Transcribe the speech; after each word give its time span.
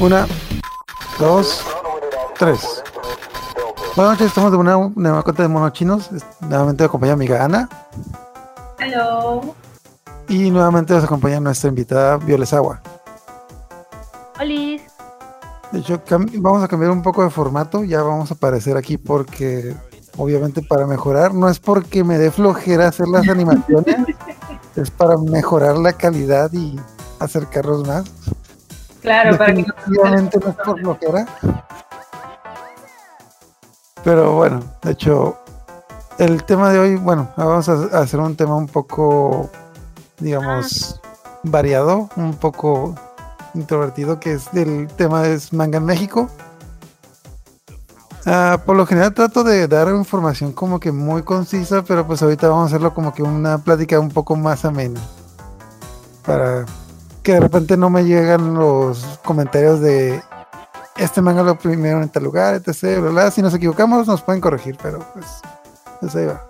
Una, 0.00 0.26
dos, 1.20 1.64
tres. 2.36 2.82
Buenas 3.94 4.14
noches, 4.14 4.26
estamos 4.26 4.50
de 4.50 4.58
una 4.58 4.76
nueva 4.96 5.22
cuenta 5.22 5.44
de 5.44 5.48
monochinos. 5.48 6.10
Nuevamente 6.40 6.82
me 6.82 6.86
acompaña 6.86 7.14
mi 7.14 7.24
amiga 7.24 7.44
Ana. 7.44 7.68
Hello. 8.80 9.54
Y 10.28 10.50
nuevamente 10.50 10.94
nos 10.94 11.04
acompaña 11.04 11.38
nuestra 11.38 11.68
invitada 11.68 12.16
Violes 12.16 12.52
Agua. 12.52 12.82
Hola. 14.40 14.82
De 15.70 15.78
hecho, 15.78 16.02
vamos 16.38 16.64
a 16.64 16.68
cambiar 16.68 16.90
un 16.90 17.02
poco 17.02 17.22
de 17.22 17.30
formato. 17.30 17.84
Ya 17.84 18.02
vamos 18.02 18.32
a 18.32 18.34
aparecer 18.34 18.76
aquí 18.76 18.98
porque, 18.98 19.76
obviamente, 20.16 20.60
para 20.60 20.86
mejorar. 20.88 21.32
No 21.34 21.48
es 21.48 21.60
porque 21.60 22.02
me 22.02 22.18
dé 22.18 22.32
flojera 22.32 22.88
hacer 22.88 23.06
las 23.06 23.28
animaciones, 23.30 23.96
es 24.74 24.90
para 24.90 25.16
mejorar 25.18 25.78
la 25.78 25.92
calidad 25.92 26.52
y 26.52 26.78
acercarlos 27.20 27.86
más. 27.86 28.04
Claro, 29.04 29.36
para 29.36 29.54
que 29.54 29.66
no 29.86 30.16
es 30.16 30.56
por 30.56 30.80
flojera. 30.80 31.26
Pero 34.02 34.32
bueno, 34.32 34.60
de 34.82 34.92
hecho, 34.92 35.36
el 36.18 36.42
tema 36.44 36.72
de 36.72 36.78
hoy, 36.78 36.96
bueno, 36.96 37.28
vamos 37.36 37.68
a 37.68 37.98
hacer 37.98 38.18
un 38.18 38.34
tema 38.34 38.56
un 38.56 38.66
poco, 38.66 39.50
digamos, 40.18 41.02
variado, 41.42 42.08
un 42.16 42.32
poco 42.34 42.94
introvertido, 43.52 44.18
que 44.18 44.32
es 44.32 44.48
el 44.54 44.88
tema 44.96 45.20
de 45.20 45.38
manga 45.52 45.76
en 45.76 45.84
México. 45.84 46.30
Ah, 48.24 48.58
por 48.64 48.74
lo 48.74 48.86
general 48.86 49.12
trato 49.12 49.44
de 49.44 49.68
dar 49.68 49.88
información 49.88 50.52
como 50.52 50.80
que 50.80 50.92
muy 50.92 51.24
concisa, 51.24 51.84
pero 51.84 52.06
pues 52.06 52.22
ahorita 52.22 52.48
vamos 52.48 52.64
a 52.64 52.66
hacerlo 52.68 52.94
como 52.94 53.12
que 53.12 53.22
una 53.22 53.58
plática 53.58 54.00
un 54.00 54.08
poco 54.08 54.34
más 54.34 54.64
amena. 54.64 55.00
Para 56.24 56.64
que 57.24 57.32
de 57.32 57.40
repente 57.40 57.76
no 57.78 57.88
me 57.88 58.04
llegan 58.04 58.54
los 58.54 59.18
comentarios 59.24 59.80
de 59.80 60.22
este 60.96 61.22
manga 61.22 61.42
lo 61.42 61.58
primero 61.58 62.02
en 62.02 62.08
tal 62.10 62.22
lugar, 62.22 62.54
etc. 62.54 63.00
Bla, 63.00 63.30
Si 63.30 63.40
nos 63.40 63.54
equivocamos, 63.54 64.06
nos 64.06 64.22
pueden 64.22 64.42
corregir, 64.42 64.76
pero 64.80 65.00
pues, 65.14 65.26
pues 66.00 66.14
ahí 66.14 66.26
va. 66.26 66.46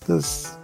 Entonces, 0.00 0.54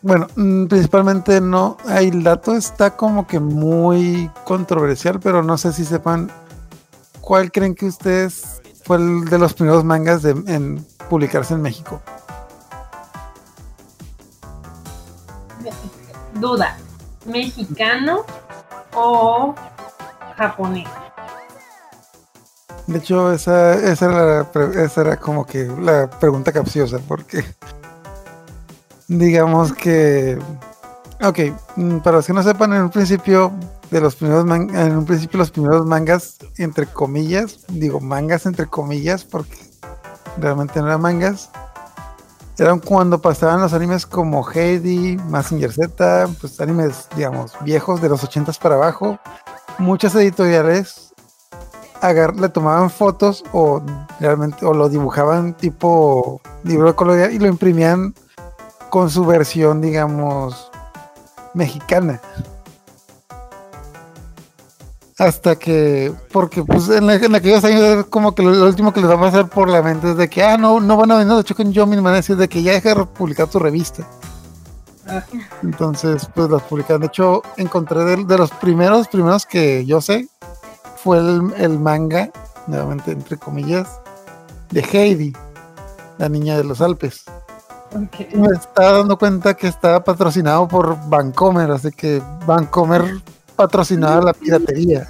bueno, 0.00 0.26
mm, 0.36 0.66
principalmente 0.66 1.40
no. 1.40 1.76
El 1.86 2.24
dato 2.24 2.56
está 2.56 2.96
como 2.96 3.26
que 3.26 3.38
muy 3.38 4.30
controversial, 4.44 5.20
pero 5.20 5.42
no 5.42 5.58
sé 5.58 5.74
si 5.74 5.84
sepan 5.84 6.30
cuál 7.20 7.52
creen 7.52 7.74
que 7.74 7.86
ustedes 7.86 8.62
fue 8.84 8.96
el 8.96 9.26
de 9.26 9.38
los 9.38 9.52
primeros 9.52 9.84
mangas 9.84 10.22
de, 10.22 10.30
en 10.30 10.84
publicarse 11.10 11.52
en 11.52 11.60
México. 11.60 12.00
Duda, 16.40 16.76
¿mexicano 17.26 18.24
o 18.94 19.54
japonés? 20.36 20.88
De 22.86 22.98
hecho, 22.98 23.32
esa, 23.32 23.74
esa, 23.74 24.06
era 24.06 24.84
esa 24.84 25.00
era 25.00 25.16
como 25.16 25.46
que 25.46 25.66
la 25.80 26.10
pregunta 26.10 26.52
capciosa, 26.52 26.98
porque 27.08 27.42
digamos 29.08 29.72
que, 29.72 30.38
ok, 31.22 31.38
mm, 31.76 31.98
para 31.98 32.18
los 32.18 32.26
que 32.26 32.34
no 32.34 32.42
sepan, 32.42 32.74
en 32.74 32.82
un 32.82 32.90
principio 32.90 33.52
de 33.90 34.00
los 34.00 34.16
primeros 34.16 34.44
en 34.50 34.96
un 34.96 35.04
principio 35.04 35.38
los 35.38 35.50
primeros 35.50 35.86
mangas 35.86 36.36
entre 36.58 36.86
comillas, 36.86 37.60
digo 37.68 38.00
mangas 38.00 38.44
entre 38.44 38.66
comillas, 38.66 39.24
porque 39.24 39.56
realmente 40.36 40.80
no 40.80 40.88
eran 40.88 41.00
mangas, 41.00 41.50
eran 42.58 42.78
cuando 42.78 43.20
pasaban 43.20 43.60
los 43.60 43.72
animes 43.72 44.06
como 44.06 44.48
Heidi, 44.48 45.16
Massinger 45.28 45.72
Z, 45.72 46.28
pues 46.40 46.60
animes, 46.60 47.08
digamos, 47.16 47.52
viejos 47.62 48.00
de 48.00 48.08
los 48.08 48.22
80 48.22 48.52
para 48.60 48.76
abajo. 48.76 49.18
Muchas 49.78 50.14
editoriales 50.14 51.12
le 52.36 52.48
tomaban 52.50 52.90
fotos 52.90 53.42
o 53.52 53.82
realmente 54.20 54.66
o 54.66 54.74
lo 54.74 54.88
dibujaban 54.88 55.54
tipo 55.54 56.40
libro 56.62 56.88
de 56.88 56.94
color 56.94 57.32
y 57.32 57.38
lo 57.38 57.46
imprimían 57.46 58.14
con 58.90 59.08
su 59.08 59.24
versión, 59.24 59.80
digamos, 59.80 60.70
mexicana. 61.54 62.20
Hasta 65.16 65.56
que, 65.56 66.12
porque 66.32 66.64
pues 66.64 66.88
en, 66.88 67.08
aquellos 67.08 67.64
años 67.64 68.06
como 68.10 68.34
que 68.34 68.42
lo, 68.42 68.66
último 68.66 68.92
que 68.92 69.00
les 69.00 69.08
va 69.08 69.14
a 69.14 69.20
pasar 69.20 69.48
por 69.48 69.68
la 69.68 69.80
mente 69.80 70.10
es 70.10 70.16
de 70.16 70.28
que, 70.28 70.42
ah, 70.42 70.56
no, 70.56 70.80
no 70.80 70.96
van 70.96 71.12
a 71.12 71.16
venir, 71.16 71.34
de 71.34 71.40
hecho 71.40 71.54
con 71.54 71.72
yo 71.72 71.86
misma 71.86 72.12
decir 72.12 72.36
de 72.36 72.48
que 72.48 72.62
ya 72.62 72.72
deja 72.72 72.94
de 72.94 73.04
publicar 73.06 73.46
tu 73.46 73.60
revista. 73.60 74.04
Ah. 75.06 75.22
Entonces, 75.62 76.28
pues 76.34 76.50
las 76.50 76.62
publican. 76.62 77.00
De 77.00 77.06
hecho, 77.06 77.42
encontré 77.56 78.04
de, 78.04 78.38
los 78.38 78.50
primeros, 78.52 79.06
primeros 79.06 79.46
que 79.46 79.86
yo 79.86 80.00
sé, 80.00 80.28
fue 80.96 81.18
el, 81.18 81.78
manga, 81.78 82.30
nuevamente 82.66 83.12
entre 83.12 83.36
comillas, 83.36 84.00
de 84.70 84.80
Heidi, 84.80 85.32
la 86.18 86.28
niña 86.28 86.56
de 86.56 86.64
los 86.64 86.80
Alpes. 86.80 87.24
Me 88.34 88.48
estaba 88.48 88.98
dando 88.98 89.16
cuenta 89.16 89.54
que 89.54 89.68
estaba 89.68 90.02
patrocinado 90.02 90.66
por 90.66 90.96
Vancomer, 91.08 91.70
así 91.70 91.92
que 91.92 92.20
Vancomer 92.44 93.22
patrocinaba 93.56 94.20
la 94.22 94.32
piratería. 94.32 95.08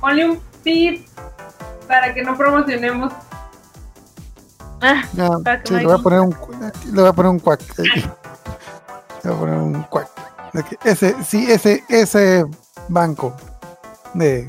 Ponle 0.00 0.30
un 0.30 0.40
pit 0.62 1.06
para 1.86 2.12
que 2.12 2.22
no 2.22 2.36
promocionemos. 2.36 3.12
Ah, 4.80 5.02
le 5.70 5.84
voy 5.84 5.94
a 5.94 5.98
poner 5.98 6.20
un 6.20 6.36
le 6.92 7.00
voy 7.00 7.08
a 7.08 7.12
poner 7.12 7.30
un 7.30 7.38
cuac. 7.38 7.60
Le 7.78 7.84
voy 9.24 9.34
a 9.34 9.38
poner 9.38 9.58
un 9.58 9.82
cuac. 9.84 10.08
Ese, 10.84 11.16
sí, 11.24 11.50
ese, 11.50 11.84
ese 11.88 12.44
banco 12.88 13.34
de 14.14 14.48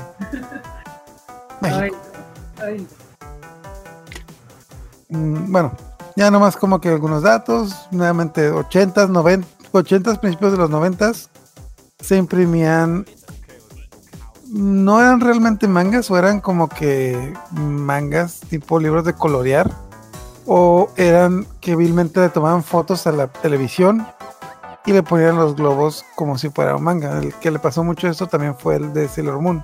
mm, 5.08 5.52
Bueno, 5.52 5.72
ya 6.16 6.30
nomás 6.30 6.56
como 6.56 6.80
que 6.80 6.88
algunos 6.88 7.22
datos, 7.22 7.88
nuevamente 7.90 8.50
80s, 8.50 9.08
90 9.08 9.58
80 9.72 10.20
principios 10.20 10.52
de 10.52 10.58
los 10.58 10.70
90 10.70 11.12
se 12.00 12.16
imprimían 12.16 13.06
no 14.50 15.00
eran 15.00 15.20
realmente 15.20 15.68
mangas 15.68 16.10
o 16.10 16.16
eran 16.16 16.40
como 16.40 16.68
que 16.68 17.34
mangas 17.52 18.40
tipo 18.48 18.80
libros 18.80 19.04
de 19.04 19.12
colorear 19.12 19.70
o 20.46 20.88
eran 20.96 21.46
que 21.60 21.76
vilmente 21.76 22.20
le 22.20 22.30
tomaban 22.30 22.64
fotos 22.64 23.06
a 23.06 23.12
la 23.12 23.26
televisión 23.26 24.06
y 24.86 24.92
le 24.92 25.02
ponían 25.02 25.36
los 25.36 25.54
globos 25.54 26.06
como 26.16 26.38
si 26.38 26.48
fuera 26.48 26.74
un 26.74 26.82
manga. 26.82 27.18
El 27.18 27.34
que 27.34 27.50
le 27.50 27.58
pasó 27.58 27.84
mucho 27.84 28.08
esto 28.08 28.26
también 28.26 28.56
fue 28.56 28.76
el 28.76 28.94
de 28.94 29.06
Sailor 29.06 29.38
Moon. 29.38 29.62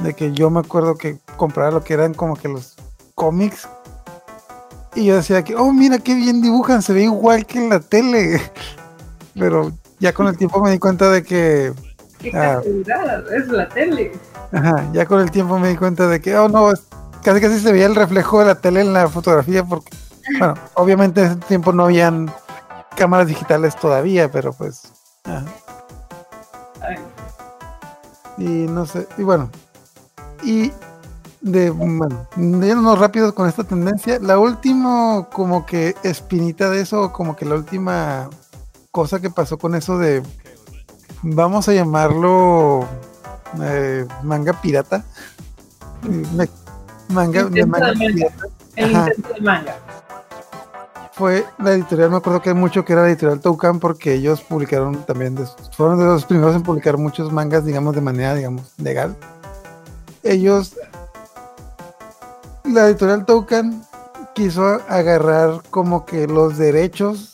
De 0.00 0.12
que 0.12 0.32
yo 0.32 0.50
me 0.50 0.60
acuerdo 0.60 0.96
que 0.96 1.18
compraba 1.38 1.70
lo 1.70 1.82
que 1.82 1.94
eran 1.94 2.12
como 2.12 2.36
que 2.36 2.48
los 2.48 2.76
cómics. 3.14 3.66
Y 4.94 5.06
yo 5.06 5.16
decía 5.16 5.42
que, 5.42 5.56
oh, 5.56 5.72
mira 5.72 5.98
qué 5.98 6.14
bien 6.14 6.42
dibujan, 6.42 6.82
se 6.82 6.92
ve 6.92 7.04
igual 7.04 7.46
que 7.46 7.58
en 7.58 7.70
la 7.70 7.80
tele. 7.80 8.38
Pero 9.34 9.72
ya 10.02 10.12
con 10.12 10.26
el 10.26 10.36
tiempo 10.36 10.60
me 10.60 10.72
di 10.72 10.80
cuenta 10.80 11.08
de 11.10 11.22
que. 11.22 11.72
Qué 12.18 12.32
ah, 12.34 12.60
es 13.32 13.48
la 13.48 13.68
tele. 13.68 14.12
Ajá, 14.50 14.90
ya 14.92 15.06
con 15.06 15.20
el 15.20 15.30
tiempo 15.30 15.60
me 15.60 15.68
di 15.68 15.76
cuenta 15.76 16.08
de 16.08 16.20
que, 16.20 16.36
oh 16.36 16.48
no, 16.48 16.70
casi 17.22 17.40
casi 17.40 17.60
se 17.60 17.72
veía 17.72 17.86
el 17.86 17.94
reflejo 17.94 18.40
de 18.40 18.46
la 18.46 18.56
tele 18.56 18.80
en 18.80 18.92
la 18.92 19.08
fotografía 19.08 19.62
porque, 19.64 19.90
bueno, 20.40 20.54
obviamente 20.74 21.20
en 21.20 21.26
ese 21.28 21.36
tiempo 21.36 21.72
no 21.72 21.84
habían 21.84 22.32
cámaras 22.96 23.28
digitales 23.28 23.76
todavía, 23.76 24.28
pero 24.30 24.52
pues. 24.52 24.92
Y 28.38 28.42
no 28.42 28.86
sé, 28.86 29.06
y 29.16 29.22
bueno. 29.22 29.50
Y 30.42 30.72
de, 31.42 31.70
bueno, 31.70 32.26
yéndonos 32.36 32.98
rápido 32.98 33.36
con 33.36 33.48
esta 33.48 33.62
tendencia, 33.62 34.18
la 34.20 34.40
última 34.40 35.28
como 35.32 35.64
que 35.64 35.94
espinita 36.02 36.70
de 36.70 36.80
eso, 36.80 37.12
como 37.12 37.36
que 37.36 37.44
la 37.44 37.54
última 37.54 38.28
cosa 38.92 39.20
que 39.20 39.30
pasó 39.30 39.58
con 39.58 39.74
eso 39.74 39.98
de, 39.98 40.22
vamos 41.22 41.66
a 41.68 41.72
llamarlo 41.72 42.86
eh, 43.62 44.06
manga 44.22 44.52
pirata. 44.60 45.04
Manga, 47.08 47.44
de 47.44 47.66
manga 47.66 47.92
pirata. 47.94 48.46
El 48.76 48.92
intento 48.92 49.28
de 49.32 49.40
manga 49.40 49.76
fue 51.12 51.44
la 51.58 51.72
editorial, 51.72 52.10
me 52.10 52.16
acuerdo 52.16 52.40
que 52.40 52.54
mucho 52.54 52.84
que 52.84 52.94
era 52.94 53.02
la 53.02 53.08
editorial 53.08 53.40
Toucan 53.40 53.80
porque 53.80 54.14
ellos 54.14 54.40
publicaron 54.40 55.04
también, 55.04 55.38
fueron 55.72 55.98
de 55.98 56.06
los 56.06 56.24
primeros 56.24 56.56
en 56.56 56.62
publicar 56.62 56.96
muchos 56.96 57.30
mangas, 57.32 57.64
digamos, 57.64 57.94
de 57.94 58.00
manera, 58.00 58.34
digamos, 58.34 58.72
legal. 58.78 59.14
Ellos, 60.22 60.74
la 62.64 62.86
editorial 62.86 63.26
Toucan 63.26 63.84
quiso 64.34 64.80
agarrar 64.88 65.62
como 65.70 66.06
que 66.06 66.26
los 66.26 66.56
derechos 66.56 67.32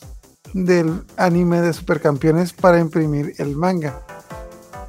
del 0.53 1.05
anime 1.17 1.61
de 1.61 1.73
Supercampeones 1.73 2.53
para 2.53 2.79
imprimir 2.79 3.35
el 3.39 3.56
manga. 3.56 4.00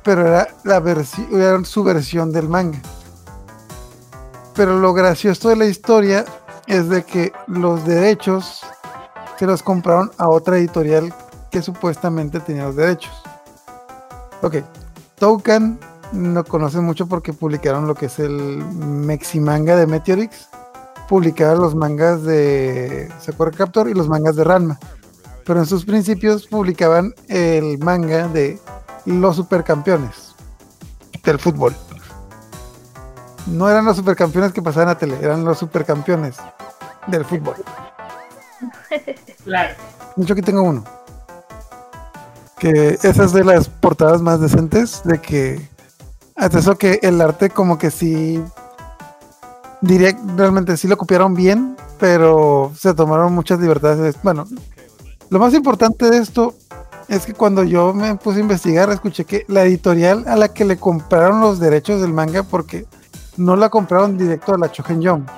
Pero 0.03 0.25
era, 0.25 0.47
la 0.63 0.77
era 0.77 1.65
su 1.65 1.83
versión 1.83 2.31
del 2.31 2.47
manga. 2.49 2.81
Pero 4.55 4.79
lo 4.79 4.93
gracioso 4.93 5.49
de 5.49 5.55
la 5.55 5.65
historia 5.65 6.25
es 6.67 6.89
de 6.89 7.03
que 7.03 7.31
los 7.47 7.85
derechos 7.85 8.61
se 9.37 9.45
los 9.45 9.63
compraron 9.63 10.11
a 10.17 10.27
otra 10.27 10.57
editorial 10.57 11.13
que 11.49 11.61
supuestamente 11.61 12.39
tenía 12.39 12.65
los 12.65 12.75
derechos. 12.75 13.11
Ok, 14.41 14.57
Toucan 15.17 15.79
lo 16.13 16.43
conocen 16.43 16.83
mucho 16.83 17.07
porque 17.07 17.33
publicaron 17.33 17.87
lo 17.87 17.95
que 17.95 18.07
es 18.07 18.19
el 18.19 18.63
Meximanga 18.63 19.75
de 19.75 19.87
Meteorix. 19.87 20.49
Publicaron 21.07 21.61
los 21.61 21.75
mangas 21.75 22.23
de 22.23 23.11
Sakura 23.19 23.51
Captor 23.51 23.89
y 23.89 23.93
los 23.93 24.07
mangas 24.07 24.35
de 24.35 24.43
Ranma. 24.43 24.79
Pero 25.49 25.61
en 25.61 25.65
sus 25.65 25.83
principios 25.83 26.45
publicaban 26.45 27.11
el 27.27 27.79
manga 27.79 28.27
de 28.27 28.59
los 29.05 29.35
supercampeones 29.35 30.35
del 31.23 31.39
fútbol. 31.39 31.75
No 33.47 33.67
eran 33.67 33.83
los 33.83 33.97
supercampeones 33.97 34.53
que 34.53 34.61
pasaban 34.61 34.89
a 34.89 34.97
tele, 34.99 35.17
eran 35.19 35.43
los 35.43 35.57
supercampeones 35.57 36.37
del 37.07 37.25
fútbol. 37.25 37.55
Claro. 39.43 39.73
Mucho 40.15 40.33
aquí 40.33 40.43
tengo 40.43 40.61
uno. 40.61 40.83
Que 42.59 42.99
esa 43.01 43.23
es 43.23 43.33
de 43.33 43.43
las 43.43 43.69
portadas 43.69 44.21
más 44.21 44.39
decentes. 44.39 45.01
De 45.03 45.19
que. 45.19 45.67
Hasta 46.35 46.59
eso 46.59 46.77
que 46.77 46.99
el 47.01 47.19
arte, 47.21 47.49
como 47.49 47.79
que 47.79 47.89
sí. 47.89 48.43
Diría 49.81 50.15
realmente 50.35 50.77
sí 50.77 50.87
lo 50.87 50.97
copiaron 50.97 51.33
bien. 51.33 51.75
Pero 51.99 52.71
se 52.77 52.93
tomaron 52.93 53.33
muchas 53.33 53.59
libertades. 53.59 54.15
Bueno, 54.21 54.45
lo 55.29 55.39
más 55.39 55.53
importante 55.53 56.09
de 56.09 56.17
esto 56.17 56.55
es 57.07 57.25
que 57.25 57.33
cuando 57.33 57.63
yo 57.63 57.93
me 57.93 58.15
puse 58.15 58.37
a 58.37 58.41
investigar, 58.41 58.89
escuché 58.91 59.25
que 59.25 59.45
la 59.47 59.63
editorial 59.63 60.25
a 60.27 60.35
la 60.35 60.53
que 60.53 60.65
le 60.65 60.77
compraron 60.77 61.41
los 61.41 61.59
derechos 61.59 62.01
del 62.01 62.13
manga, 62.13 62.43
porque 62.43 62.85
no 63.37 63.55
la 63.55 63.69
compraron 63.69 64.17
directo 64.17 64.53
a 64.53 64.57
la 64.57 64.71
Chogen 64.71 65.05
Jump, 65.05 65.29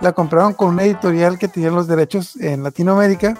la 0.00 0.12
compraron 0.12 0.54
con 0.54 0.70
una 0.70 0.84
editorial 0.84 1.38
que 1.38 1.48
tenía 1.48 1.70
los 1.70 1.86
derechos 1.86 2.36
en 2.36 2.62
Latinoamérica 2.62 3.36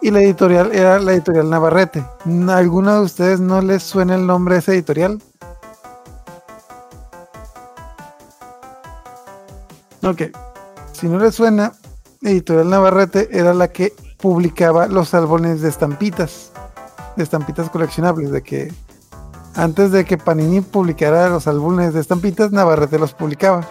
y 0.00 0.10
la 0.10 0.20
editorial 0.20 0.72
era 0.72 0.98
la 0.98 1.12
editorial 1.12 1.50
Navarrete. 1.50 2.00
¿A 2.00 2.56
¿Alguno 2.56 2.94
de 2.94 3.00
ustedes 3.00 3.40
no 3.40 3.60
les 3.60 3.82
suena 3.82 4.14
el 4.14 4.26
nombre 4.26 4.54
de 4.54 4.60
esa 4.60 4.72
editorial? 4.72 5.20
Ok, 10.02 10.22
si 10.92 11.08
no 11.08 11.18
les 11.18 11.34
suena, 11.34 11.72
editorial 12.22 12.70
Navarrete 12.70 13.28
era 13.32 13.52
la 13.52 13.68
que 13.68 13.92
publicaba 14.18 14.86
los 14.86 15.14
álbumes 15.14 15.60
de 15.60 15.68
estampitas, 15.68 16.52
de 17.16 17.22
estampitas 17.22 17.70
coleccionables, 17.70 18.30
de 18.30 18.42
que 18.42 18.72
antes 19.54 19.90
de 19.90 20.04
que 20.04 20.18
Panini 20.18 20.60
publicara 20.60 21.28
los 21.28 21.46
álbumes 21.46 21.94
de 21.94 22.00
estampitas, 22.00 22.52
Navarrete 22.52 22.98
los 22.98 23.14
publicaba. 23.14 23.66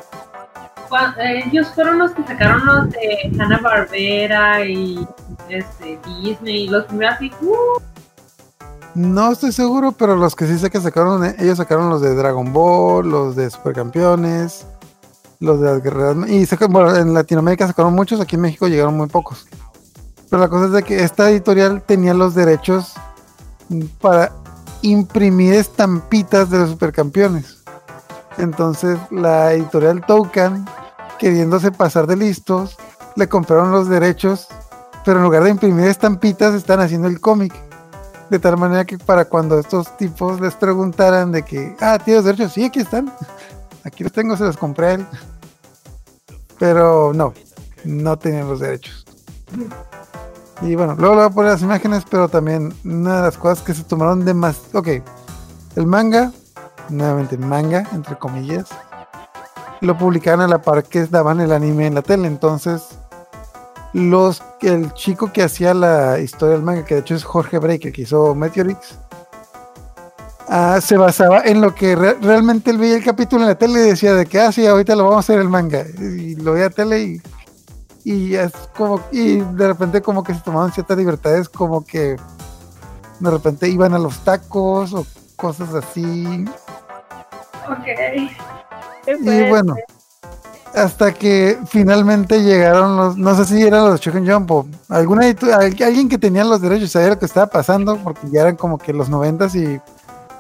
Eh, 1.20 1.44
Ellos 1.46 1.68
fueron 1.76 2.00
los 2.00 2.12
que 2.12 2.24
sacaron 2.24 2.66
los 2.66 2.90
de 2.92 3.32
Hanna 3.38 3.60
Barbera 3.62 4.66
y 4.66 5.08
este, 5.50 6.00
Disney, 6.22 6.68
los 6.70 6.86
primeros 6.86 7.16
así. 7.16 7.32
uh, 7.42 7.80
No 8.94 9.32
estoy 9.32 9.52
seguro, 9.52 9.92
pero 9.92 10.16
los 10.16 10.36
que 10.36 10.48
sí 10.48 10.58
sé 10.58 10.70
que 10.70 10.80
sacaron, 10.80 11.26
eh, 11.26 11.36
ellos 11.40 11.58
sacaron 11.58 11.90
los 11.90 12.02
de 12.02 12.16
Dragon 12.16 12.54
Ball, 12.54 13.10
los 13.10 13.36
de 13.36 13.50
Supercampeones, 13.50 14.66
los 15.40 15.60
de 15.60 15.66
las 15.68 15.84
guerreras. 15.84 16.30
Y 16.30 16.48
bueno, 16.70 16.96
en 16.96 17.14
Latinoamérica 17.14 17.68
sacaron 17.68 17.94
muchos, 17.94 18.22
aquí 18.22 18.36
en 18.36 18.44
México 18.44 18.68
llegaron 18.68 18.96
muy 18.96 19.08
pocos. 19.08 19.48
Pero 20.30 20.42
la 20.42 20.50
cosa 20.50 20.66
es 20.66 20.72
de 20.72 20.84
que 20.84 21.04
esta 21.04 21.30
editorial 21.30 21.82
tenía 21.82 22.14
los 22.14 22.36
derechos 22.36 22.94
para 24.02 24.32
imprimir 24.82 25.54
estampitas 25.54 26.50
de 26.50 26.60
los 26.60 26.70
supercampeones. 26.72 27.64
Entonces 28.38 29.00
la 29.12 29.54
editorial 29.54 30.06
Toucan, 30.06 30.66
queriéndose 31.20 31.72
pasar 31.72 32.08
de 32.08 32.18
listos, 32.18 32.78
le 33.16 33.30
compraron 33.30 33.72
los 33.72 33.88
derechos, 33.88 34.48
pero 35.06 35.18
en 35.18 35.24
lugar 35.24 35.44
de 35.44 35.52
imprimir 35.52 35.88
estampitas, 35.88 36.54
están 36.54 36.80
haciendo 36.80 37.08
el 37.08 37.20
cómic. 37.20 37.54
De 38.30 38.40
tal 38.40 38.58
manera 38.58 38.86
que 38.86 38.98
para 38.98 39.26
cuando 39.26 39.60
estos 39.60 39.96
tipos 39.98 40.42
les 40.42 40.56
preguntaran 40.56 41.32
de 41.32 41.44
que, 41.44 41.76
ah, 41.80 42.00
¿tienes 42.04 42.24
derechos? 42.24 42.54
Sí, 42.54 42.66
aquí 42.66 42.80
están. 42.80 43.14
Aquí 43.84 44.04
los 44.04 44.12
tengo, 44.12 44.36
se 44.36 44.44
los 44.44 44.58
compré 44.58 44.88
a 44.88 44.94
él. 44.94 45.06
Pero 46.58 47.14
no, 47.14 47.36
no 47.84 48.18
tenían 48.18 48.48
los 48.48 48.60
derechos. 48.60 49.06
Y 50.62 50.76
bueno, 50.76 50.96
luego 50.98 51.16
le 51.16 51.22
voy 51.22 51.30
a 51.30 51.34
poner 51.34 51.52
las 51.52 51.62
imágenes, 51.62 52.04
pero 52.10 52.30
también 52.30 52.74
una 52.86 53.18
de 53.18 53.22
las 53.24 53.38
cosas 53.38 53.64
que 53.64 53.74
se 53.74 53.84
tomaron 53.84 54.24
de 54.24 54.34
más. 54.34 54.62
Ok, 54.74 54.88
el 55.76 55.86
manga, 55.86 56.32
nuevamente 56.90 57.38
manga, 57.38 57.88
entre 57.92 58.18
comillas, 58.18 58.70
lo 59.82 59.98
publicaban 59.98 60.42
a 60.42 60.48
la 60.48 60.62
par 60.62 60.84
que 60.84 61.06
daban 61.08 61.42
el 61.42 61.52
anime 61.52 61.88
en 61.88 61.96
la 61.96 62.02
tele. 62.02 62.28
Entonces, 62.28 62.84
los 63.94 64.42
el 64.62 64.94
chico 64.94 65.32
que 65.32 65.44
hacía 65.44 65.74
la 65.74 66.20
historia 66.20 66.56
del 66.56 66.64
manga, 66.64 66.86
que 66.86 66.96
de 66.96 67.02
hecho 67.02 67.16
es 67.16 67.24
Jorge 67.24 67.60
Breaker, 67.60 67.92
que 67.92 68.04
hizo 68.04 68.34
Meteorix, 68.34 68.96
ah, 70.48 70.80
se 70.82 70.98
basaba 70.98 71.42
en 71.42 71.62
lo 71.62 71.76
que 71.76 71.96
re- 71.96 72.18
realmente 72.22 72.72
él 72.72 72.78
veía 72.78 72.96
el 72.96 73.04
capítulo 73.04 73.44
en 73.44 73.50
la 73.50 73.56
tele 73.56 73.80
y 73.82 73.90
decía 73.90 74.14
de 74.14 74.26
que, 74.26 74.40
ah, 74.40 74.52
ahorita 74.70 74.96
lo 74.96 75.04
vamos 75.04 75.18
a 75.18 75.20
hacer 75.20 75.40
el 75.40 75.50
manga. 75.50 75.84
Y 76.00 76.36
lo 76.36 76.54
veía 76.54 76.68
a 76.68 76.70
tele 76.70 77.02
y, 77.04 77.22
y 78.06 78.36
es 78.36 78.54
como, 78.78 79.02
y 79.12 79.38
de 79.38 79.68
repente 79.68 80.00
como 80.00 80.24
que 80.24 80.36
se 80.36 80.40
tomaban 80.42 80.72
ciertas 80.72 80.96
libertades, 80.96 81.50
como 81.50 81.84
que 81.84 82.16
de 83.20 83.32
repente 83.32 83.68
iban 83.68 83.96
a 83.96 84.00
los 84.00 84.20
tacos 84.20 84.94
o 84.94 85.06
cosas 85.36 85.74
así. 85.74 86.46
Ok. 87.68 87.88
Y 89.08 89.50
bueno, 89.50 89.76
hasta 90.76 91.16
que 91.16 91.58
finalmente 91.68 92.44
llegaron 92.44 92.96
los, 92.96 93.18
no 93.18 93.36
sé 93.36 93.46
si 93.46 93.64
eran 93.64 93.90
los 93.90 94.00
Chicken 94.00 94.30
Jump 94.30 94.52
o 94.52 94.68
alguna 94.90 95.26
alguien 95.26 96.08
que 96.08 96.20
tenía 96.20 96.44
los 96.44 96.62
derechos, 96.62 96.92
sabía 96.92 97.10
lo 97.10 97.20
que 97.20 97.26
estaba 97.26 97.48
pasando, 97.48 97.98
porque 97.98 98.30
ya 98.30 98.42
eran 98.42 98.56
como 98.56 98.78
que 98.78 98.94
los 98.94 99.10
noventas 99.10 99.56
y 99.56 99.82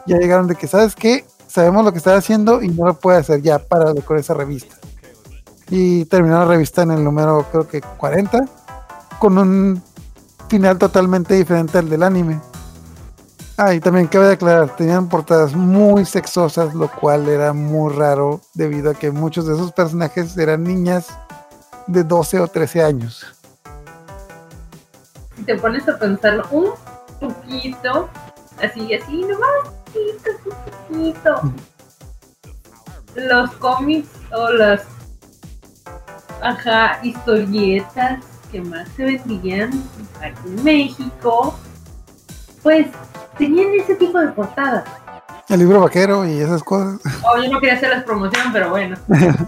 ya 0.06 0.18
llegaron 0.18 0.48
de 0.48 0.56
que, 0.56 0.68
¿sabes 0.68 0.94
qué? 0.94 1.26
Sabemos 1.48 1.84
lo 1.84 1.92
que 1.92 1.98
está 1.98 2.16
haciendo 2.16 2.62
y 2.62 2.68
no 2.68 2.86
lo 2.86 2.94
puede 2.94 3.18
hacer 3.18 3.42
ya, 3.42 3.58
para 3.58 3.92
con 4.02 4.18
esa 4.18 4.36
revista. 4.36 4.76
Y 5.70 6.06
terminó 6.06 6.40
la 6.40 6.46
revista 6.46 6.84
en 6.84 6.92
el 6.92 7.04
número, 7.04 7.46
creo 7.52 7.68
que 7.68 7.82
40, 7.82 8.46
con 9.20 9.38
un 9.38 9.82
final 10.48 10.78
totalmente 10.78 11.34
diferente 11.34 11.78
al 11.78 11.90
del 11.90 12.04
anime. 12.04 12.40
Ah, 13.58 13.74
y 13.74 13.80
también 13.80 14.08
cabe 14.08 14.34
aclarar, 14.34 14.76
tenían 14.76 15.08
portadas 15.08 15.56
muy 15.56 16.06
sexosas, 16.06 16.74
lo 16.74 16.90
cual 16.92 17.30
era 17.30 17.54
muy 17.54 17.94
raro 17.94 18.42
debido 18.54 18.92
a 18.92 18.94
que 18.94 19.12
muchos 19.12 19.48
de 19.48 19.54
esos 19.54 19.72
personajes 19.72 20.38
eran 20.38 20.64
niñas 20.64 21.08
de 21.88 22.04
12 22.04 22.42
o 22.42 22.48
13 22.48 22.84
años. 22.84 23.26
Si 25.38 25.44
te 25.44 25.56
pones 25.56 25.88
a 25.88 25.98
pensarlo 25.98 26.46
un 26.52 26.72
poquito, 27.20 28.10
así, 28.62 28.94
así, 28.94 29.22
nomás, 29.22 29.72
poquito, 29.86 30.32
poquito. 30.90 31.54
Los 33.16 33.52
cómics 33.54 34.10
o 34.34 34.50
las, 34.50 34.82
ajá, 36.46 37.00
historietas 37.02 38.24
que 38.52 38.62
más 38.62 38.88
se 38.96 39.04
vendían 39.04 39.72
aquí 40.22 40.40
en 40.46 40.64
México, 40.64 41.58
pues 42.62 42.88
tenían 43.38 43.74
ese 43.74 43.96
tipo 43.96 44.20
de 44.20 44.28
portadas. 44.30 44.86
El 45.50 45.60
libro 45.60 45.82
vaquero 45.82 46.26
y 46.26 46.40
esas 46.40 46.64
cosas. 46.64 47.02
Oh, 47.24 47.42
yo 47.42 47.52
no 47.52 47.60
quería 47.60 47.76
hacerles 47.76 48.04
promoción, 48.04 48.54
pero 48.54 48.70
bueno. 48.70 48.98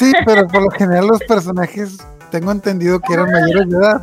Sí, 0.00 0.12
pero 0.24 0.48
por 0.48 0.62
lo 0.62 0.70
general 0.70 1.06
los 1.06 1.20
personajes, 1.20 1.98
tengo 2.32 2.50
entendido 2.50 2.98
que 2.98 3.14
eran 3.14 3.30
mayores 3.30 3.70
de 3.70 3.76
edad. 3.76 4.02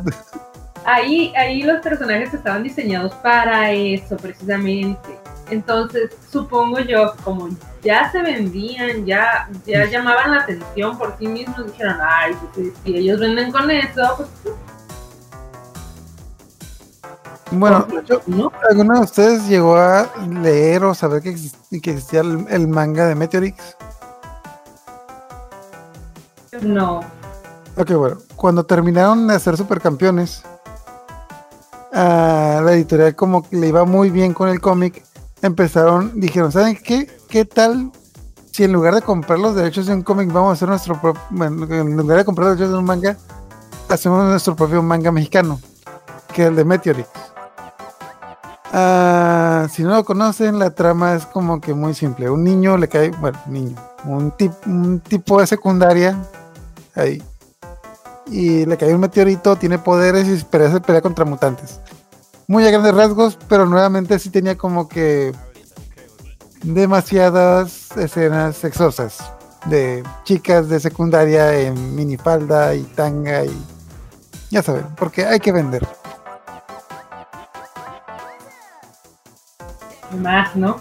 Ahí, 0.86 1.30
ahí 1.36 1.62
los 1.62 1.82
personajes 1.82 2.32
estaban 2.32 2.62
diseñados 2.62 3.12
para 3.16 3.70
eso, 3.70 4.16
precisamente. 4.16 5.18
Entonces, 5.50 6.16
supongo 6.30 6.80
yo, 6.80 7.12
como 7.22 7.50
ya 7.84 8.10
se 8.10 8.22
vendían, 8.22 9.04
ya, 9.04 9.48
ya 9.66 9.84
llamaban 9.86 10.30
la 10.32 10.38
atención 10.40 10.96
por 10.98 11.16
sí 11.18 11.26
mismos, 11.26 11.66
dijeron, 11.66 11.96
ay, 12.02 12.34
pues, 12.54 12.72
si, 12.84 12.96
ellos 12.96 13.20
venden 13.20 13.52
con 13.52 13.70
eso, 13.70 14.02
pues 14.16 14.28
Bueno, 17.50 17.86
yo- 18.06 18.20
no. 18.26 18.50
¿alguno 18.68 18.94
de 18.94 19.00
ustedes 19.04 19.46
llegó 19.46 19.76
a 19.76 20.08
leer 20.28 20.82
o 20.84 20.94
saber 20.94 21.22
que, 21.22 21.30
exist- 21.34 21.80
que 21.82 21.90
existía 21.92 22.20
el, 22.20 22.46
el 22.48 22.66
manga 22.66 23.06
de 23.06 23.14
Meteorix? 23.14 23.76
No. 26.62 27.00
Ok, 27.76 27.90
bueno, 27.92 28.18
cuando 28.36 28.64
terminaron 28.64 29.26
de 29.26 29.34
hacer 29.34 29.56
supercampeones, 29.56 30.42
a 31.92 32.60
la 32.64 32.72
editorial 32.72 33.14
como 33.14 33.48
que 33.48 33.56
le 33.56 33.68
iba 33.68 33.84
muy 33.84 34.10
bien 34.10 34.32
con 34.34 34.48
el 34.48 34.60
cómic, 34.60 35.04
empezaron, 35.46 36.18
dijeron, 36.18 36.50
¿saben 36.50 36.76
qué? 36.82 37.06
¿Qué 37.28 37.44
tal 37.44 37.92
si 38.50 38.64
en 38.64 38.72
lugar 38.72 38.94
de 38.94 39.02
comprar 39.02 39.38
los 39.38 39.54
derechos 39.54 39.86
de 39.86 39.94
un 39.94 40.02
cómic 40.02 40.32
vamos 40.32 40.50
a 40.50 40.52
hacer 40.52 40.68
nuestro 40.68 41.00
propio, 41.00 41.20
en 41.30 41.96
lugar 41.96 42.18
de 42.18 42.24
comprar 42.24 42.48
los 42.48 42.56
derechos 42.56 42.72
de 42.72 42.78
un 42.78 42.84
manga, 42.84 43.16
hacemos 43.88 44.24
nuestro 44.24 44.56
propio 44.56 44.82
manga 44.82 45.10
mexicano, 45.12 45.60
que 46.32 46.42
es 46.42 46.48
el 46.48 46.56
de 46.56 46.64
Meteorix. 46.64 47.08
Ah, 48.72 49.68
si 49.70 49.82
no 49.82 49.90
lo 49.90 50.04
conocen, 50.04 50.58
la 50.58 50.70
trama 50.70 51.14
es 51.14 51.26
como 51.26 51.60
que 51.60 51.74
muy 51.74 51.94
simple. 51.94 52.30
Un 52.30 52.42
niño 52.42 52.76
le 52.76 52.88
cae, 52.88 53.10
bueno, 53.10 53.38
niño, 53.46 53.76
un, 54.04 54.32
tip- 54.32 54.66
un 54.66 55.00
tipo 55.00 55.40
de 55.40 55.46
secundaria, 55.46 56.16
ahí, 56.94 57.22
y 58.26 58.64
le 58.66 58.76
cae 58.76 58.94
un 58.94 59.00
meteorito, 59.00 59.56
tiene 59.56 59.78
poderes 59.78 60.26
y 60.26 60.38
se 60.38 60.44
pelea 60.46 61.02
contra 61.02 61.24
mutantes. 61.24 61.80
Muy 62.46 62.66
a 62.66 62.70
grandes 62.70 62.94
rasgos, 62.94 63.38
pero 63.48 63.66
nuevamente 63.66 64.18
sí 64.18 64.30
tenía 64.30 64.56
como 64.56 64.88
que 64.88 65.32
demasiadas 66.62 67.96
escenas 67.96 68.56
sexosas 68.56 69.18
de 69.66 70.02
chicas 70.24 70.68
de 70.68 70.80
secundaria 70.80 71.58
en 71.58 71.94
minifalda 71.94 72.74
y 72.74 72.82
tanga 72.82 73.44
y 73.44 73.66
ya 74.50 74.62
saben, 74.62 74.86
porque 74.96 75.24
hay 75.24 75.40
que 75.40 75.52
vender. 75.52 75.86
Más, 80.20 80.54
¿no? 80.54 80.76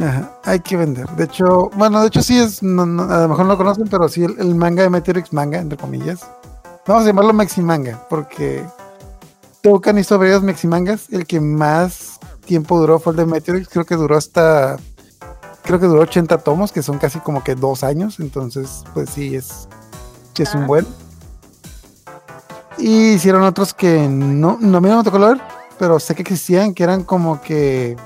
Ajá, 0.00 0.30
hay 0.44 0.60
que 0.60 0.76
vender. 0.76 1.08
De 1.10 1.24
hecho, 1.24 1.70
bueno, 1.74 2.00
de 2.00 2.06
hecho 2.06 2.22
sí 2.22 2.38
es, 2.38 2.62
no, 2.62 2.86
no, 2.86 3.02
a 3.02 3.22
lo 3.22 3.28
mejor 3.28 3.46
no 3.46 3.52
lo 3.52 3.58
conocen, 3.58 3.88
pero 3.88 4.08
sí 4.08 4.24
el, 4.24 4.38
el 4.38 4.54
manga 4.54 4.82
de 4.82 4.90
Meteorix 4.90 5.32
manga, 5.32 5.58
entre 5.58 5.78
comillas. 5.78 6.26
Vamos 6.86 7.04
a 7.04 7.06
llamarlo 7.06 7.32
Maxi 7.32 7.60
Manga, 7.60 8.06
porque 8.08 8.64
Toucan 9.62 9.98
hizo 9.98 10.18
varios 10.18 10.42
Maxi 10.42 10.66
Mangas. 10.66 11.06
El 11.10 11.26
que 11.26 11.40
más 11.40 12.18
tiempo 12.44 12.78
duró 12.78 12.98
fue 12.98 13.12
el 13.12 13.16
de 13.18 13.26
Meteorix, 13.26 13.68
creo 13.68 13.84
que 13.84 13.94
duró 13.94 14.16
hasta, 14.16 14.76
creo 15.62 15.78
que 15.78 15.86
duró 15.86 16.00
80 16.02 16.38
tomos, 16.38 16.72
que 16.72 16.82
son 16.82 16.98
casi 16.98 17.20
como 17.20 17.44
que 17.44 17.54
dos 17.54 17.84
años, 17.84 18.18
entonces 18.18 18.82
pues 18.92 19.10
sí 19.10 19.36
es, 19.36 19.68
sí 20.34 20.42
es 20.42 20.54
un 20.54 20.64
Ah. 20.64 20.66
buen. 20.66 20.86
Y 22.78 23.12
hicieron 23.12 23.42
otros 23.44 23.72
que 23.74 24.08
no, 24.08 24.58
no 24.60 24.80
mí 24.80 24.88
no 24.88 24.98
me 24.98 25.04
tocó 25.04 25.18
leer, 25.18 25.40
pero 25.78 26.00
sé 26.00 26.14
que 26.16 26.22
existían, 26.22 26.74
que 26.74 26.82
eran 26.82 27.04
como 27.04 27.40
que 27.40 27.96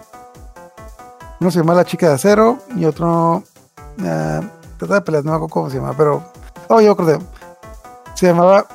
uno 1.41 1.51
se 1.51 1.59
llama 1.61 1.75
La 1.75 1.85
Chica 1.85 2.09
de 2.09 2.15
Acero 2.15 2.59
y 2.77 2.85
otro. 2.85 3.43
ah, 4.05 4.41
trata 4.79 4.95
de 4.97 5.01
peleas, 5.01 5.25
no 5.25 5.31
me 5.31 5.37
acuerdo 5.37 5.53
cómo 5.55 5.71
se 5.71 5.77
llama, 5.79 5.95
pero. 5.97 6.23
Oh, 6.69 6.81
yo 6.81 6.93
acordé. 6.93 7.19
Se 8.15 8.27
llamaba 8.27 8.67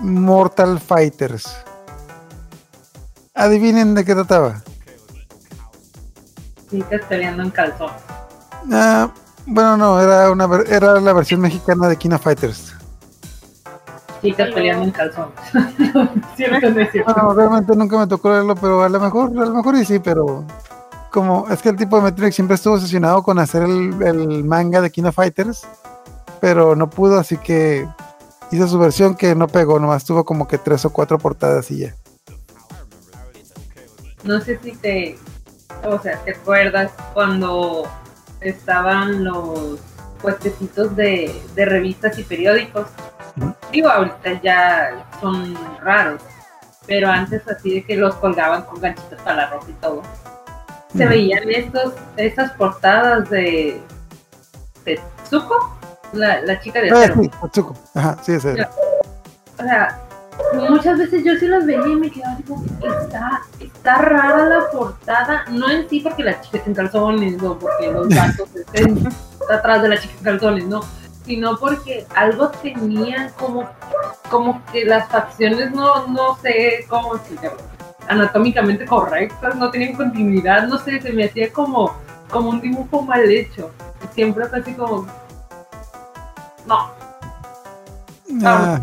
Mortal 0.00 0.78
Fighters. 0.78 1.48
Adivinen 3.38 3.94
de 3.94 4.04
qué 4.04 4.14
trataba. 4.14 4.62
Chicas 6.68 7.00
peleando 7.08 7.44
en 7.44 7.50
calzón. 7.50 7.90
Ah, 8.72 9.10
bueno, 9.46 9.76
no, 9.76 10.00
era, 10.00 10.28
una, 10.32 10.48
era 10.68 11.00
la 11.00 11.12
versión 11.12 11.40
mexicana 11.40 11.88
de 11.88 11.96
Kina 11.96 12.18
Fighters. 12.18 12.74
Chicas 14.20 14.50
peleando 14.52 14.84
en 14.84 14.90
calzón. 14.90 15.28
Bueno, 16.36 17.34
realmente 17.34 17.76
nunca 17.76 17.98
me 17.98 18.06
tocó 18.06 18.30
leerlo, 18.30 18.54
pero 18.56 18.82
a 18.82 18.88
lo 18.88 19.00
mejor, 19.00 19.30
a 19.30 19.44
lo 19.44 19.54
mejor 19.54 19.76
y 19.76 19.84
sí, 19.84 19.98
pero 19.98 20.44
como 21.12 21.46
es 21.48 21.60
que 21.60 21.68
el 21.68 21.76
tipo 21.76 21.96
de 21.96 22.02
Metric 22.02 22.32
siempre 22.32 22.54
estuvo 22.54 22.74
obsesionado 22.74 23.22
con 23.22 23.38
hacer 23.38 23.62
el, 23.62 24.02
el 24.02 24.44
manga 24.44 24.80
de 24.80 24.90
Kino 24.90 25.12
Fighters, 25.12 25.66
pero 26.40 26.76
no 26.76 26.90
pudo, 26.90 27.18
así 27.18 27.36
que 27.36 27.88
hizo 28.50 28.68
su 28.68 28.78
versión 28.78 29.16
que 29.16 29.34
no 29.34 29.48
pegó, 29.48 29.78
nomás 29.78 30.04
tuvo 30.04 30.24
como 30.24 30.46
que 30.46 30.58
tres 30.58 30.84
o 30.84 30.90
cuatro 30.90 31.18
portadas 31.18 31.70
y 31.70 31.78
ya. 31.78 31.94
No 34.28 34.42
sé 34.42 34.58
si 34.62 34.72
te, 34.72 35.16
o 35.84 35.98
sea, 35.98 36.18
te 36.18 36.32
acuerdas 36.32 36.92
cuando 37.14 37.88
estaban 38.42 39.24
los 39.24 39.80
puestecitos 40.20 40.94
de, 40.94 41.40
de 41.54 41.64
revistas 41.64 42.18
y 42.18 42.24
periódicos. 42.24 42.88
Digo, 43.72 43.88
ahorita 43.88 44.42
ya 44.42 45.06
son 45.22 45.56
raros, 45.80 46.20
pero 46.86 47.08
antes 47.08 47.40
así 47.48 47.76
de 47.76 47.84
que 47.84 47.96
los 47.96 48.16
colgaban 48.16 48.64
con 48.64 48.82
ganchitos 48.82 49.18
para 49.22 49.36
la 49.36 49.46
ropa 49.50 49.66
y 49.70 49.72
todo. 49.74 50.02
Se 50.94 51.06
veían 51.06 51.48
estos, 51.48 51.94
estas 52.18 52.52
portadas 52.52 53.30
de, 53.30 53.80
de 54.84 55.00
Tsuko, 55.24 55.74
la, 56.12 56.42
la 56.42 56.60
chica 56.60 56.82
de 56.82 56.90
Ah, 56.90 57.14
sí, 57.18 57.30
Otsuko. 57.40 57.74
Ajá, 57.94 58.18
sí, 58.22 58.32
ese 58.32 58.52
era. 58.52 58.70
O 59.58 59.62
sea, 59.62 60.02
muchas 60.68 60.98
veces 60.98 61.24
yo 61.24 61.34
sí 61.36 61.46
las 61.46 61.66
veía 61.66 61.86
y 61.86 61.96
me 61.96 62.10
quedaba 62.10 62.36
tipo, 62.36 62.62
está, 62.82 63.42
está 63.60 63.98
rara 63.98 64.46
la 64.46 64.70
portada, 64.70 65.44
no 65.50 65.70
en 65.70 65.88
sí 65.88 66.00
porque 66.00 66.22
la 66.22 66.40
chica 66.40 66.58
está 66.58 66.70
en 66.70 66.76
calzones 66.76 67.42
o 67.42 67.58
porque 67.58 67.90
los 67.90 68.08
gatos 68.08 68.54
estén 68.54 69.08
atrás 69.50 69.82
de 69.82 69.88
la 69.88 69.98
chica 69.98 70.14
en 70.18 70.24
calzones, 70.24 70.66
no, 70.66 70.80
sino 71.24 71.58
porque 71.58 72.06
algo 72.14 72.48
tenían 72.50 73.30
como, 73.38 73.68
como 74.30 74.62
que 74.72 74.84
las 74.84 75.08
facciones 75.08 75.72
no, 75.72 76.06
no 76.08 76.36
sé 76.42 76.86
cómo 76.88 77.16
explicarlo, 77.16 77.58
anatómicamente 78.08 78.86
correctas, 78.86 79.56
no 79.56 79.70
tenían 79.70 79.94
continuidad, 79.94 80.66
no 80.68 80.78
sé, 80.78 81.00
se 81.00 81.12
me 81.12 81.24
hacía 81.24 81.52
como, 81.52 81.94
como 82.30 82.50
un 82.50 82.60
dibujo 82.60 83.02
mal 83.02 83.28
hecho. 83.30 83.70
Siempre 84.14 84.46
fue 84.46 84.60
así 84.60 84.74
como, 84.74 85.06
no, 86.66 86.98
Ah, 88.44 88.78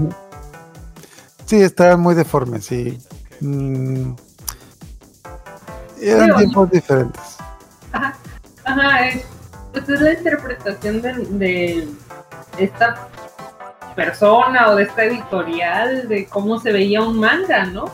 sí, 1.45 1.61
estaban 1.61 1.99
muy 1.99 2.15
deformes, 2.15 2.65
sí. 2.65 2.99
Mm, 3.41 4.13
eran 6.01 6.25
Digo, 6.25 6.37
tiempos 6.37 6.71
diferentes. 6.71 7.21
Ajá, 8.63 9.07
es, 9.07 9.23
pues 9.71 9.87
es 9.89 10.01
la 10.01 10.13
interpretación 10.13 11.01
de, 11.01 11.13
de 11.13 11.87
esta 12.57 13.07
persona 13.95 14.69
o 14.69 14.75
de 14.75 14.83
esta 14.83 15.03
editorial 15.05 16.07
de 16.07 16.25
cómo 16.27 16.59
se 16.59 16.71
veía 16.73 17.01
un 17.01 17.19
manga, 17.19 17.65
¿no? 17.65 17.85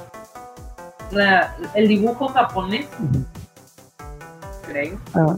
La- 1.12 1.56
el 1.76 1.88
dibujo 1.88 2.28
japonés, 2.30 2.88
creo. 4.68 4.98
Ah. 5.14 5.36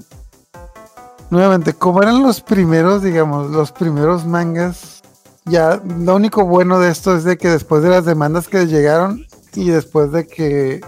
Nuevamente, 1.30 1.74
como 1.74 2.02
eran 2.02 2.22
los 2.22 2.42
primeros, 2.42 3.02
digamos, 3.02 3.50
los 3.50 3.72
primeros 3.72 4.24
mangas, 4.26 5.02
ya 5.46 5.82
lo 6.00 6.16
único 6.16 6.46
bueno 6.46 6.80
de 6.80 6.90
esto 6.90 7.16
es 7.16 7.24
de 7.24 7.38
que 7.38 7.50
después 7.50 7.84
de 7.84 7.90
las 7.90 8.06
demandas 8.06 8.48
que 8.48 8.66
llegaron 8.68 9.26
y 9.56 9.70
después 9.70 10.12
de 10.12 10.28
que 10.28 10.82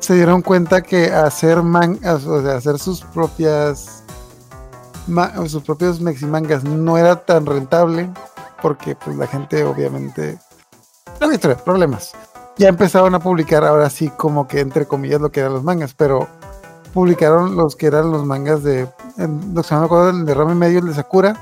se 0.00 0.14
dieron 0.14 0.42
cuenta 0.42 0.82
que 0.82 1.12
hacer 1.12 1.62
mangas, 1.62 2.24
o 2.26 2.42
sea, 2.42 2.56
hacer 2.56 2.78
sus 2.78 3.02
propias 3.02 4.02
sus 5.46 5.62
propios 5.62 6.00
meximangas 6.02 6.64
no 6.64 6.98
era 6.98 7.16
tan 7.16 7.46
rentable 7.46 8.10
porque 8.60 8.94
pues 8.94 9.16
la 9.16 9.26
gente 9.26 9.64
obviamente 9.64 10.38
no 11.20 11.32
historia, 11.32 11.56
problemas. 11.56 12.12
Ya 12.58 12.68
empezaron 12.68 13.14
a 13.14 13.18
publicar 13.20 13.64
ahora 13.64 13.88
sí 13.88 14.10
como 14.10 14.46
que 14.46 14.60
entre 14.60 14.86
comillas 14.86 15.20
lo 15.20 15.30
que 15.32 15.40
eran 15.40 15.54
los 15.54 15.64
mangas, 15.64 15.94
pero 15.94 16.28
publicaron 16.92 17.56
los 17.56 17.74
que 17.76 17.86
eran 17.86 18.10
los 18.10 18.24
mangas 18.26 18.62
de 18.62 18.88
en- 19.16 19.54
los 19.54 19.66
que 19.66 19.74
no 19.74 19.80
me 19.80 19.86
acuerdo 19.86 20.10
el 20.10 20.26
de 20.26 20.34
Rama 20.34 20.52
y 20.52 20.56
medio 20.56 20.78
el 20.80 20.86
de 20.86 20.94
Sakura, 20.94 21.36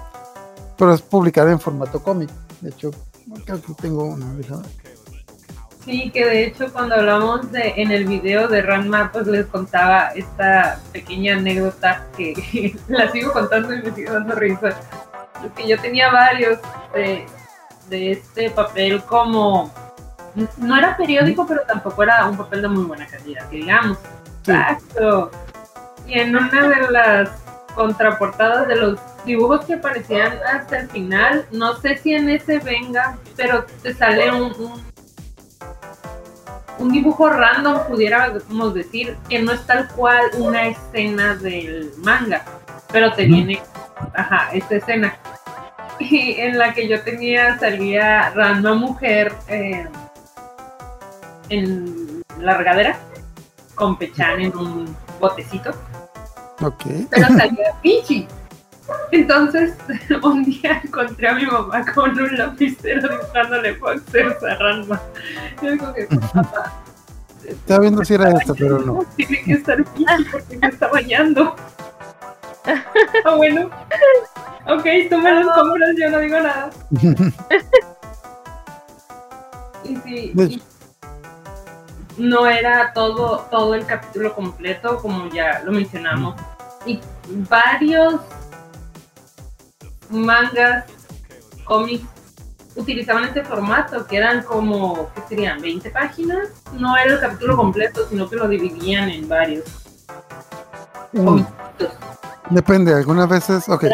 pero 0.78 0.94
es 0.94 1.02
publicado 1.02 1.48
en 1.48 1.58
formato 1.58 2.02
cómic. 2.02 2.30
De 2.60 2.70
hecho, 2.70 2.90
creo 3.44 3.62
que 3.62 3.74
tengo 3.74 4.04
una. 4.04 4.32
déjame 4.34 4.62
ver. 4.62 4.96
Sí, 5.84 6.10
que 6.10 6.24
de 6.24 6.46
hecho 6.46 6.72
cuando 6.72 6.96
hablamos 6.96 7.52
de 7.52 7.74
en 7.76 7.92
el 7.92 8.06
video 8.06 8.48
de 8.48 8.60
Ranma, 8.60 9.12
pues 9.12 9.28
les 9.28 9.46
contaba 9.46 10.08
esta 10.16 10.80
pequeña 10.92 11.36
anécdota 11.36 12.04
que 12.16 12.76
la 12.88 13.10
sigo 13.12 13.32
contando 13.32 13.72
y 13.72 13.82
me 13.82 13.94
sigue 13.94 14.10
dando 14.10 14.34
risa. 14.34 14.70
Es 15.44 15.52
que 15.54 15.68
yo 15.68 15.80
tenía 15.80 16.10
varios 16.10 16.58
de, 16.92 17.24
de 17.88 18.12
este 18.12 18.50
papel 18.50 19.00
como 19.04 19.72
no 20.56 20.76
era 20.76 20.96
periódico, 20.96 21.46
pero 21.46 21.62
tampoco 21.66 22.02
era 22.02 22.26
un 22.26 22.36
papel 22.36 22.62
de 22.62 22.68
muy 22.68 22.84
buena 22.84 23.06
calidad, 23.06 23.48
que 23.48 23.56
digamos. 23.56 23.98
Sí. 24.42 24.52
Exacto. 24.52 25.30
Y 26.06 26.18
en 26.18 26.36
una 26.36 26.68
de 26.68 26.90
las 26.90 27.45
contraportadas 27.76 28.66
de 28.66 28.74
los 28.74 28.98
dibujos 29.24 29.64
que 29.66 29.74
aparecían 29.74 30.38
hasta 30.52 30.80
el 30.80 30.88
final, 30.88 31.46
no 31.52 31.76
sé 31.76 31.98
si 31.98 32.14
en 32.14 32.28
ese 32.30 32.58
venga, 32.58 33.18
pero 33.36 33.64
te 33.82 33.94
sale 33.94 34.32
un, 34.32 34.52
un, 34.58 34.82
un 36.78 36.92
dibujo 36.92 37.28
random, 37.28 37.86
pudiéramos 37.86 38.74
decir, 38.74 39.16
que 39.28 39.42
no 39.42 39.52
es 39.52 39.64
tal 39.66 39.86
cual 39.88 40.24
una 40.38 40.66
escena 40.68 41.36
del 41.36 41.92
manga, 41.98 42.44
pero 42.90 43.12
te 43.12 43.26
viene, 43.26 43.62
ajá, 44.14 44.48
esta 44.52 44.76
escena. 44.76 45.16
Y 45.98 46.32
en 46.40 46.58
la 46.58 46.74
que 46.74 46.88
yo 46.88 47.00
tenía 47.02 47.58
salía 47.58 48.30
Ranma 48.30 48.74
mujer 48.74 49.32
eh, 49.48 49.88
en 51.48 52.22
la 52.38 52.58
regadera 52.58 52.98
con 53.74 53.96
Pechan 53.96 54.40
en 54.40 54.56
un 54.56 54.96
botecito, 55.20 55.70
Ok. 56.60 56.84
pero 57.10 57.26
salía 57.36 57.74
Pichi. 57.82 58.26
Entonces, 59.10 59.74
un 60.22 60.44
día 60.44 60.80
encontré 60.82 61.28
a 61.28 61.34
mi 61.34 61.46
mamá 61.46 61.84
con 61.92 62.18
un 62.18 62.38
lapicero 62.38 63.08
dibujándole 63.08 63.72
boxers 63.72 64.42
a 64.44 64.54
Ranma. 64.54 65.00
Yo 65.62 65.72
digo 65.72 65.92
que, 65.92 66.06
papá, 66.32 66.72
Estaba 67.44 67.80
viendo 67.80 68.04
si 68.04 68.14
era 68.14 68.30
esta, 68.30 68.54
pero 68.54 68.78
no. 68.80 69.04
tiene 69.16 69.42
que 69.42 69.52
estar 69.52 69.84
Pichi 69.84 70.24
porque 70.30 70.58
se 70.58 70.66
está 70.66 70.88
bañando. 70.88 71.54
Ah, 73.24 73.34
bueno. 73.36 73.70
Ok, 74.68 74.84
tú 75.08 75.18
me 75.18 75.32
los 75.32 75.54
compras, 75.54 75.90
yo 75.96 76.10
no 76.10 76.18
digo 76.18 76.40
nada. 76.40 76.70
Y 79.84 79.96
sí, 79.96 80.32
De 80.34 80.44
y 80.44 80.62
no 82.16 82.46
era 82.46 82.92
todo, 82.92 83.46
todo 83.50 83.74
el 83.74 83.86
capítulo 83.86 84.34
completo, 84.34 84.98
como 84.98 85.28
ya 85.28 85.62
lo 85.64 85.72
mencionamos. 85.72 86.34
Y 86.84 87.00
varios 87.48 88.20
mangas, 90.10 90.84
cómics, 91.64 92.04
utilizaban 92.76 93.24
este 93.24 93.44
formato, 93.44 94.06
que 94.06 94.16
eran 94.16 94.42
como, 94.42 95.10
¿qué 95.14 95.22
serían? 95.28 95.60
¿20 95.60 95.92
páginas? 95.92 96.48
No 96.72 96.96
era 96.96 97.14
el 97.14 97.20
capítulo 97.20 97.56
completo, 97.56 98.06
sino 98.08 98.28
que 98.28 98.36
lo 98.36 98.48
dividían 98.48 99.08
en 99.08 99.28
varios. 99.28 99.64
Mm, 101.12 101.42
Depende, 102.50 102.94
algunas 102.94 103.28
veces, 103.28 103.68
ok. 103.68 103.84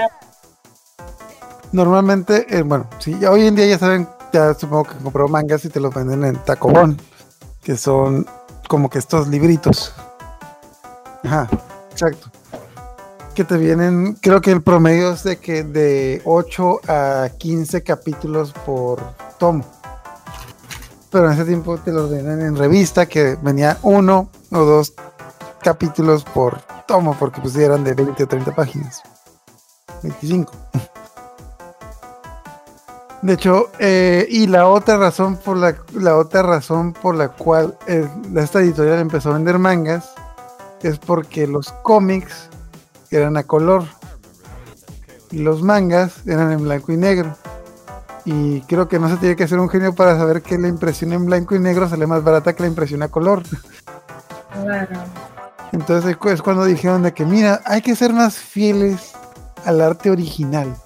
Normalmente, 1.72 2.46
eh, 2.50 2.62
bueno, 2.62 2.86
sí, 2.98 3.14
hoy 3.24 3.46
en 3.46 3.54
día 3.54 3.66
ya 3.66 3.78
saben, 3.78 4.06
ya 4.32 4.52
supongo 4.52 4.84
que 4.84 4.96
compró 5.02 5.26
mangas 5.26 5.64
y 5.64 5.70
te 5.70 5.80
los 5.80 5.94
venden 5.94 6.24
en 6.24 6.36
tacobón, 6.44 7.00
que 7.62 7.76
son 7.76 8.26
como 8.68 8.90
que 8.90 8.98
estos 8.98 9.28
libritos. 9.28 9.94
Ajá, 11.24 11.48
exacto. 11.90 12.30
Que 13.34 13.44
te 13.44 13.56
vienen, 13.56 14.14
creo 14.20 14.40
que 14.40 14.50
el 14.50 14.62
promedio 14.62 15.12
es 15.12 15.22
de 15.22 15.38
que 15.38 15.62
de 15.62 16.20
8 16.24 16.80
a 16.88 17.28
15 17.38 17.82
capítulos 17.82 18.52
por 18.52 19.00
tomo. 19.38 19.64
Pero 21.10 21.26
en 21.26 21.32
ese 21.34 21.44
tiempo 21.44 21.78
te 21.78 21.92
los 21.92 22.10
venden 22.10 22.40
en 22.40 22.56
revista, 22.56 23.06
que 23.06 23.36
venía 23.40 23.78
uno 23.82 24.28
o 24.50 24.58
dos 24.58 24.94
capítulos 25.62 26.24
por 26.24 26.60
tomo, 26.86 27.16
porque 27.18 27.40
pues 27.40 27.54
eran 27.56 27.84
de 27.84 27.94
20 27.94 28.24
o 28.24 28.26
30 28.26 28.54
páginas. 28.54 29.02
25. 30.02 30.52
De 33.22 33.34
hecho, 33.34 33.70
eh, 33.78 34.26
y 34.28 34.48
la 34.48 34.66
otra 34.66 34.96
razón 34.96 35.36
por 35.36 35.56
la, 35.56 35.76
la 35.94 36.16
otra 36.16 36.42
razón 36.42 36.92
por 36.92 37.14
la 37.14 37.28
cual 37.28 37.78
eh, 37.86 38.08
esta 38.36 38.60
editorial 38.60 38.98
empezó 38.98 39.30
a 39.30 39.34
vender 39.34 39.60
mangas 39.60 40.12
es 40.82 40.98
porque 40.98 41.46
los 41.46 41.70
cómics 41.84 42.48
eran 43.12 43.36
a 43.36 43.44
color 43.44 43.84
y 45.30 45.38
los 45.38 45.62
mangas 45.62 46.26
eran 46.26 46.50
en 46.50 46.64
blanco 46.64 46.90
y 46.90 46.96
negro. 46.96 47.36
Y 48.24 48.60
creo 48.62 48.88
que 48.88 48.98
no 48.98 49.08
se 49.08 49.16
tiene 49.18 49.36
que 49.36 49.46
ser 49.46 49.60
un 49.60 49.68
genio 49.68 49.94
para 49.94 50.16
saber 50.16 50.42
que 50.42 50.58
la 50.58 50.66
impresión 50.66 51.12
en 51.12 51.24
blanco 51.24 51.54
y 51.54 51.60
negro 51.60 51.88
sale 51.88 52.08
más 52.08 52.24
barata 52.24 52.54
que 52.54 52.64
la 52.64 52.68
impresión 52.68 53.04
a 53.04 53.08
color. 53.08 53.44
Claro. 54.52 54.98
Entonces 55.70 56.16
es 56.26 56.42
cuando 56.42 56.64
dijeron 56.64 57.04
de 57.04 57.14
que 57.14 57.24
mira, 57.24 57.60
hay 57.66 57.82
que 57.82 57.94
ser 57.94 58.12
más 58.12 58.34
fieles 58.34 59.12
al 59.64 59.80
arte 59.80 60.10
original 60.10 60.76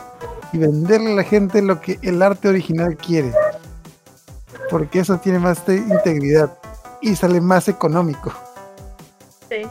y 0.57 0.59
venderle 0.59 1.13
a 1.13 1.17
la 1.17 1.23
gente 1.23 1.61
lo 1.61 1.81
que 1.81 1.99
el 2.03 2.23
arte 2.23 2.49
original 2.49 2.97
quiere. 2.97 3.33
Porque 4.71 5.01
eso 5.01 5.19
tiene 5.19 5.39
más 5.39 5.65
de 5.67 5.77
integridad 5.77 6.57
y 7.03 7.15
sale 7.15 7.41
más 7.41 7.69
económico. 7.69 8.33
Sí. 9.51 9.67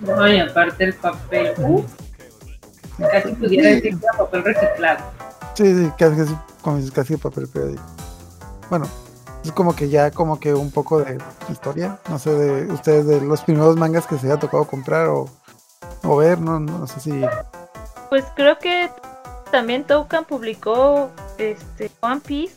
No, 0.00 0.28
y 0.28 0.40
aparte 0.40 0.84
el 0.84 0.94
papel. 0.94 1.54
uh, 1.58 1.84
casi 2.98 3.32
pudiera 3.32 3.68
decir 3.68 3.98
que 3.98 4.04
era 4.04 4.18
papel 4.18 4.44
reciclado. 4.44 5.04
Sí, 5.54 5.74
sí, 5.74 5.92
casi, 5.96 6.36
casi, 6.64 6.90
casi 6.90 7.16
papel 7.16 7.48
periódico. 7.48 7.82
Bueno, 8.68 8.86
es 9.44 9.52
como 9.52 9.76
que 9.76 9.88
ya 9.88 10.10
como 10.10 10.40
que 10.40 10.52
un 10.52 10.72
poco 10.72 10.98
de 10.98 11.16
historia, 11.48 11.98
no 12.08 12.18
sé, 12.18 12.30
de 12.30 12.72
ustedes 12.72 13.06
de 13.06 13.20
los 13.20 13.42
primeros 13.42 13.76
mangas 13.76 14.06
que 14.06 14.18
se 14.18 14.26
haya 14.26 14.38
tocado 14.38 14.64
comprar 14.64 15.06
o, 15.08 15.28
o 16.02 16.16
ver, 16.16 16.40
no, 16.40 16.58
no 16.58 16.86
sé 16.88 17.00
si... 17.00 17.22
Pues 18.08 18.24
creo 18.34 18.58
que 18.58 18.90
también 19.50 19.84
Toucan 19.84 20.24
publicó 20.24 21.10
este 21.38 21.90
One 22.00 22.20
Piece, 22.20 22.56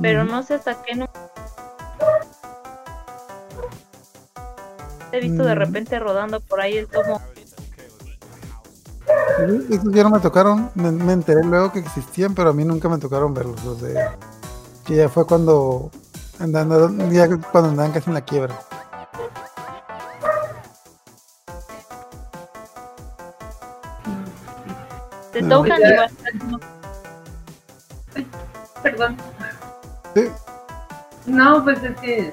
pero 0.00 0.24
no 0.24 0.42
sé 0.42 0.54
hasta 0.54 0.82
qué 0.82 0.94
no. 0.96 1.08
He 5.12 5.20
visto 5.20 5.44
de 5.44 5.54
Mm. 5.54 5.58
repente 5.58 5.98
rodando 5.98 6.40
por 6.40 6.60
ahí 6.60 6.76
el 6.76 6.88
tomo. 6.88 7.20
Sí, 9.38 9.66
Esos 9.74 9.92
ya 9.92 10.02
no 10.02 10.10
me 10.10 10.20
tocaron, 10.20 10.70
me, 10.74 10.90
me 10.90 11.12
enteré 11.12 11.44
luego 11.44 11.70
que 11.72 11.78
existían, 11.78 12.34
pero 12.34 12.50
a 12.50 12.52
mí 12.52 12.64
nunca 12.64 12.88
me 12.88 12.98
tocaron 12.98 13.32
verlos, 13.34 13.62
los 13.64 13.80
de... 13.80 13.94
Que 14.84 14.96
ya 14.96 15.08
fue 15.08 15.26
cuando 15.26 15.90
andan, 16.38 16.68
ya 17.12 17.28
cuando 17.52 17.70
andaban 17.70 17.92
casi 17.92 18.10
en 18.10 18.14
la 18.14 18.20
quiebra. 18.20 18.58
De 25.36 25.42
No. 25.42 25.56
Toucan 25.58 25.80
Ya. 25.82 25.88
igual. 25.90 26.60
Perdón. 28.82 29.16
Sí. 30.14 30.22
No, 31.26 31.62
pues 31.62 31.82
es 31.82 31.94
que 32.00 32.32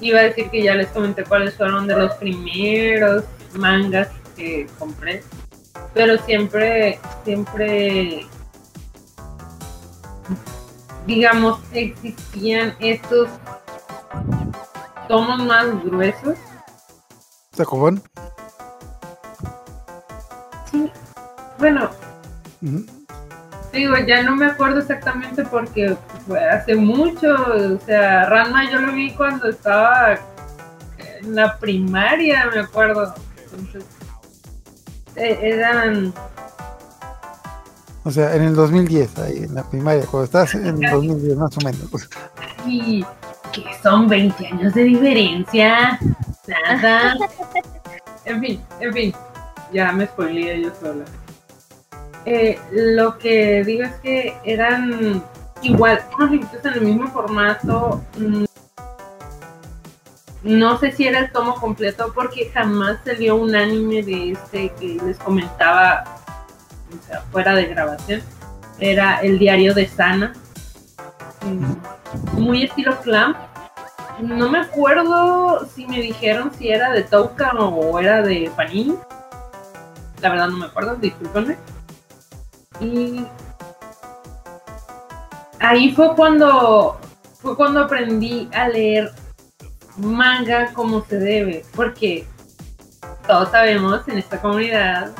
iba 0.00 0.18
a 0.18 0.22
decir 0.24 0.50
que 0.50 0.64
ya 0.64 0.74
les 0.74 0.88
comenté 0.88 1.22
cuáles 1.24 1.54
fueron 1.54 1.86
de 1.86 1.94
los 1.96 2.12
primeros 2.14 3.22
mangas 3.54 4.08
que 4.36 4.66
compré. 4.80 5.22
Pero 5.94 6.18
siempre, 6.24 6.98
siempre, 7.24 8.26
digamos, 11.06 11.60
existían 11.72 12.74
estos 12.80 13.28
tomos 15.06 15.38
más 15.44 15.84
gruesos. 15.84 16.36
Sacobón. 17.52 18.02
Sí. 20.68 20.90
Bueno, 21.58 21.90
Digo, 23.72 23.96
ya 23.98 24.22
no 24.22 24.34
me 24.36 24.46
acuerdo 24.46 24.80
exactamente 24.80 25.44
porque 25.44 25.96
fue 26.26 26.44
hace 26.44 26.74
mucho, 26.74 27.34
o 27.34 27.78
sea, 27.86 28.26
Ranma 28.26 28.70
yo 28.70 28.80
lo 28.80 28.92
vi 28.92 29.12
cuando 29.12 29.48
estaba 29.48 30.18
en 30.98 31.34
la 31.34 31.56
primaria, 31.58 32.50
me 32.52 32.60
acuerdo. 32.60 33.14
Entonces, 33.44 33.84
eh, 35.16 35.38
eran, 35.40 36.12
O 38.02 38.10
sea, 38.10 38.34
en 38.34 38.42
el 38.42 38.54
2010, 38.56 39.18
ahí 39.18 39.38
en 39.44 39.54
la 39.54 39.62
primaria, 39.68 40.04
cuando 40.06 40.24
estás 40.24 40.54
en 40.54 40.82
el 40.82 40.90
2010 40.90 41.36
más 41.36 41.56
o 41.56 41.60
menos. 41.64 42.08
y 42.66 43.04
que 43.52 43.64
son 43.82 44.08
20 44.08 44.46
años 44.46 44.74
de 44.74 44.84
diferencia. 44.84 45.98
Nada. 46.46 47.14
En 48.26 48.38
fin, 48.38 48.60
en 48.80 48.92
fin, 48.92 49.14
ya 49.72 49.90
me 49.92 50.06
spoileé 50.06 50.62
yo 50.62 50.70
sola. 50.78 51.04
Eh, 52.26 52.58
lo 52.72 53.18
que 53.18 53.64
digo 53.64 53.84
es 53.84 53.94
que 53.96 54.36
eran 54.44 55.22
igual, 55.62 56.00
unos 56.16 56.30
libritos 56.30 56.64
en 56.64 56.72
el 56.74 56.80
mismo 56.82 57.08
formato. 57.08 58.02
mm, 58.18 58.44
No 60.42 60.78
sé 60.78 60.92
si 60.92 61.06
era 61.06 61.18
el 61.18 61.32
tomo 61.32 61.54
completo 61.56 62.12
porque 62.14 62.50
jamás 62.52 62.98
salió 63.04 63.36
un 63.36 63.54
anime 63.54 64.02
de 64.02 64.32
este 64.32 64.70
que 64.80 64.98
les 65.04 65.18
comentaba, 65.18 66.04
o 66.98 67.06
sea, 67.06 67.20
fuera 67.30 67.54
de 67.54 67.66
grabación. 67.66 68.22
Era 68.78 69.20
el 69.20 69.38
diario 69.38 69.74
de 69.74 69.86
Sana. 69.86 70.32
Mm, 71.42 72.40
Muy 72.40 72.64
estilo 72.64 72.98
clam. 73.00 73.36
No 74.20 74.48
me 74.50 74.58
acuerdo 74.60 75.66
si 75.74 75.86
me 75.86 76.00
dijeron 76.00 76.50
si 76.58 76.68
era 76.70 76.90
de 76.90 77.02
Toucan 77.02 77.56
o 77.58 77.98
era 77.98 78.22
de 78.22 78.50
Panini. 78.56 78.94
La 80.20 80.28
verdad 80.30 80.48
no 80.48 80.58
me 80.58 80.66
acuerdo, 80.66 80.96
discúlpenme. 80.96 81.56
Y 82.80 83.26
ahí 85.58 85.92
fue 85.94 86.14
cuando 86.14 86.98
fue 87.40 87.56
cuando 87.56 87.80
aprendí 87.80 88.48
a 88.52 88.68
leer 88.68 89.12
manga 89.96 90.72
como 90.72 91.04
se 91.04 91.18
debe, 91.18 91.64
porque 91.74 92.26
todos 93.26 93.50
sabemos 93.50 94.06
en 94.08 94.18
esta 94.18 94.40
comunidad 94.40 95.10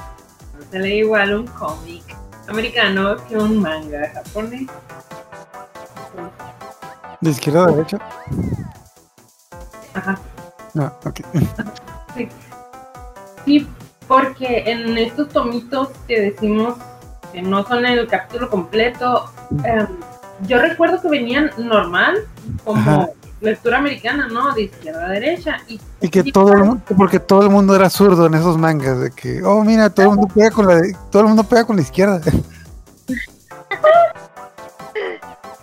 no 0.59 0.65
se 0.71 0.79
lee 0.79 0.99
igual 0.99 1.35
un 1.35 1.47
cómic 1.47 2.17
americano 2.49 3.17
que 3.27 3.37
un 3.37 3.61
manga 3.61 4.11
japonés. 4.15 4.69
¿De 7.21 7.31
izquierda 7.31 7.65
a 7.65 7.67
derecha? 7.69 7.99
Ajá. 9.95 10.19
No, 10.75 10.87
ok. 11.05 11.21
Sí, 13.47 13.67
porque 14.07 14.65
en 14.67 14.99
estos 14.99 15.31
tomitos 15.31 15.89
que 16.07 16.21
decimos 16.21 16.75
que 17.33 17.43
no 17.43 17.65
son 17.67 17.85
el 17.85 18.07
capítulo 18.07 18.49
completo, 18.51 19.31
em, 19.65 19.87
yo 20.47 20.59
recuerdo 20.59 21.01
que 21.01 21.09
venían 21.09 21.51
normal, 21.59 22.17
como 22.65 22.81
Ajá. 22.81 23.09
lectura 23.41 23.79
americana, 23.79 24.29
¿no? 24.29 24.53
De 24.55 24.63
izquierda 24.63 25.07
a 25.07 25.09
derecha. 25.11 25.59
Y, 25.69 25.81
Y 26.01 26.09
que 26.09 26.25
todo 26.33 26.53
el 26.53 26.65
mundo, 26.65 26.83
porque 26.97 27.21
todo 27.21 27.43
el 27.43 27.51
mundo 27.51 27.75
era 27.75 27.91
zurdo 27.91 28.27
en 28.27 28.35
esos 28.35 28.57
mangas, 28.57 29.01
de 29.01 29.11
que, 29.11 29.43
oh 29.43 29.63
mira, 29.65 29.91
todo 29.91 30.11
el 30.11 30.17
mundo 30.17 30.35
pega 30.35 30.51
con 30.51 30.67
la, 30.67 30.81
todo 31.11 31.23
el 31.23 31.29
mundo 31.29 31.45
pega 31.45 31.65
con 31.65 31.77
la 31.77 31.83
izquierda. 31.83 32.21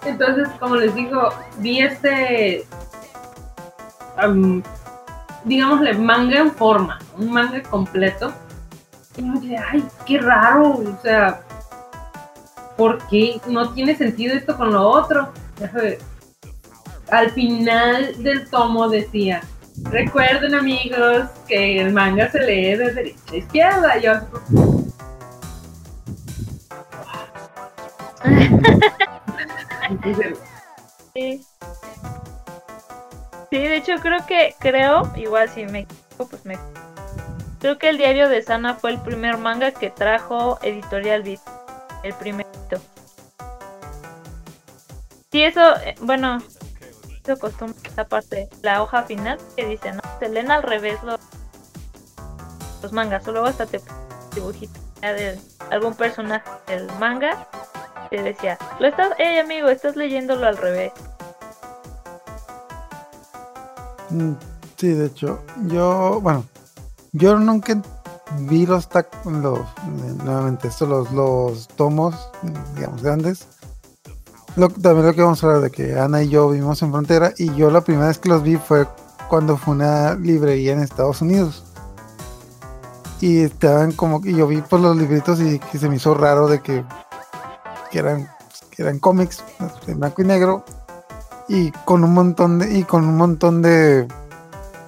Entonces, 0.05 0.47
como 0.59 0.75
les 0.77 0.95
digo, 0.95 1.29
vi 1.59 1.81
este, 1.81 2.65
am, 4.15 4.63
digámosle, 5.43 5.93
manga 5.95 6.39
en 6.39 6.51
forma, 6.51 6.99
un 7.17 7.31
manga 7.31 7.61
completo. 7.63 8.31
Y 9.17 9.21
me 9.23 9.39
dije, 9.39 9.57
ay, 9.57 9.83
qué 10.05 10.19
raro, 10.19 10.73
o 10.73 11.01
sea, 11.01 11.41
¿por 12.77 13.05
qué 13.07 13.41
no 13.47 13.73
tiene 13.73 13.95
sentido 13.95 14.35
esto 14.35 14.55
con 14.55 14.71
lo 14.71 14.87
otro? 14.87 15.33
Al 17.09 17.31
final 17.31 18.23
del 18.23 18.49
tomo 18.49 18.87
decía, 18.87 19.41
recuerden 19.83 20.55
amigos 20.55 21.29
que 21.47 21.81
el 21.81 21.91
manga 21.91 22.31
se 22.31 22.39
lee 22.39 22.75
de 22.75 22.93
derecha 22.93 23.19
a 23.31 23.35
izquierda. 23.35 23.97
Yo, 23.97 24.13
Sí. 31.13 31.41
Sí, 33.49 33.57
de 33.57 33.77
hecho 33.77 33.95
creo 34.01 34.25
que, 34.27 34.53
creo, 34.59 35.09
igual 35.15 35.49
si 35.49 35.65
me 35.65 35.87
pues 36.17 36.45
me 36.45 36.59
Creo 37.59 37.79
que 37.79 37.89
el 37.89 37.97
diario 37.97 38.29
de 38.29 38.43
Sana 38.43 38.75
fue 38.75 38.91
el 38.91 38.99
primer 38.99 39.37
manga 39.37 39.71
que 39.71 39.89
trajo 39.89 40.59
Editorial 40.61 41.23
Beat. 41.23 41.56
El 42.07 42.13
primerito. 42.13 42.77
Sí, 45.29 45.43
eso, 45.43 45.75
eh, 45.83 45.95
bueno, 45.99 46.41
eso 47.21 47.37
costumbre 47.37 47.77
esa 47.83 48.05
parte, 48.05 48.47
la 48.61 48.81
hoja 48.81 49.03
final 49.03 49.37
que 49.57 49.65
dice, 49.65 49.91
¿no? 49.91 49.99
Se 50.19 50.29
leen 50.29 50.49
al 50.49 50.63
revés 50.63 51.03
los, 51.03 51.19
los 52.81 52.93
mangas, 52.93 53.27
o 53.27 53.33
luego 53.33 53.47
hasta 53.47 53.65
te 53.65 53.81
dibujito 54.33 54.79
de 55.01 55.37
algún 55.69 55.95
personaje 55.95 56.49
del 56.67 56.87
manga 56.97 57.45
te 58.09 58.23
decía, 58.23 58.57
lo 58.79 58.87
estás, 58.87 59.11
hey 59.17 59.39
amigo, 59.39 59.67
estás 59.67 59.97
leyéndolo 59.97 60.47
al 60.47 60.55
revés. 60.55 60.93
Mm, 64.11 64.31
Sí, 64.77 64.93
de 64.93 65.07
hecho, 65.07 65.43
yo, 65.65 66.21
bueno, 66.21 66.45
yo 67.11 67.35
nunca 67.37 67.81
vi 68.41 68.65
los, 68.65 68.89
los 69.25 69.59
nuevamente, 70.23 70.67
estos 70.67 70.87
los, 70.87 71.11
los 71.11 71.67
tomos, 71.69 72.29
digamos, 72.75 73.01
grandes. 73.01 73.47
Lo, 74.55 74.69
también 74.69 75.05
lo 75.05 75.13
que 75.13 75.21
vamos 75.21 75.43
a 75.43 75.47
hablar 75.47 75.61
de 75.61 75.69
que 75.69 75.99
Ana 75.99 76.23
y 76.23 76.29
yo 76.29 76.49
vivimos 76.49 76.81
en 76.81 76.91
frontera 76.91 77.31
y 77.37 77.53
yo 77.53 77.69
la 77.69 77.81
primera 77.81 78.07
vez 78.07 78.17
que 78.17 78.29
los 78.29 78.41
vi 78.41 78.57
fue 78.57 78.87
cuando 79.27 79.55
fue 79.57 79.75
una 79.75 80.15
librería 80.15 80.73
en 80.73 80.79
Estados 80.79 81.21
Unidos. 81.21 81.63
Y 83.19 83.41
estaban 83.41 83.91
como 83.91 84.21
que 84.21 84.33
yo 84.33 84.47
vi 84.47 84.61
pues 84.61 84.81
los 84.81 84.95
libritos 84.95 85.39
y 85.41 85.59
que 85.59 85.77
se 85.77 85.89
me 85.89 85.95
hizo 85.95 86.13
raro 86.13 86.47
de 86.47 86.61
que, 86.61 86.83
eran 87.91 88.29
eran 88.77 88.99
cómics 88.99 89.43
en 89.87 89.99
blanco 89.99 90.21
y 90.21 90.25
negro 90.25 90.63
y 91.47 91.71
con 91.71 92.03
un 92.03 92.13
montón 92.13 92.59
de 92.59 92.77
y 92.77 92.83
con 92.83 93.05
un 93.05 93.17
montón 93.17 93.63
de 93.63 94.07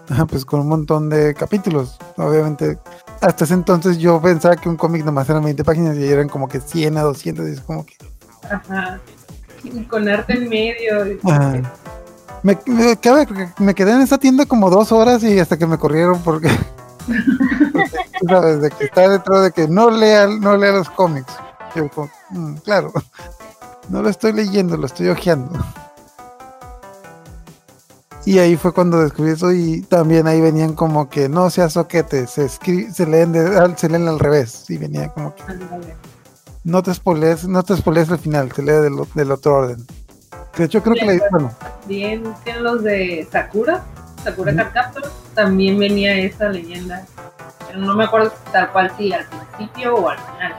pues 0.29 0.45
con 0.45 0.61
un 0.61 0.67
montón 0.67 1.09
de 1.09 1.33
capítulos. 1.33 1.97
Obviamente, 2.17 2.77
hasta 3.21 3.43
ese 3.45 3.53
entonces 3.53 3.97
yo 3.97 4.21
pensaba 4.21 4.55
que 4.55 4.69
un 4.69 4.77
cómic 4.77 5.03
nomás 5.03 5.29
eran 5.29 5.43
20 5.43 5.63
páginas 5.63 5.97
y 5.97 6.05
eran 6.07 6.29
como 6.29 6.47
que 6.47 6.59
100 6.61 6.97
a 6.97 7.01
200. 7.03 7.47
Y 7.47 7.51
es 7.53 7.61
como 7.61 7.85
que. 7.85 7.95
Ajá. 8.49 8.99
Y 9.63 9.83
con 9.85 10.07
arte 10.07 10.33
en 10.33 10.47
medio. 10.49 11.05
y- 11.07 11.19
ajá. 11.29 11.61
Me, 12.41 12.57
me, 12.67 12.97
me 13.59 13.75
quedé 13.75 13.91
en 13.91 14.01
esa 14.01 14.17
tienda 14.17 14.45
como 14.45 14.69
dos 14.69 14.91
horas 14.93 15.21
y 15.23 15.39
hasta 15.39 15.57
que 15.57 15.67
me 15.67 15.77
corrieron 15.77 16.21
porque. 16.21 16.49
sabes, 18.27 18.61
de 18.61 18.69
que 18.71 18.85
está 18.85 19.09
dentro 19.09 19.41
de 19.41 19.51
que 19.51 19.67
no 19.67 19.89
lea, 19.89 20.27
no 20.27 20.55
lea 20.57 20.71
los 20.71 20.89
cómics. 20.89 21.33
Yo 21.75 21.89
como, 21.89 22.09
"Mm, 22.31 22.53
claro, 22.57 22.91
no 23.89 24.01
lo 24.01 24.09
estoy 24.09 24.31
leyendo, 24.33 24.77
lo 24.77 24.85
estoy 24.85 25.09
hojeando. 25.09 25.51
Y 28.25 28.37
ahí 28.39 28.57
fue 28.57 28.73
cuando 28.73 28.99
descubrí 29.01 29.31
eso 29.31 29.51
y 29.51 29.81
también 29.81 30.27
ahí 30.27 30.39
venían 30.41 30.73
como 30.73 31.09
que 31.09 31.29
no 31.29 31.49
seas 31.49 31.73
soquete, 31.73 32.27
se, 32.27 32.45
escri- 32.45 32.91
se, 32.91 33.05
leen 33.07 33.31
de- 33.31 33.73
se 33.77 33.89
leen 33.89 34.07
al 34.07 34.19
revés. 34.19 34.69
Y 34.69 34.77
venía 34.77 35.09
como 35.09 35.33
que 35.33 35.43
no 36.63 36.83
te 36.83 36.93
spoilees, 36.93 37.47
no 37.47 37.63
te 37.63 37.75
spoilees 37.77 38.09
el 38.09 38.19
final, 38.19 38.51
se 38.51 38.61
lee 38.61 38.73
del, 38.73 38.95
del 39.15 39.31
otro 39.31 39.55
orden. 39.55 39.85
De 40.57 40.65
hecho 40.65 40.83
creo 40.83 40.95
que 40.95 41.05
la, 41.05 41.23
bueno, 41.31 41.51
Bien, 41.87 42.23
tienen 42.43 42.63
los 42.63 42.83
de 42.83 43.27
Sakura, 43.31 43.83
Sakura 44.23 44.71
Captor, 44.73 45.09
también 45.33 45.79
venía 45.79 46.15
esa 46.17 46.49
leyenda. 46.49 47.05
Pero 47.65 47.79
no 47.79 47.95
me 47.95 48.03
acuerdo 48.03 48.33
tal 48.51 48.71
cual 48.71 48.91
si 48.97 49.13
al 49.13 49.25
principio 49.25 49.95
o 49.95 50.09
al 50.09 50.17
final. 50.19 50.55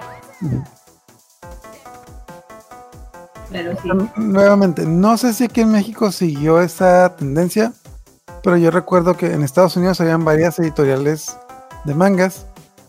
Nuevamente, 4.17 4.85
no 4.87 5.17
sé 5.19 5.33
si 5.35 5.45
aquí 5.45 5.61
en 5.63 5.73
México 5.73 6.13
siguió 6.13 6.61
esa 6.61 7.17
tendencia, 7.17 7.73
pero 8.43 8.57
yo 8.57 8.71
recuerdo 8.71 9.17
que 9.17 9.33
en 9.33 9.43
Estados 9.43 9.77
Unidos 9.77 10.01
habían 10.01 10.25
varias 10.25 10.59
editoriales 10.59 11.37
de 11.85 11.95
mangas 11.95 12.47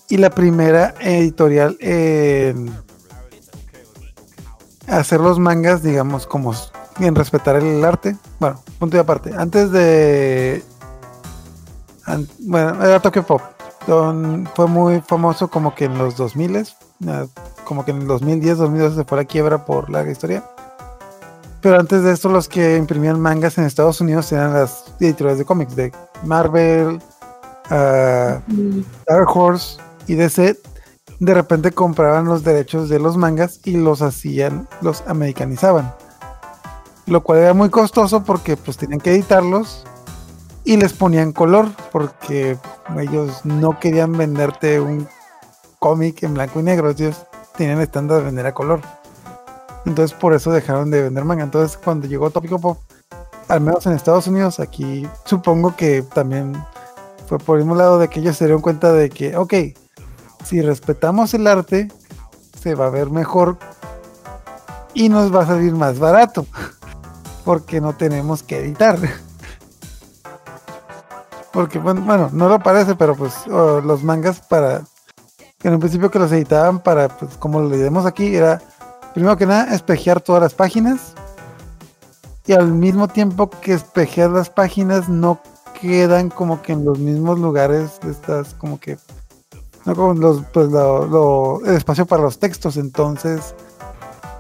y 0.10 0.17
la 0.17 0.30
primera 0.30 0.93
editorial 1.00 1.78
en 1.80 2.71
hacer 4.88 5.19
los 5.19 5.39
mangas, 5.39 5.82
digamos, 5.84 6.28
como 6.28 6.54
en 7.00 7.15
respetar 7.15 7.56
el 7.56 7.84
arte. 7.84 8.15
Bueno, 8.39 8.62
punto 8.80 8.97
y 8.97 9.00
aparte. 9.00 9.34
Antes 9.36 9.71
de. 9.71 10.63
bueno, 12.39 12.84
era 12.84 13.00
Tokyo 13.00 13.24
Pop. 13.24 13.41
Don- 13.88 14.47
fue 14.56 14.67
muy 14.67 15.02
famoso 15.02 15.47
como 15.50 15.74
que 15.74 15.86
en 15.86 15.97
los 15.97 16.15
2000 16.17 16.67
como 17.63 17.84
que 17.86 17.91
en 17.91 18.02
el 18.02 18.08
2010, 18.08 18.58
2012 18.58 18.95
se 18.97 19.04
fue 19.06 19.17
a 19.17 19.21
la 19.21 19.26
quiebra 19.28 19.65
por 19.65 19.89
larga 19.89 20.12
historia. 20.12 20.43
Pero 21.62 21.80
antes 21.80 22.04
de 22.04 22.12
esto, 22.12 22.30
los 22.30 22.47
que 22.47 22.78
imprimían 22.78 23.19
mangas 23.19 23.58
en 23.58 23.65
Estados 23.65 24.02
Unidos 24.02 24.32
eran 24.32 24.54
las 24.54 24.86
editoriales 25.00 25.39
de 25.39 25.45
cómics 25.45 25.76
de 25.76 25.91
Marvel, 26.24 27.00
Mm, 27.71 28.82
Dark 29.08 29.30
Horse 29.36 29.80
y 30.08 30.15
DC. 30.15 30.58
De 31.19 31.34
repente 31.34 31.71
compraban 31.71 32.26
los 32.26 32.43
derechos 32.43 32.89
de 32.89 33.00
los 33.00 33.15
mangas 33.15 33.62
y 33.63 33.78
los 33.78 34.02
hacían, 34.02 34.67
los 34.82 35.04
americanizaban. 35.08 35.93
Lo 37.06 37.24
cual 37.24 37.39
era 37.39 37.54
muy 37.54 37.69
costoso 37.69 38.24
porque 38.24 38.58
pues 38.58 38.78
tenían 38.78 39.00
que 39.00 39.12
editarlos 39.12 39.86
y 40.63 40.78
les 40.78 40.93
ponían 40.93 41.32
color 41.32 41.69
porque 41.91 42.58
ellos 43.00 43.45
no 43.45 43.80
querían 43.80 44.17
venderte 44.17 44.80
un 44.80 45.08
cómic 45.80 46.24
en 46.24 46.34
blanco 46.34 46.60
y 46.60 46.63
negro, 46.63 46.91
ellos 46.91 47.26
tenían 47.56 47.82
estándar 47.82 48.19
de 48.19 48.26
vender 48.26 48.45
a 48.47 48.54
color. 48.54 48.82
Entonces 49.86 50.17
por 50.17 50.34
eso 50.34 50.52
dejaron 50.52 50.91
de 50.91 51.04
vender 51.04 51.26
manga. 51.26 51.44
Entonces 51.44 51.78
cuando 51.78 52.08
llegó 52.08 52.30
Tópico 52.30 52.60
Pop, 52.60 52.80
al 53.48 53.62
menos 53.62 53.86
en 53.86 53.94
Estados 53.94 54.28
Unidos, 54.28 54.60
aquí 54.60 55.08
supongo 55.26 55.76
que 55.76 56.02
también 56.02 56.62
fue 57.28 57.38
por 57.38 57.58
el 57.58 57.65
mismo 57.65 57.76
lado 57.76 58.00
de 58.00 58.08
que 58.08 58.20
ellos 58.20 58.38
se 58.38 58.46
dieron 58.46 58.62
cuenta 58.62 58.94
de 58.94 59.10
que, 59.10 59.36
ok, 59.36 59.54
si 60.44 60.62
respetamos 60.62 61.34
el 61.34 61.48
arte, 61.48 61.89
se 62.62 62.76
va 62.76 62.88
a 62.88 62.89
ver 62.89 63.10
mejor 63.10 63.58
y 64.94 65.10
nos 65.10 65.34
va 65.34 65.44
a 65.44 65.48
salir 65.48 65.74
más 65.74 66.00
barato. 66.00 66.46
Porque 67.46 67.82
no 67.82 67.94
tenemos 67.94 68.44
que 68.44 68.60
editar. 68.60 69.00
Porque, 71.52 71.80
bueno, 71.80 72.02
bueno, 72.02 72.30
no 72.32 72.48
lo 72.48 72.60
parece, 72.60 72.96
pero 72.96 73.15
pues 73.15 73.34
los 73.48 74.04
mangas 74.04 74.39
para... 74.41 74.84
En 75.63 75.74
un 75.74 75.80
principio 75.80 76.10
que 76.10 76.20
los 76.20 76.32
editaban 76.32 76.80
para, 76.80 77.10
pues 77.10 77.36
como 77.38 77.60
lo 77.60 77.70
leemos 77.70 78.06
aquí, 78.06 78.36
era 78.36 78.62
primero 79.13 79.38
que 79.38 79.45
nada 79.45 79.74
espejear 79.74 80.21
todas 80.21 80.41
las 80.41 80.54
páginas. 80.54 81.13
Y 82.45 82.54
al 82.54 82.71
mismo 82.71 83.08
tiempo 83.08 83.50
que 83.50 83.74
espejear 83.74 84.32
las 84.32 84.50
páginas 84.50 85.08
no 85.08 85.39
quedan 85.80 86.30
como 86.30 86.62
que 86.62 86.74
en 86.74 86.86
los 86.86 87.00
mismos 87.00 87.39
lugares 87.39 88.00
estas 88.08 88.54
como 88.56 88.80
que 88.80 88.97
no 89.86 89.95
como 89.95 90.13
los 90.13 90.43
pues 90.54 90.69
lo, 90.69 91.63
el 91.65 91.76
espacio 91.76 92.06
para 92.06 92.24
los 92.24 92.39
textos. 92.39 92.78
Entonces 92.78 93.54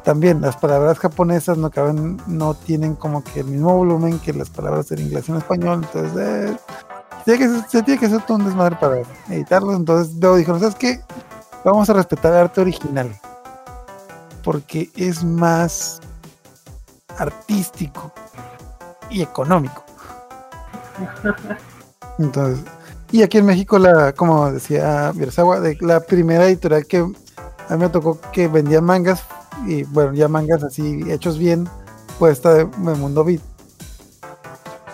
también 0.03 0.41
las 0.41 0.57
palabras 0.57 0.97
japonesas 0.99 1.57
no 1.57 1.69
caben 1.69 2.17
no 2.25 2.55
tienen 2.55 2.95
como 2.95 3.23
que 3.23 3.41
el 3.41 3.47
mismo 3.47 3.75
volumen 3.75 4.19
que 4.19 4.33
las 4.33 4.49
palabras 4.49 4.91
en 4.91 4.99
inglés 4.99 5.29
y 5.29 5.31
en 5.31 5.37
español. 5.37 5.81
Entonces 5.83 6.57
eh, 7.25 7.37
que 7.37 7.47
se 7.69 7.83
tiene 7.83 7.99
que 7.99 8.07
hacer 8.07 8.23
todo 8.25 8.37
un 8.37 8.45
desmadre 8.45 8.77
para 8.77 9.01
editarlos. 9.29 9.75
Entonces 9.75 10.15
luego 10.19 10.37
dijeron 10.37 10.59
sabes 10.59 10.75
qué 10.75 11.01
vamos 11.63 11.87
a 11.89 11.93
respetar 11.93 12.33
el 12.33 12.39
arte 12.39 12.61
original 12.61 13.11
porque 14.43 14.89
es 14.95 15.23
más 15.23 16.01
artístico 17.17 18.11
y 19.09 19.21
económico 19.21 19.83
entonces, 22.19 22.63
y 23.11 23.23
aquí 23.23 23.39
en 23.39 23.45
México, 23.45 23.77
la, 23.77 24.13
como 24.13 24.51
decía 24.51 25.11
Virasawa, 25.13 25.59
de 25.59 25.77
la 25.81 25.99
primera 25.99 26.45
editorial 26.45 26.85
que 26.85 26.99
a 26.99 27.75
mí 27.75 27.77
me 27.77 27.89
tocó 27.89 28.19
que 28.31 28.47
vendía 28.47 28.79
mangas, 28.79 29.23
y 29.67 29.83
bueno, 29.83 30.13
ya 30.13 30.29
mangas 30.29 30.63
así 30.63 31.01
hechos 31.11 31.37
bien, 31.37 31.67
pues 32.19 32.33
esta 32.33 32.53
de, 32.53 32.65
de 32.65 32.95
Mundo 32.95 33.25
Beat. 33.25 33.41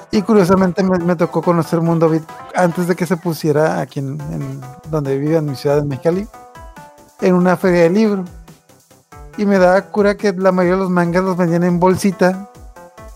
Y 0.10 0.24
curiosamente 0.24 0.82
me, 0.84 0.98
me 0.98 1.16
tocó 1.16 1.44
conocer 1.44 1.80
Mundo 1.82 2.10
Beat 2.10 2.24
antes 2.56 2.88
de 2.88 2.96
que 2.96 3.06
se 3.06 3.18
pusiera 3.18 3.82
aquí 3.82 4.00
en, 4.00 4.20
en 4.32 4.62
donde 4.90 5.16
vivo, 5.20 5.38
en 5.38 5.46
mi 5.46 5.56
ciudad 5.56 5.76
de 5.76 5.84
Mexicali, 5.84 6.28
en 7.22 7.36
una 7.36 7.56
feria 7.56 7.84
de 7.84 7.92
libro. 7.92 8.26
Y 9.38 9.46
me 9.46 9.60
daba 9.60 9.82
cura 9.84 10.18
que 10.18 10.34
la 10.34 10.52
mayoría 10.52 10.78
de 10.78 10.82
los 10.82 10.90
mangas 10.90 11.24
los 11.24 11.38
vendían 11.38 11.64
en 11.64 11.80
bolsita 11.80 12.50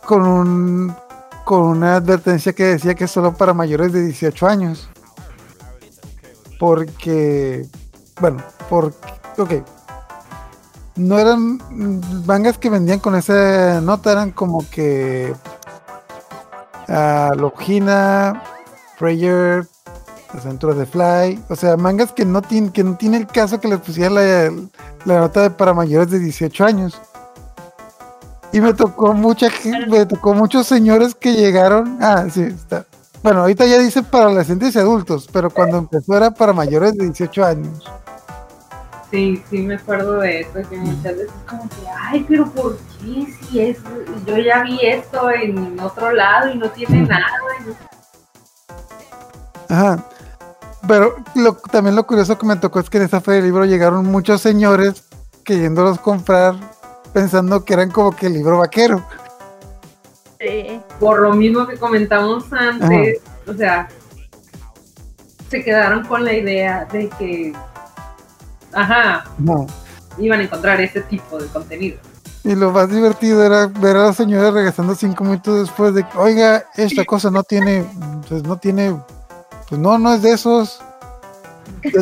con 0.05 0.25
un 0.25 0.95
con 1.43 1.63
una 1.63 1.95
advertencia 1.95 2.53
que 2.53 2.63
decía 2.63 2.95
que 2.95 3.07
solo 3.07 3.33
para 3.33 3.53
mayores 3.53 3.91
de 3.91 4.05
18 4.05 4.47
años. 4.47 4.89
Porque, 6.59 7.65
bueno, 8.19 8.37
porque, 8.69 8.95
ok. 9.37 9.53
No 10.95 11.17
eran 11.17 11.59
mangas 12.25 12.57
que 12.57 12.69
vendían 12.69 12.99
con 12.99 13.15
esa 13.15 13.81
nota, 13.81 14.11
eran 14.11 14.31
como 14.31 14.69
que 14.69 15.33
uh, 16.87 17.35
Logina, 17.35 18.43
Prayer, 18.99 19.67
Las 20.33 20.45
aventuras 20.45 20.77
de 20.77 20.85
Fly, 20.85 21.43
o 21.49 21.55
sea, 21.55 21.75
mangas 21.75 22.13
que 22.13 22.23
no 22.23 22.41
tienen, 22.41 22.71
que 22.71 22.83
no 22.83 22.95
tiene 22.95 23.17
el 23.17 23.27
caso 23.27 23.59
que 23.59 23.67
les 23.67 23.79
pusiera 23.79 24.09
la, 24.09 24.51
la 25.05 25.19
nota 25.19 25.41
de 25.41 25.49
para 25.49 25.73
mayores 25.73 26.09
de 26.09 26.19
18 26.19 26.65
años. 26.65 27.01
Y 28.53 28.61
me 28.61 28.73
tocó 28.73 29.13
mucha 29.13 29.49
gente, 29.49 29.87
me 29.87 30.05
tocó 30.05 30.33
muchos 30.33 30.67
señores 30.67 31.15
que 31.15 31.33
llegaron. 31.33 31.97
Ah, 32.01 32.25
sí, 32.29 32.43
está. 32.43 32.85
Bueno, 33.23 33.41
ahorita 33.41 33.65
ya 33.65 33.77
dice 33.77 34.01
para 34.03 34.25
adolescentes 34.25 34.75
y 34.75 34.79
adultos, 34.79 35.29
pero 35.31 35.49
cuando 35.49 35.77
empezó 35.77 36.17
era 36.17 36.31
para 36.31 36.53
mayores 36.53 36.95
de 36.97 37.05
18 37.05 37.45
años. 37.45 37.83
Sí, 39.11 39.43
sí 39.49 39.59
me 39.59 39.75
acuerdo 39.75 40.19
de 40.19 40.41
eso, 40.41 40.53
que 40.69 40.77
muchas 40.77 41.17
veces 41.17 41.31
como 41.47 41.63
que, 41.63 41.87
ay, 41.99 42.25
pero 42.27 42.49
¿por 42.49 42.77
qué 42.77 43.27
si 43.41 43.59
es, 43.59 43.77
yo 44.25 44.37
ya 44.37 44.63
vi 44.63 44.79
esto 44.81 45.29
en 45.29 45.79
otro 45.79 46.11
lado 46.13 46.49
y 46.49 46.57
no 46.57 46.69
tiene 46.69 47.01
nada? 47.01 47.27
Ajá. 49.69 50.05
Pero 50.87 51.15
lo, 51.35 51.53
también 51.55 51.95
lo 51.95 52.05
curioso 52.05 52.37
que 52.37 52.45
me 52.45 52.55
tocó 52.55 52.79
es 52.79 52.89
que 52.89 52.97
en 52.97 53.03
esa 53.03 53.21
feria 53.21 53.37
del 53.41 53.45
libro 53.45 53.65
llegaron 53.65 54.05
muchos 54.05 54.41
señores 54.41 55.03
queriéndolos 55.43 55.99
comprar 55.99 56.55
pensando 57.13 57.63
que 57.65 57.73
eran 57.73 57.91
como 57.91 58.15
que 58.15 58.27
el 58.27 58.33
libro 58.33 58.57
vaquero. 58.59 59.03
Sí. 60.39 60.79
Por 60.99 61.19
lo 61.21 61.33
mismo 61.33 61.67
que 61.67 61.77
comentamos 61.77 62.45
antes, 62.51 63.19
o 63.47 63.53
sea, 63.53 63.87
se 65.49 65.63
quedaron 65.63 66.05
con 66.05 66.23
la 66.23 66.33
idea 66.33 66.87
de 66.91 67.09
que, 67.09 67.53
ajá, 68.73 69.25
No. 69.37 69.67
iban 70.17 70.39
a 70.39 70.43
encontrar 70.43 70.81
ese 70.81 71.01
tipo 71.01 71.37
de 71.37 71.47
contenido. 71.47 71.99
Y 72.43 72.55
lo 72.55 72.71
más 72.71 72.89
divertido 72.89 73.43
era 73.43 73.67
ver 73.67 73.97
a 73.97 74.07
los 74.07 74.15
señores 74.15 74.51
regresando 74.51 74.95
cinco 74.95 75.23
minutos 75.23 75.59
después 75.67 75.93
de 75.93 76.03
que, 76.07 76.17
oiga, 76.17 76.65
esta 76.75 77.05
cosa 77.05 77.29
no 77.29 77.43
tiene, 77.43 77.85
pues 78.27 78.41
no 78.43 78.57
tiene, 78.57 78.95
pues 79.71 79.79
no, 79.79 79.97
no 79.97 80.13
es 80.13 80.21
de 80.21 80.33
esos. 80.33 80.81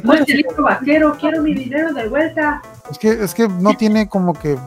No 0.03 0.13
es 0.15 0.27
el 0.27 0.37
libro 0.37 0.63
vaquero, 0.63 1.15
quiero 1.19 1.43
mi 1.43 1.53
dinero 1.53 1.93
de 1.93 2.09
vuelta. 2.09 2.63
Es 2.89 2.97
que, 2.97 3.09
es 3.11 3.35
que 3.35 3.47
no 3.47 3.77
tiene 3.77 4.09
como 4.09 4.33
que, 4.33 4.57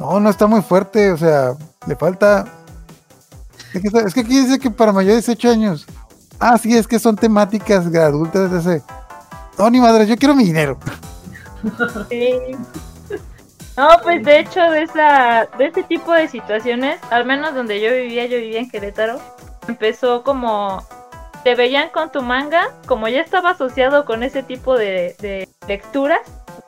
no, 0.00 0.18
no 0.18 0.30
está 0.30 0.46
muy 0.46 0.62
fuerte, 0.62 1.12
o 1.12 1.18
sea, 1.18 1.52
le 1.86 1.94
falta. 1.94 2.46
Es 3.74 3.82
que, 3.82 3.98
es 3.98 4.14
que 4.14 4.20
aquí 4.20 4.40
dice 4.40 4.58
que 4.58 4.70
para 4.70 4.92
mayores 4.92 5.26
de 5.26 5.34
18 5.34 5.50
años. 5.50 5.86
Ah, 6.40 6.56
sí, 6.56 6.74
es 6.74 6.88
que 6.88 6.98
son 6.98 7.16
temáticas 7.16 7.92
de 7.92 8.02
adultas 8.02 8.50
de 8.50 8.58
ese. 8.60 8.82
No, 9.58 9.68
ni 9.68 9.78
madre, 9.78 10.06
yo 10.06 10.16
quiero 10.16 10.34
mi 10.34 10.44
dinero. 10.44 10.78
Sí. 12.08 12.32
No, 13.76 13.88
pues 14.02 14.24
de 14.24 14.38
hecho 14.38 14.60
de 14.70 14.84
esa, 14.84 15.48
de 15.58 15.66
ese 15.66 15.82
tipo 15.82 16.14
de 16.14 16.28
situaciones, 16.28 16.98
al 17.10 17.26
menos 17.26 17.54
donde 17.54 17.78
yo 17.78 17.92
vivía, 17.92 18.24
yo 18.24 18.38
vivía 18.38 18.60
en 18.60 18.70
Querétaro, 18.70 19.20
empezó 19.68 20.22
como 20.22 20.82
te 21.46 21.54
veían 21.54 21.90
con 21.90 22.10
tu 22.10 22.22
manga, 22.22 22.74
como 22.88 23.06
ya 23.06 23.20
estaba 23.20 23.50
asociado 23.50 24.04
con 24.04 24.24
ese 24.24 24.42
tipo 24.42 24.76
de, 24.76 25.14
de 25.20 25.48
lecturas, 25.68 26.18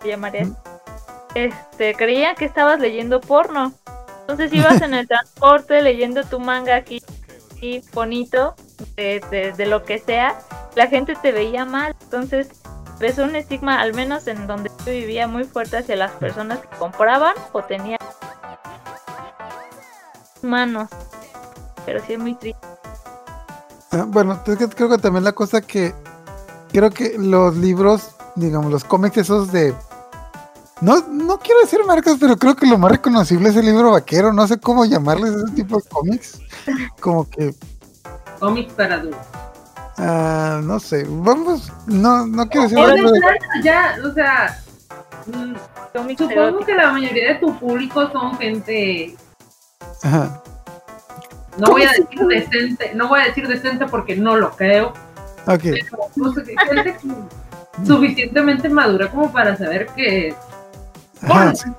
se 0.01 0.07
llamaría, 0.07 0.47
este, 1.35 1.97
creían 1.97 2.37
que 2.37 2.45
estabas 2.45 2.79
leyendo 2.79 3.21
porno. 3.21 3.73
Entonces 4.21 4.53
ibas 4.53 4.81
en 4.81 4.95
el 4.95 5.09
transporte 5.09 5.83
leyendo 5.83 6.23
tu 6.23 6.39
manga 6.39 6.77
aquí, 6.77 7.03
aquí 7.51 7.83
bonito, 7.93 8.55
de, 8.95 9.21
de, 9.33 9.51
de 9.51 9.67
lo 9.67 9.83
que 9.83 9.99
sea, 9.99 10.39
la 10.77 10.87
gente 10.87 11.17
te 11.21 11.33
veía 11.33 11.65
mal, 11.65 11.97
entonces 12.01 12.49
empezó 12.93 13.25
un 13.25 13.35
estigma, 13.35 13.81
al 13.81 13.95
menos 13.95 14.29
en 14.29 14.47
donde 14.47 14.71
yo 14.87 14.93
vivía, 14.93 15.27
muy 15.27 15.43
fuerte 15.43 15.79
hacia 15.79 15.97
las 15.97 16.13
personas 16.13 16.61
que 16.61 16.69
compraban 16.79 17.35
o 17.51 17.65
tenían 17.65 17.99
manos. 20.41 20.89
Pero 21.85 22.01
sí 22.07 22.13
es 22.13 22.19
muy 22.21 22.37
triste. 22.37 22.69
Ah, 23.91 24.05
Bueno, 24.07 24.41
es 24.47 24.57
que 24.57 24.69
creo 24.69 24.89
que 24.89 24.99
también 24.99 25.25
la 25.25 25.33
cosa 25.33 25.61
que 25.61 25.95
creo 26.73 26.91
que 26.91 27.17
los 27.19 27.57
libros, 27.57 28.11
digamos, 28.35 28.71
los 28.71 28.85
cómics 28.85 29.17
esos 29.19 29.51
de 29.53 29.75
no, 30.81 31.01
no 31.11 31.39
quiero 31.41 31.61
decir 31.63 31.81
marcas, 31.85 32.19
pero 32.21 32.37
creo 32.37 32.55
que 32.55 32.67
lo 32.67 32.79
más 32.79 32.93
reconocible 32.93 33.49
es 33.49 33.57
el 33.57 33.67
libro 33.67 33.91
vaquero, 33.93 34.33
no 34.33 34.47
sé 34.47 34.59
cómo 34.61 34.85
llamarles 34.85 35.35
ese 35.35 35.53
tipo 35.55 35.77
de 35.79 35.89
cómics. 35.89 36.39
Como 37.01 37.29
que, 37.29 37.53
Cómics 38.39 38.73
para 38.75 38.95
adultos. 38.97 39.19
ah, 39.97 40.61
no 40.63 40.79
sé, 40.79 41.05
vamos, 41.09 41.73
no, 41.87 42.25
no 42.27 42.47
quiero 42.49 42.63
decir 42.69 42.79
O 42.79 42.83
algo 42.87 43.11
de- 43.11 43.19
sea, 43.19 43.63
ya, 43.65 43.97
o 44.09 44.13
sea, 44.15 44.59
mm, 45.27 45.55
supongo 46.17 46.65
que 46.65 46.75
la 46.75 46.93
mayoría 46.93 47.33
de 47.33 47.41
tu 47.41 47.59
público 47.59 48.09
son 48.13 48.37
gente, 48.39 49.17
Ajá. 50.05 50.41
No 51.59 51.69
voy 51.71 51.83
a 51.83 51.91
decir 51.91 52.27
decente, 52.27 52.93
no 52.95 53.09
voy 53.09 53.21
a 53.21 53.25
decir 53.25 53.47
decente 53.49 53.87
porque 53.87 54.17
no 54.17 54.37
lo 54.37 54.51
creo, 54.57 54.93
Ok, 55.47 55.61
pero 55.63 55.99
o 56.29 56.33
sea, 56.35 56.45
que 56.45 56.55
gente 56.57 56.97
que 57.01 57.87
suficientemente 57.87 58.69
madura 58.69 59.11
como 59.11 59.31
para 59.33 59.57
saber 59.57 59.87
que 59.97 60.35
ajá, 61.23 61.55
sí. 61.55 61.71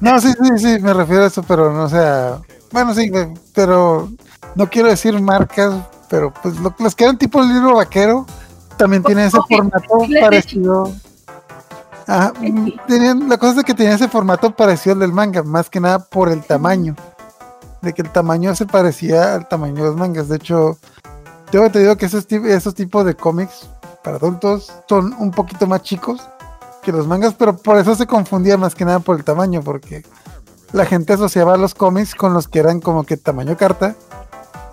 No, 0.00 0.20
sí, 0.20 0.32
sí, 0.32 0.58
sí, 0.58 0.78
me 0.80 0.92
refiero 0.92 1.24
a 1.24 1.26
eso, 1.26 1.42
pero 1.42 1.72
no 1.72 1.84
o 1.84 1.88
sea, 1.88 2.38
bueno, 2.72 2.94
sí, 2.94 3.10
pe- 3.10 3.32
pero 3.54 4.10
no 4.54 4.68
quiero 4.68 4.88
decir 4.88 5.18
marcas, 5.20 5.74
pero 6.10 6.32
pues 6.42 6.58
lo- 6.60 6.74
los 6.78 6.94
que 6.94 7.04
eran 7.04 7.18
tipo 7.18 7.40
el 7.42 7.48
libro 7.48 7.76
vaquero 7.76 8.26
también 8.76 9.02
tienen 9.02 9.26
ese 9.26 9.38
formato 9.48 10.06
les- 10.08 10.22
parecido. 10.22 10.92
Ajá, 12.06 12.32
tenían, 12.86 13.28
la 13.28 13.36
cosa 13.38 13.60
es 13.60 13.64
que 13.64 13.74
tenía 13.74 13.94
ese 13.94 14.06
formato 14.08 14.54
parecido 14.54 14.94
al 14.94 15.00
del 15.00 15.12
manga, 15.12 15.42
más 15.42 15.68
que 15.68 15.80
nada 15.80 15.98
por 15.98 16.28
el 16.28 16.42
tamaño. 16.44 16.94
De 17.86 17.92
que 17.92 18.02
el 18.02 18.10
tamaño 18.10 18.52
se 18.56 18.66
parecía 18.66 19.36
al 19.36 19.46
tamaño 19.46 19.76
de 19.76 19.82
los 19.90 19.96
mangas. 19.96 20.28
De 20.28 20.34
hecho, 20.34 20.76
tengo 21.52 21.70
te 21.70 21.78
digo 21.78 21.96
que 21.96 22.06
esos, 22.06 22.26
esos 22.32 22.74
tipos 22.74 23.06
de 23.06 23.14
cómics 23.14 23.68
para 24.02 24.16
adultos 24.16 24.72
son 24.88 25.14
un 25.20 25.30
poquito 25.30 25.68
más 25.68 25.82
chicos 25.82 26.20
que 26.82 26.90
los 26.90 27.06
mangas, 27.06 27.34
pero 27.34 27.56
por 27.56 27.76
eso 27.78 27.94
se 27.94 28.08
confundía 28.08 28.56
más 28.56 28.74
que 28.74 28.84
nada 28.84 28.98
por 28.98 29.16
el 29.16 29.22
tamaño, 29.22 29.62
porque 29.62 30.02
la 30.72 30.84
gente 30.84 31.12
asociaba 31.12 31.56
los 31.56 31.76
cómics 31.76 32.16
con 32.16 32.34
los 32.34 32.48
que 32.48 32.58
eran 32.58 32.80
como 32.80 33.04
que 33.04 33.16
tamaño 33.16 33.56
carta 33.56 33.94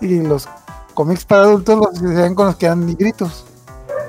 y 0.00 0.20
los 0.20 0.48
cómics 0.94 1.24
para 1.24 1.42
adultos 1.42 1.78
los 1.78 1.88
asociaban 1.94 2.34
con 2.34 2.46
los 2.46 2.56
que 2.56 2.66
eran 2.66 2.84
libritos. 2.84 3.44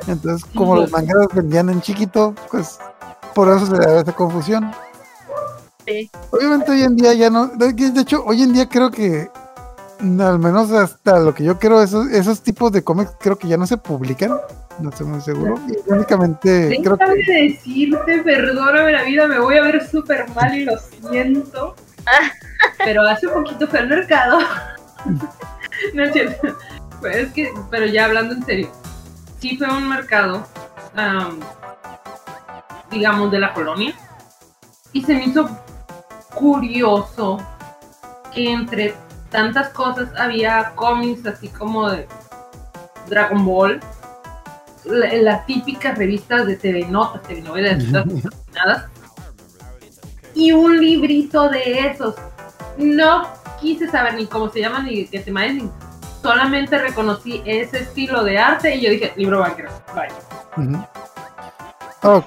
Entonces, 0.08 0.50
como 0.56 0.76
los 0.76 0.90
mangas 0.92 1.16
los 1.16 1.28
vendían 1.32 1.70
en 1.70 1.80
chiquito, 1.82 2.34
pues 2.50 2.80
por 3.36 3.50
eso 3.50 3.68
se 3.68 3.78
da 3.78 4.02
esa 4.02 4.14
confusión. 4.14 4.72
Sí. 5.86 6.10
Obviamente 6.32 6.72
hoy 6.72 6.82
en 6.82 6.96
día 6.96 7.14
ya 7.14 7.30
no, 7.30 7.48
de 7.48 8.02
hecho 8.02 8.24
hoy 8.26 8.42
en 8.42 8.54
día 8.54 8.68
creo 8.68 8.90
que 8.90 9.30
mm, 10.00 10.22
al 10.22 10.40
menos 10.40 10.72
hasta 10.72 11.20
lo 11.20 11.34
que 11.34 11.44
yo 11.44 11.60
creo, 11.60 11.82
esos, 11.82 12.08
esos 12.08 12.42
tipos 12.42 12.72
de 12.72 12.84
cómics 12.84 13.12
creo 13.20 13.38
que 13.38 13.48
ya 13.48 13.58
no 13.58 13.68
se 13.68 13.78
publican, 13.78 14.38
no 14.80 14.90
estoy 14.90 15.08
muy 15.08 15.22
seguro. 15.22 15.60
Y 15.68 15.92
únicamente 15.92 16.80
creo 16.82 16.98
Déjame 16.98 17.22
que 17.24 17.44
decirte, 17.44 18.20
perdóname 18.24 18.92
la 18.92 19.04
vida, 19.04 19.28
me 19.28 19.40
voy 19.40 19.58
a 19.58 19.62
ver 19.62 19.88
súper 19.88 20.28
mal 20.30 20.56
y 20.56 20.66
lo 20.66 20.74
siento. 20.78 21.76
Pero 22.84 23.04
hace 23.04 23.28
poquito 23.28 23.68
fue 23.68 23.80
al 23.80 23.90
mercado. 23.90 24.40
no 25.94 26.04
es 26.04 26.14
cierto. 26.14 26.58
Pues 27.00 27.18
es 27.18 27.34
que, 27.34 27.54
pero 27.70 27.86
ya 27.86 28.06
hablando 28.06 28.34
en 28.34 28.46
serio, 28.46 28.72
sí 29.40 29.58
fue 29.58 29.68
un 29.68 29.90
mercado, 29.90 30.48
am, 30.96 31.40
digamos, 32.90 33.32
de 33.32 33.40
la 33.40 33.54
colonia. 33.54 33.94
Y 34.94 35.04
se 35.04 35.14
me 35.14 35.26
hizo 35.26 35.48
curioso 36.36 37.38
que 38.34 38.52
entre 38.52 38.96
tantas 39.32 39.70
cosas 39.70 40.10
había 40.18 40.74
cómics 40.76 41.26
así 41.26 41.48
como 41.50 41.90
de 41.90 42.08
Dragon 43.10 43.46
Ball, 43.46 43.80
la- 44.86 45.14
las 45.14 45.46
típicas 45.46 45.98
revistas 45.98 46.46
de 46.46 46.56
TV 46.58 46.86
Notas, 46.88 47.22
TV 47.24 47.42
Novelas, 47.42 47.84
animadas, 47.84 48.86
y 50.36 50.52
un 50.52 50.80
librito 50.80 51.50
de 51.50 51.88
esos. 51.88 52.16
No 52.78 53.28
quise 53.62 53.90
saber 53.90 54.16
ni 54.16 54.26
cómo 54.28 54.50
se 54.50 54.60
llaman 54.60 54.86
ni 54.86 55.06
qué 55.08 55.20
tema 55.20 55.46
es, 55.46 55.64
solamente 56.22 56.78
reconocí 56.78 57.42
ese 57.46 57.80
estilo 57.80 58.24
de 58.24 58.38
arte 58.38 58.76
y 58.76 58.82
yo 58.82 58.90
dije, 58.90 59.14
libro 59.16 59.40
vaquero, 59.40 59.70
vaya. 59.96 60.14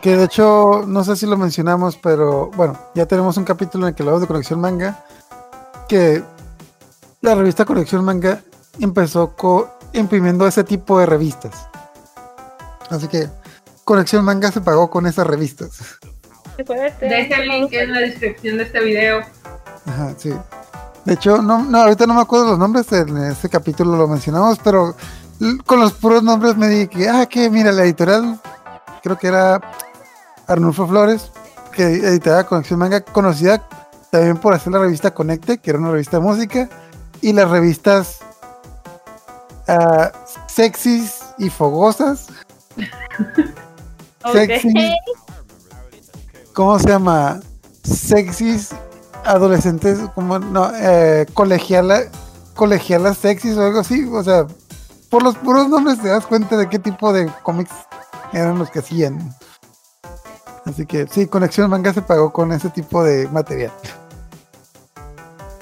Que 0.00 0.16
de 0.16 0.24
hecho, 0.24 0.84
no 0.86 1.04
sé 1.04 1.14
si 1.16 1.26
lo 1.26 1.36
mencionamos, 1.36 1.96
pero 1.96 2.50
bueno, 2.56 2.78
ya 2.94 3.06
tenemos 3.06 3.36
un 3.36 3.44
capítulo 3.44 3.86
en 3.86 3.90
el 3.90 3.94
que 3.94 4.02
hablamos 4.02 4.20
de 4.22 4.26
Conexión 4.26 4.60
Manga, 4.60 5.04
que 5.88 6.22
la 7.20 7.34
revista 7.34 7.64
Conexión 7.64 8.04
Manga 8.04 8.40
empezó 8.80 9.36
co- 9.36 9.70
imprimiendo 9.92 10.46
ese 10.46 10.64
tipo 10.64 10.98
de 10.98 11.06
revistas. 11.06 11.68
Así 12.90 13.08
que 13.08 13.28
Conexión 13.84 14.24
Manga 14.24 14.50
se 14.50 14.60
pagó 14.60 14.90
con 14.90 15.06
esas 15.06 15.26
revistas. 15.26 15.78
Deja 17.00 17.36
el 17.36 17.48
link 17.48 17.72
en 17.72 17.92
la 17.92 18.00
descripción 18.00 18.56
de 18.58 18.64
este 18.64 18.80
video. 18.80 19.20
Ajá, 19.86 20.12
sí. 20.16 20.32
De 21.04 21.14
hecho, 21.14 21.40
no, 21.40 21.62
no, 21.62 21.78
ahorita 21.82 22.06
no 22.06 22.14
me 22.14 22.20
acuerdo 22.20 22.46
los 22.50 22.58
nombres, 22.58 22.90
en 22.92 23.16
este 23.18 23.48
capítulo 23.48 23.96
lo 23.96 24.08
mencionamos, 24.08 24.58
pero 24.62 24.94
con 25.64 25.78
los 25.80 25.92
puros 25.92 26.22
nombres 26.22 26.56
me 26.56 26.68
dije 26.68 26.88
que, 26.88 27.08
ah, 27.08 27.26
que 27.26 27.48
mira, 27.48 27.70
la 27.72 27.84
editorial, 27.84 28.40
creo 29.02 29.18
que 29.18 29.28
era 29.28 29.60
Arnulfo 30.46 30.86
Flores, 30.86 31.30
que 31.72 31.84
editaba 31.84 32.44
Conexión 32.44 32.78
Manga, 32.78 33.00
conocida 33.00 33.62
también 34.10 34.36
por 34.38 34.54
hacer 34.54 34.72
la 34.72 34.80
revista 34.80 35.12
Conecte, 35.12 35.58
que 35.58 35.70
era 35.70 35.78
una 35.78 35.90
revista 35.90 36.18
de 36.18 36.22
música, 36.22 36.68
y 37.20 37.32
las 37.32 37.50
revistas 37.50 38.18
ah, 39.66 40.12
sexys 40.46 41.20
y 41.38 41.50
fogosas. 41.50 42.28
Sexy. 44.32 44.74
¿Cómo 46.52 46.78
se 46.78 46.88
llama? 46.88 47.40
Sexys 47.84 48.74
adolescentes, 49.24 49.98
como 50.14 50.38
no, 50.38 50.70
eh, 50.74 51.26
colegiala, 51.34 52.02
colegialas 52.54 53.18
sexys 53.18 53.56
o 53.56 53.64
algo 53.64 53.80
así, 53.80 54.04
o 54.10 54.22
sea, 54.22 54.46
por 55.10 55.22
los 55.22 55.36
puros 55.36 55.68
nombres 55.68 56.00
te 56.00 56.08
das 56.08 56.26
cuenta 56.26 56.56
de 56.56 56.68
qué 56.68 56.78
tipo 56.78 57.12
de 57.12 57.30
cómics 57.42 57.72
eran 58.32 58.58
los 58.58 58.70
que 58.70 58.80
hacían. 58.80 59.34
Así 60.64 60.86
que 60.86 61.06
sí, 61.06 61.26
Conexión 61.26 61.70
Manga 61.70 61.92
se 61.92 62.02
pagó 62.02 62.32
con 62.32 62.52
ese 62.52 62.68
tipo 62.70 63.02
de 63.02 63.26
material. 63.28 63.72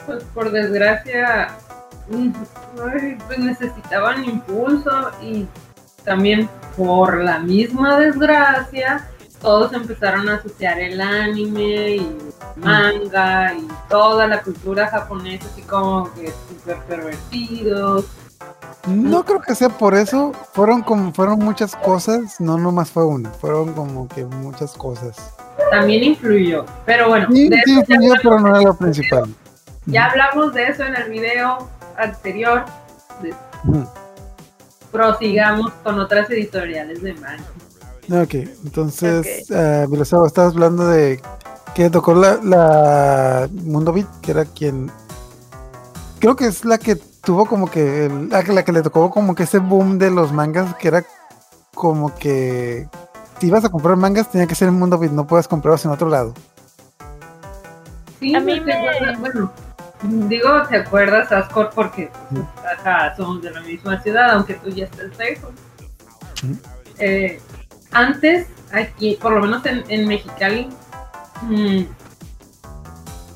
Pues 0.06 0.24
por 0.34 0.50
desgracia, 0.50 1.48
mm, 2.08 2.30
pues 3.26 3.38
necesitaban 3.38 4.24
impulso 4.24 5.10
y 5.22 5.46
también 6.04 6.48
por 6.76 7.22
la 7.22 7.38
misma 7.38 7.98
desgracia, 7.98 9.08
todos 9.40 9.72
empezaron 9.72 10.28
a 10.28 10.36
asociar 10.36 10.78
el 10.78 11.00
anime 11.00 11.96
y 11.96 12.18
manga 12.56 13.54
y 13.54 13.68
toda 13.88 14.26
la 14.26 14.42
cultura 14.42 14.88
japonesa 14.88 15.46
así 15.52 15.62
como 15.62 16.12
que 16.14 16.32
súper 16.48 16.78
pervertidos. 16.84 18.06
No 18.86 19.24
creo 19.24 19.40
que 19.40 19.54
sea 19.54 19.68
por 19.68 19.94
eso, 19.94 20.32
fueron 20.52 20.82
como 20.82 21.12
fueron 21.12 21.40
muchas 21.40 21.74
cosas, 21.74 22.40
no 22.40 22.56
nomás 22.56 22.90
fue 22.90 23.04
una, 23.04 23.30
fueron 23.30 23.72
como 23.72 24.06
que 24.08 24.24
muchas 24.24 24.72
cosas. 24.74 25.16
También 25.72 26.04
influyó, 26.04 26.64
pero 26.84 27.08
bueno, 27.08 27.26
Sí, 27.32 27.48
sí 27.64 27.72
influyó, 27.72 28.12
pero 28.22 28.38
no 28.38 28.48
era 28.50 28.60
lo 28.62 28.74
principal. 28.76 29.24
video. 29.24 29.36
Ya 29.86 30.06
hablamos 30.06 30.54
de 30.54 30.68
eso 30.68 30.84
en 30.84 30.94
el 30.94 31.10
video 31.10 31.68
anterior. 31.96 32.64
De- 33.22 33.34
prosigamos 34.92 35.72
con 35.82 35.98
otras 35.98 36.30
editoriales 36.30 37.02
de 37.02 37.14
manga. 37.14 37.44
Ok, 38.22 38.34
entonces, 38.64 39.50
ah, 39.50 39.84
Vilosao, 39.88 40.26
estabas 40.26 40.52
hablando 40.54 40.86
de 40.88 41.20
que 41.74 41.90
tocó 41.90 42.14
la, 42.14 42.38
la 42.42 43.48
Mundo 43.52 43.92
Beat, 43.92 44.06
que 44.20 44.30
era 44.30 44.44
quien. 44.44 44.90
Creo 46.20 46.36
que 46.36 46.46
es 46.46 46.64
la 46.64 46.78
que 46.78 46.96
tuvo 47.26 47.44
como 47.44 47.70
que. 47.70 48.06
el- 48.06 48.30
la, 48.30 48.42
que- 48.42 48.52
la 48.54 48.64
que 48.64 48.72
le 48.72 48.82
tocó 48.82 49.10
como 49.10 49.34
que 49.34 49.42
ese 49.42 49.58
boom 49.58 49.98
de 49.98 50.10
los 50.10 50.32
mangas, 50.32 50.74
que 50.76 50.88
era 50.88 51.04
como 51.74 52.14
que. 52.14 52.88
Si 53.40 53.48
ibas 53.48 53.64
a 53.66 53.68
comprar 53.68 53.96
mangas, 53.96 54.30
tenía 54.30 54.46
que 54.46 54.54
ser 54.54 54.68
en 54.68 54.74
Mundo 54.78 54.96
Beat, 54.98 55.12
no 55.12 55.26
puedes 55.26 55.46
comprarlos 55.46 55.84
en 55.84 55.90
otro 55.90 56.08
lado. 56.08 56.32
Sí, 58.18 58.34
A 58.34 58.40
mí 58.40 58.58
pues, 58.62 58.64
¿te 58.64 59.02
me-? 59.12 59.16
Bueno, 59.18 59.52
digo, 60.28 60.48
¿te 60.70 60.76
acuerdas, 60.78 61.30
Ascor? 61.30 61.70
Porque 61.74 62.10
pues, 62.30 62.42
ajá, 62.78 63.14
somos 63.16 63.42
de 63.42 63.50
la 63.50 63.60
misma 63.60 64.00
ciudad, 64.00 64.30
aunque 64.30 64.54
tú 64.54 64.70
ya 64.70 64.84
estás 64.84 65.18
lejos. 65.18 65.50
Ujú. 66.42 66.56
Eh, 66.98 67.38
antes, 67.92 68.46
aquí, 68.72 69.18
por 69.20 69.32
lo 69.32 69.40
menos 69.42 69.66
en, 69.66 69.84
en 69.88 70.08
Mexicali, 70.08 70.70
mm, 71.42 71.82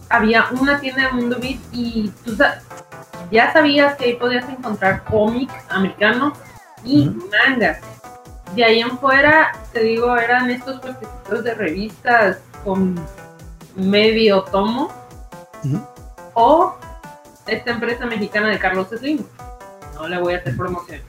había 0.09 0.47
una 0.59 0.81
tienda 0.81 1.07
de 1.09 1.13
Mundo 1.13 1.37
Beat 1.41 1.61
y 1.73 2.11
tú 2.25 2.35
ya 3.31 3.53
sabías 3.53 3.97
que 3.97 4.05
ahí 4.05 4.15
podías 4.15 4.49
encontrar 4.49 5.05
cómics 5.05 5.55
americanos 5.69 6.35
y 6.85 7.09
Ujú. 7.09 7.29
mangas. 7.31 7.79
De 8.55 8.65
ahí 8.65 8.81
en 8.81 8.99
fuera, 8.99 9.53
te 9.73 9.81
digo, 9.81 10.17
eran 10.17 10.51
estos 10.51 10.81
puestecitos 10.81 11.45
de 11.45 11.55
revistas 11.55 12.39
con 12.65 12.99
medio 13.77 14.43
tomo 14.45 14.91
o 16.35 16.75
esta 17.47 17.71
empresa 17.71 18.07
mexicana 18.07 18.49
de 18.49 18.59
Carlos 18.59 18.89
Slim. 18.89 19.25
No 19.95 20.09
le 20.09 20.21
voy 20.21 20.35
a 20.35 20.39
hacer 20.39 20.57
promoción. 20.57 21.01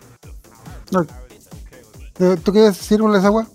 Eh, 2.19 2.37
¿Tú 2.43 2.51
quieres 2.51 2.77
decir, 2.77 3.01
agua? 3.01 3.47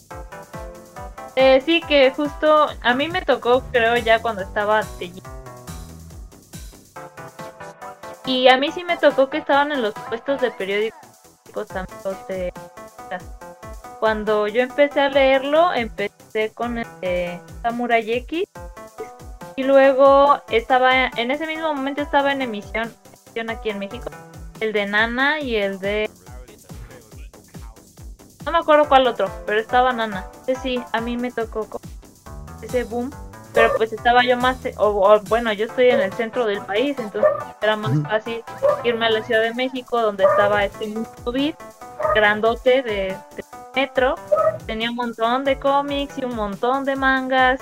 Eh, 1.36 1.62
sí, 1.64 1.82
que 1.86 2.10
justo 2.16 2.66
a 2.82 2.94
mí 2.94 3.08
me 3.08 3.22
tocó, 3.22 3.62
creo, 3.70 3.96
ya 3.98 4.20
cuando 4.20 4.42
estaba 4.42 4.82
de 4.98 5.12
Y 8.26 8.48
a 8.48 8.56
mí 8.56 8.72
sí 8.72 8.84
me 8.84 8.96
tocó 8.96 9.30
que 9.30 9.38
estaban 9.38 9.70
en 9.72 9.82
los 9.82 9.94
puestos 9.94 10.40
de 10.40 10.50
periódicos 10.50 11.68
de 12.28 12.52
cuando 14.00 14.46
yo 14.46 14.62
empecé 14.62 15.00
a 15.00 15.08
leerlo, 15.08 15.72
empecé 15.72 16.50
con 16.52 16.78
el 16.78 16.86
de 17.00 17.40
Samurai 17.62 18.12
X 18.12 18.44
y 19.56 19.62
luego 19.62 20.38
estaba 20.50 21.06
en 21.06 21.30
ese 21.30 21.46
mismo 21.46 21.72
momento 21.72 22.02
estaba 22.02 22.32
en 22.32 22.42
emisión, 22.42 22.92
emisión 23.24 23.48
aquí 23.48 23.70
en 23.70 23.78
México, 23.78 24.10
el 24.60 24.72
de 24.74 24.84
Nana 24.86 25.40
y 25.40 25.56
el 25.56 25.78
de 25.78 26.10
no 28.44 28.52
me 28.52 28.58
acuerdo 28.58 28.86
cuál 28.88 29.06
otro, 29.08 29.28
pero 29.44 29.58
estaba 29.58 29.92
Nana. 29.92 30.26
Entonces 30.26 30.58
sí, 30.62 30.80
a 30.92 31.00
mí 31.00 31.16
me 31.16 31.32
tocó 31.32 31.80
ese 32.62 32.84
boom, 32.84 33.10
pero 33.56 33.72
pues 33.78 33.90
estaba 33.94 34.22
yo 34.22 34.36
más, 34.36 34.58
o, 34.76 34.88
o, 34.88 35.20
bueno, 35.30 35.50
yo 35.50 35.64
estoy 35.64 35.88
en 35.88 36.00
el 36.00 36.12
centro 36.12 36.44
del 36.44 36.60
país, 36.60 36.94
entonces 36.98 37.30
era 37.62 37.74
más 37.74 38.02
fácil 38.02 38.44
irme 38.84 39.06
a 39.06 39.10
la 39.10 39.22
Ciudad 39.22 39.40
de 39.40 39.54
México, 39.54 40.02
donde 40.02 40.24
estaba 40.24 40.62
este 40.62 40.88
Mundo 40.88 41.32
Beat, 41.32 41.56
grandote 42.14 42.82
de, 42.82 43.16
de 43.34 43.44
metro, 43.74 44.16
tenía 44.66 44.90
un 44.90 44.96
montón 44.96 45.44
de 45.44 45.58
cómics 45.58 46.18
y 46.18 46.26
un 46.26 46.36
montón 46.36 46.84
de 46.84 46.96
mangas, 46.96 47.60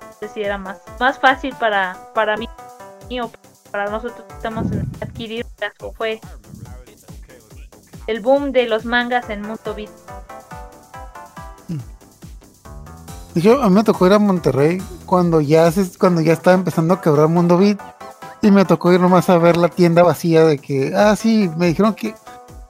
entonces 0.00 0.30
sí 0.32 0.42
era 0.42 0.56
más, 0.56 0.78
más 0.98 1.18
fácil 1.18 1.54
para, 1.60 1.94
para 2.14 2.38
mí 2.38 2.48
o 3.20 3.30
para 3.70 3.90
nosotros 3.90 4.24
que 4.26 4.32
estamos 4.32 4.72
en 4.72 4.90
adquirir, 5.02 5.44
fue 5.94 6.22
el 8.06 8.20
boom 8.20 8.50
de 8.52 8.66
los 8.66 8.86
mangas 8.86 9.28
en 9.28 9.42
Mundo 9.42 9.74
Beat. 9.74 9.90
Yo, 13.34 13.62
a 13.62 13.68
mí 13.68 13.74
me 13.74 13.84
tocó 13.84 14.06
ir 14.06 14.12
a 14.12 14.18
Monterrey 14.18 14.82
cuando 15.06 15.40
ya 15.40 15.70
se, 15.72 15.98
cuando 15.98 16.20
ya 16.20 16.34
estaba 16.34 16.54
empezando 16.54 16.94
a 16.94 17.00
quebrar 17.00 17.28
Mundo 17.28 17.56
Beat 17.56 17.80
y 18.42 18.50
me 18.50 18.64
tocó 18.64 18.92
ir 18.92 19.00
nomás 19.00 19.30
a 19.30 19.38
ver 19.38 19.56
la 19.56 19.68
tienda 19.68 20.02
vacía 20.02 20.44
de 20.44 20.58
que, 20.58 20.92
ah, 20.94 21.16
sí, 21.16 21.50
me 21.56 21.68
dijeron 21.68 21.94
que 21.94 22.14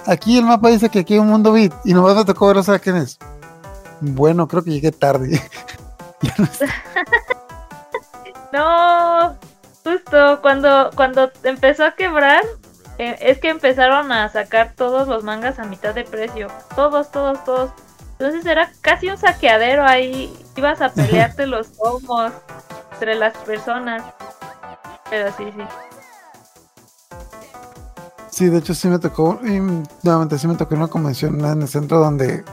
aquí 0.06 0.38
el 0.38 0.44
mapa 0.44 0.68
dice 0.68 0.88
que 0.88 1.00
aquí 1.00 1.14
hay 1.14 1.20
un 1.20 1.28
Mundo 1.28 1.52
Beat 1.52 1.72
y 1.84 1.94
nomás 1.94 2.14
me 2.14 2.24
tocó 2.24 2.46
ver 2.46 2.56
los 2.56 2.68
es 2.68 3.18
Bueno, 4.00 4.46
creo 4.46 4.62
que 4.62 4.70
llegué 4.70 4.92
tarde. 4.92 5.40
No, 8.52 9.34
justo 9.82 10.40
cuando, 10.42 10.90
cuando 10.94 11.30
empezó 11.42 11.86
a 11.86 11.92
quebrar, 11.92 12.44
eh, 12.98 13.16
es 13.20 13.38
que 13.38 13.48
empezaron 13.48 14.12
a 14.12 14.28
sacar 14.28 14.74
todos 14.76 15.08
los 15.08 15.24
mangas 15.24 15.58
a 15.58 15.64
mitad 15.64 15.94
de 15.94 16.04
precio. 16.04 16.48
Todos, 16.76 17.10
todos, 17.10 17.42
todos. 17.44 17.70
Entonces 18.22 18.46
era 18.46 18.70
casi 18.82 19.08
un 19.08 19.18
saqueadero 19.18 19.84
ahí. 19.84 20.32
Ibas 20.54 20.80
a 20.80 20.90
pelearte 20.90 21.44
los 21.44 21.72
tomos 21.72 22.30
entre 22.92 23.16
las 23.16 23.36
personas. 23.38 24.04
Pero 25.10 25.32
sí, 25.36 25.44
sí. 25.52 25.62
Sí, 28.30 28.48
de 28.48 28.58
hecho 28.58 28.74
sí 28.74 28.86
me 28.86 29.00
tocó, 29.00 29.40
y 29.42 29.58
nuevamente 30.04 30.38
sí 30.38 30.46
me 30.46 30.54
tocó 30.54 30.76
una 30.76 30.86
convención 30.86 31.44
en 31.44 31.62
el 31.62 31.68
centro 31.68 31.98
donde 31.98 32.44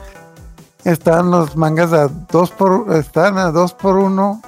estaban 0.85 1.29
los 1.29 1.55
mangas 1.55 1.93
a 1.93 2.07
dos 2.07 2.49
por, 2.49 2.91
están 2.95 3.37
a 3.37 3.51
dos 3.51 3.75
por 3.75 3.95
uno 3.95 4.41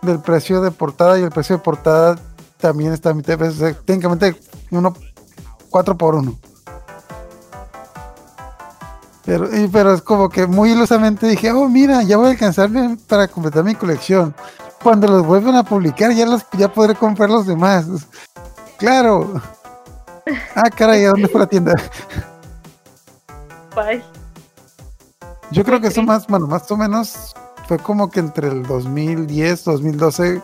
del 0.00 0.20
precio 0.20 0.62
de 0.62 0.70
portada 0.70 1.18
y 1.18 1.22
el 1.24 1.30
precio 1.30 1.58
de 1.58 1.62
portada 1.62 2.16
también 2.56 2.94
está 2.94 3.10
a 3.10 3.14
mitad 3.14 3.38
de 3.38 3.50
sea, 3.52 3.74
técnicamente 3.74 4.34
uno 4.70 4.94
cuatro 5.68 5.94
por 5.96 6.14
uno. 6.14 6.38
Pero, 9.24 9.54
y- 9.56 9.68
pero 9.68 9.94
es 9.94 10.02
como 10.02 10.28
que 10.28 10.46
muy 10.46 10.72
ilusamente 10.72 11.26
dije, 11.26 11.50
oh 11.52 11.68
mira, 11.68 12.02
ya 12.02 12.16
voy 12.16 12.26
a 12.28 12.30
alcanzarme 12.30 12.96
para 13.08 13.28
completar 13.28 13.64
mi 13.64 13.74
colección. 13.74 14.34
Cuando 14.82 15.06
los 15.08 15.24
vuelvan 15.26 15.56
a 15.56 15.62
publicar 15.64 16.12
ya 16.12 16.26
los 16.26 16.42
ya 16.58 16.70
podré 16.72 16.94
comprar 16.94 17.30
los 17.30 17.46
demás. 17.46 17.86
Claro. 18.76 19.40
Ah, 20.54 20.68
caray, 20.70 21.04
¿a 21.04 21.10
dónde 21.10 21.28
fue 21.28 21.40
la 21.40 21.46
tienda? 21.46 21.74
Bye. 23.74 24.02
Yo 25.50 25.64
creo 25.64 25.80
que 25.80 25.88
eso 25.88 26.02
más, 26.02 26.26
bueno, 26.26 26.46
más 26.46 26.70
o 26.70 26.76
menos 26.76 27.34
fue 27.68 27.78
como 27.78 28.10
que 28.10 28.20
entre 28.20 28.48
el 28.48 28.62
2010, 28.64 29.64
2012, 29.64 30.42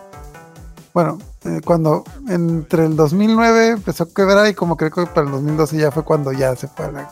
bueno, 0.94 1.18
eh, 1.44 1.60
cuando 1.64 2.04
entre 2.28 2.86
el 2.86 2.96
2009 2.96 3.68
empezó 3.68 4.04
a 4.04 4.08
quebrar 4.08 4.46
y 4.48 4.54
como 4.54 4.76
creo 4.76 4.90
que 4.90 5.06
para 5.06 5.26
el 5.26 5.32
2012 5.32 5.76
ya 5.78 5.90
fue 5.90 6.04
cuando 6.04 6.32
ya 6.32 6.54
se 6.56 6.68
fue 6.68 6.86
a 6.86 6.90
la, 6.92 7.10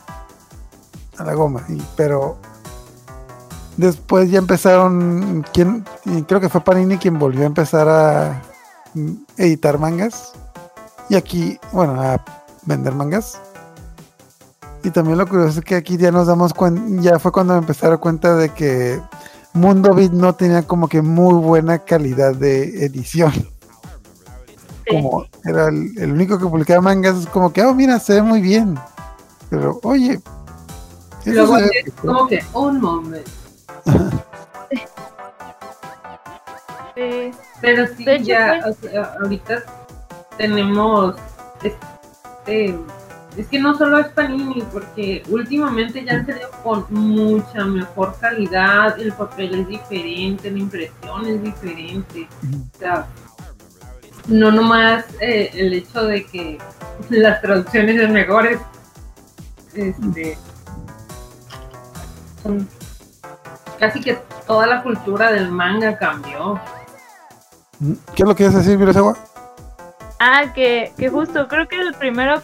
a 1.18 1.24
la 1.24 1.34
goma. 1.34 1.64
Y, 1.68 1.82
pero 1.96 2.38
después 3.76 4.30
ya 4.30 4.38
empezaron, 4.38 5.44
quien, 5.52 5.84
creo 6.26 6.40
que 6.40 6.48
fue 6.48 6.62
Panini 6.62 6.98
quien 6.98 7.18
volvió 7.18 7.42
a 7.42 7.46
empezar 7.46 7.88
a 7.88 8.42
mm, 8.94 9.12
editar 9.36 9.78
mangas. 9.78 10.32
Y 11.08 11.14
aquí, 11.14 11.58
bueno, 11.72 12.00
a 12.00 12.22
vender 12.66 12.94
mangas. 12.94 13.40
Y 14.84 14.90
también 14.90 15.18
lo 15.18 15.26
curioso 15.26 15.58
es 15.58 15.64
que 15.64 15.74
aquí 15.74 15.96
ya 15.96 16.10
nos 16.12 16.26
damos 16.26 16.54
cuenta, 16.54 17.02
ya 17.02 17.18
fue 17.18 17.32
cuando 17.32 17.60
me 17.60 17.66
dar 17.66 17.98
cuenta 17.98 18.36
de 18.36 18.50
que 18.50 19.00
Mundo 19.52 19.94
Beat 19.94 20.12
no 20.12 20.34
tenía 20.34 20.62
como 20.62 20.88
que 20.88 21.02
muy 21.02 21.34
buena 21.34 21.78
calidad 21.78 22.34
de 22.34 22.84
edición. 22.84 23.32
Como 24.88 25.26
era 25.44 25.68
el, 25.68 25.98
el 25.98 26.12
único 26.12 26.38
que 26.38 26.46
publicaba 26.46 26.80
mangas, 26.80 27.16
es 27.16 27.26
como 27.26 27.52
que, 27.52 27.62
oh, 27.62 27.74
mira, 27.74 27.98
se 27.98 28.14
ve 28.14 28.22
muy 28.22 28.40
bien. 28.40 28.78
Pero, 29.50 29.80
oye, 29.82 30.20
Luego 31.24 31.56
es 31.58 31.92
como 32.00 32.26
que 32.26 32.44
un 32.52 32.80
momento. 32.80 33.30
Sí. 36.94 37.30
Pero 37.60 37.86
sí, 37.96 38.04
De 38.04 38.16
hecho, 38.16 38.24
ya, 38.24 38.60
pues- 38.62 38.76
o 38.78 38.88
sea, 38.88 39.14
ahorita 39.20 39.62
tenemos 40.36 41.16
este 41.62 42.78
es 43.36 43.46
que 43.46 43.60
no 43.60 43.76
solo 43.78 43.98
es 43.98 44.08
Panini, 44.08 44.64
porque 44.72 45.22
últimamente 45.28 46.04
ya 46.04 46.14
han 46.14 46.26
salido 46.26 46.50
con 46.64 46.86
mucha 46.90 47.64
mejor 47.64 48.16
calidad, 48.20 48.98
el 48.98 49.12
papel 49.12 49.60
es 49.60 49.68
diferente, 49.68 50.50
la 50.50 50.58
impresión 50.58 51.26
es 51.26 51.40
diferente. 51.40 52.26
O 52.74 52.78
sea, 52.78 53.06
no 54.26 54.50
nomás 54.50 55.04
eh, 55.20 55.50
el 55.54 55.72
hecho 55.72 56.02
de 56.04 56.26
que 56.26 56.58
las 57.10 57.40
traducciones 57.40 58.02
son 58.02 58.12
mejores, 58.12 58.58
este, 59.74 60.36
son 62.42 62.68
casi 63.78 64.00
que 64.00 64.18
toda 64.46 64.66
la 64.66 64.82
cultura 64.82 65.32
del 65.32 65.50
manga 65.50 65.96
cambió. 65.96 66.60
¿Qué 68.14 68.22
es 68.22 68.28
lo 68.28 68.34
que 68.34 68.44
ibas 68.44 68.56
a 68.56 68.58
decir, 68.58 68.76
Virasawa? 68.76 69.16
Ah, 70.18 70.52
que, 70.52 70.92
que 70.98 71.08
justo 71.08 71.46
creo 71.46 71.68
que 71.68 71.80
el 71.80 71.94
primero 71.94 72.42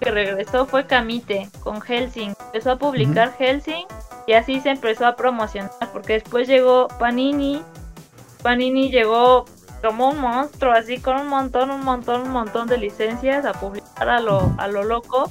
que 0.00 0.10
regresó 0.10 0.66
fue 0.66 0.86
Kamite 0.86 1.48
con 1.62 1.80
Helsing. 1.80 2.34
Empezó 2.46 2.72
a 2.72 2.78
publicar 2.78 3.32
Helsing 3.38 3.86
y 4.26 4.32
así 4.32 4.60
se 4.60 4.70
empezó 4.70 5.06
a 5.06 5.14
promocionar 5.14 5.70
porque 5.92 6.14
después 6.14 6.48
llegó 6.48 6.88
Panini. 6.98 7.62
Panini 8.42 8.90
llegó 8.90 9.44
como 9.82 10.10
un 10.10 10.20
monstruo, 10.20 10.72
así 10.72 10.98
con 10.98 11.16
un 11.16 11.28
montón, 11.28 11.70
un 11.70 11.84
montón, 11.84 12.22
un 12.22 12.30
montón 12.30 12.66
de 12.68 12.78
licencias 12.78 13.44
a 13.44 13.52
publicar 13.52 14.08
a 14.08 14.20
lo, 14.20 14.52
a 14.58 14.68
lo 14.68 14.82
loco. 14.82 15.30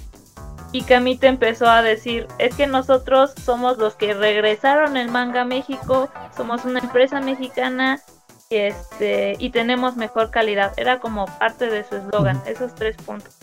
Y 0.74 0.84
Kamite 0.84 1.28
empezó 1.28 1.68
a 1.68 1.82
decir, 1.82 2.28
es 2.38 2.56
que 2.56 2.66
nosotros 2.66 3.34
somos 3.44 3.78
los 3.78 3.96
que 3.96 4.14
regresaron 4.14 4.96
el 4.96 5.12
manga 5.12 5.42
a 5.42 5.46
México, 5.46 6.10
somos 6.36 6.64
una 6.64 6.80
empresa 6.80 7.20
mexicana 7.20 8.00
y, 8.50 8.56
este, 8.56 9.36
y 9.38 9.50
tenemos 9.50 9.98
mejor 9.98 10.32
calidad. 10.32 10.72
Era 10.78 11.00
como 11.00 11.26
parte 11.40 11.70
de 11.70 11.84
su 11.84 11.98
eslogan, 11.98 12.42
esos 12.46 12.74
tres 12.74 12.96
puntos. 12.98 13.36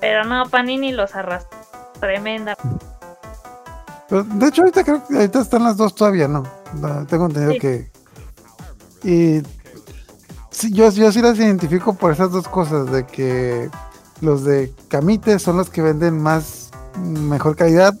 Pero 0.00 0.24
no, 0.24 0.48
Panini 0.48 0.92
los 0.92 1.14
arrastró. 1.16 1.58
Tremenda. 1.98 2.56
de 4.10 4.46
hecho, 4.46 4.62
ahorita 4.62 4.84
creo 4.84 5.06
que 5.06 5.14
ahorita 5.14 5.40
están 5.40 5.64
las 5.64 5.76
dos 5.76 5.94
todavía, 5.94 6.28
¿no? 6.28 6.44
tengo 7.08 7.26
entendido 7.26 7.58
que. 7.58 7.90
Y. 9.02 9.42
Sí, 10.50 10.72
yo, 10.72 10.90
yo 10.90 11.10
sí 11.10 11.22
las 11.22 11.38
identifico 11.38 11.94
por 11.94 12.12
esas 12.12 12.30
dos 12.30 12.46
cosas: 12.48 12.90
de 12.90 13.06
que 13.06 13.70
los 14.20 14.44
de 14.44 14.72
Camite 14.88 15.38
son 15.38 15.56
los 15.56 15.70
que 15.70 15.82
venden 15.82 16.20
más. 16.20 16.70
mejor 16.98 17.56
calidad. 17.56 17.94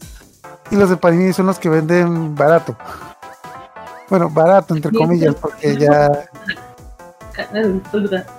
Y 0.70 0.76
los 0.76 0.90
de 0.90 0.96
Panini 0.96 1.32
son 1.32 1.46
los 1.46 1.58
que 1.60 1.68
venden 1.68 2.34
barato. 2.34 2.76
Bueno, 4.08 4.28
barato, 4.30 4.74
entre 4.74 4.90
comillas, 4.92 5.34
porque 5.36 5.76
ya. 5.76 6.10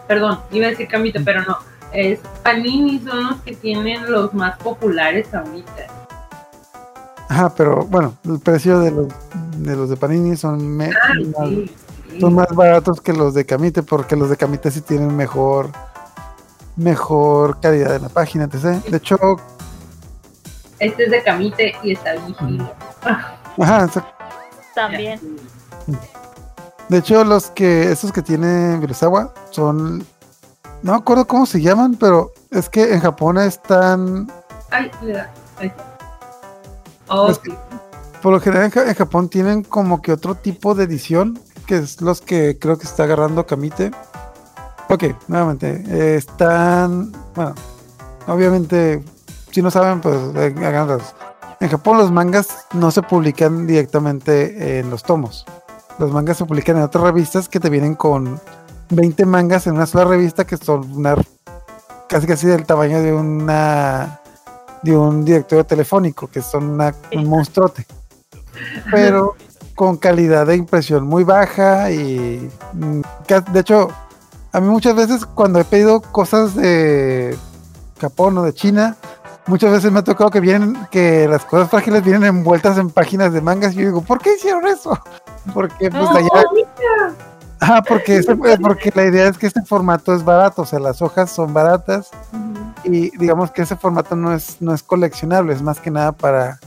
Perdón, 0.08 0.40
iba 0.52 0.68
a 0.68 0.70
decir 0.72 0.88
Camite, 0.88 1.20
pero 1.22 1.44
no 1.44 1.58
es 1.94 2.20
Panini 2.44 3.00
son 3.00 3.24
los 3.26 3.42
que 3.42 3.56
tienen 3.56 4.10
los 4.12 4.34
más 4.34 4.58
populares 4.58 5.34
ahorita. 5.34 5.88
Ajá, 7.30 7.54
pero 7.56 7.86
bueno, 7.86 8.14
el 8.26 8.40
precio 8.40 8.80
de 8.80 8.92
los 8.92 9.08
de, 9.58 9.76
los 9.76 9.90
de 9.90 9.98
Panini 9.98 10.38
son, 10.38 10.82
ah, 10.82 10.88
más, 11.40 11.50
son 12.20 12.34
más 12.36 12.48
baratos 12.56 13.02
que 13.02 13.14
los 13.14 13.34
de 13.34 13.46
Camite, 13.46 13.84
porque 13.84 14.16
los 14.16 14.30
de 14.30 14.38
Camite 14.38 14.72
sí 14.72 14.82
tienen 14.82 15.16
mejor 15.16 15.70
mejor 16.78 17.60
calidad 17.60 17.96
en 17.96 18.04
la 18.04 18.10
página, 18.10 18.46
etc. 18.46 18.84
De 18.86 18.98
hecho, 18.98 19.18
este 20.80 21.06
es 21.06 21.12
de 21.12 21.24
Camite 21.24 21.76
y 21.84 21.94
está 21.94 22.14
vigilio. 22.14 22.72
Ajá, 23.60 23.90
también. 24.74 25.20
De 26.88 26.98
hecho, 26.98 27.24
los 27.24 27.48
que 27.48 27.92
estos 27.92 28.12
que 28.12 28.22
tiene 28.22 28.78
Virasawa 28.78 29.34
son 29.50 30.06
no 30.84 30.92
me 30.92 30.98
acuerdo 31.00 31.26
cómo 31.26 31.46
se 31.46 31.62
llaman, 31.62 31.96
pero 31.96 32.34
es 32.52 32.70
que 32.70 32.94
en 32.94 33.00
Japón 33.00 33.38
están. 33.40 34.32
Ay, 34.70 34.92
mira, 35.02 35.32
ahí 35.58 35.72
oh, 37.08 37.34
Por 38.22 38.34
lo 38.34 38.40
general 38.40 38.72
en 38.76 38.94
Japón 38.94 39.30
tienen 39.30 39.64
como 39.64 40.02
que 40.02 40.12
otro 40.12 40.36
tipo 40.36 40.76
de 40.76 40.84
edición, 40.84 41.40
que 41.66 41.78
es 41.78 42.02
los 42.02 42.22
que 42.22 42.60
creo 42.60 42.78
que 42.78 42.86
está 42.86 43.04
agarrando 43.04 43.46
Kamite. 43.48 43.92
Ok, 44.90 45.04
nuevamente, 45.28 46.16
están. 46.16 47.12
Bueno, 47.36 47.54
obviamente, 48.28 49.04
si 49.52 49.62
no 49.62 49.70
saben, 49.70 50.00
pues 50.00 50.18
hagan 50.36 51.00
En 51.60 51.70
Japón 51.70 51.98
los 51.98 52.12
mangas 52.12 52.66
no 52.74 52.92
se 52.92 53.02
publican 53.02 53.68
directamente 53.68 54.80
en 54.80 54.90
los 54.90 55.04
tomos. 55.04 55.46
Los 56.00 56.12
mangas 56.12 56.38
se 56.38 56.46
publican 56.46 56.78
en 56.78 56.84
otras 56.84 57.04
revistas 57.04 57.50
que 57.50 57.60
te 57.60 57.70
vienen 57.70 57.96
con 57.96 58.40
20 58.90 59.26
mangas 59.26 59.68
en 59.68 59.74
una 59.74 59.86
sola 59.86 60.06
revista 60.06 60.46
que 60.46 60.56
son 60.56 60.90
una, 60.94 61.16
casi 62.08 62.26
casi 62.26 62.48
del 62.48 62.66
tamaño 62.66 63.02
de 63.02 63.14
una 63.14 64.22
de 64.84 64.96
un 64.96 65.26
directorio 65.26 65.66
telefónico, 65.66 66.28
que 66.28 66.42
son 66.42 66.70
una, 66.70 66.94
un 67.14 67.26
monstruote. 67.28 67.86
Pero 68.90 69.36
con 69.76 69.98
calidad 69.98 70.48
de 70.48 70.56
impresión 70.56 71.06
muy 71.06 71.24
baja 71.24 71.92
y 71.92 72.50
mm, 72.74 73.02
de 73.52 73.60
hecho 73.60 73.90
a 74.52 74.60
mí 74.60 74.68
muchas 74.68 74.96
veces 74.96 75.26
cuando 75.26 75.60
he 75.60 75.66
pedido 75.66 76.02
cosas 76.02 76.56
de 76.56 77.38
Japón 78.00 78.38
o 78.38 78.44
de 78.44 78.54
China, 78.54 78.96
muchas 79.48 79.72
veces 79.72 79.92
me 79.92 80.00
ha 80.00 80.04
tocado 80.04 80.30
que 80.30 80.40
vienen, 80.40 80.78
que 80.92 81.28
las 81.28 81.46
cosas 81.46 81.70
frágiles 81.70 82.04
vienen 82.04 82.24
envueltas 82.24 82.78
en 82.78 82.90
páginas 82.90 83.34
de 83.34 83.42
mangas 83.42 83.74
y 83.74 83.78
yo 83.78 83.86
digo, 83.86 84.02
¿por 84.02 84.20
qué 84.20 84.36
hicieron 84.36 84.68
eso? 84.68 84.98
Porque 85.54 85.90
pues 85.90 86.10
allá, 86.10 86.44
Ah, 87.60 87.82
porque, 87.88 88.22
porque 88.62 88.92
la 88.94 89.06
idea 89.06 89.28
es 89.28 89.38
que 89.38 89.48
este 89.48 89.64
formato 89.64 90.14
es 90.14 90.24
barato, 90.24 90.62
o 90.62 90.66
sea, 90.66 90.80
las 90.80 91.02
hojas 91.02 91.32
son 91.32 91.54
baratas 91.54 92.12
y 92.84 93.16
digamos 93.18 93.52
que 93.52 93.64
ese 93.64 93.76
formato 93.76 94.16
no 94.16 94.32
es, 94.34 94.62
no 94.62 94.74
es 94.74 94.84
coleccionable, 94.84 95.54
es 95.54 95.62
más 95.62 95.80
que 95.80 95.90
nada 95.90 96.12
para 96.12 96.60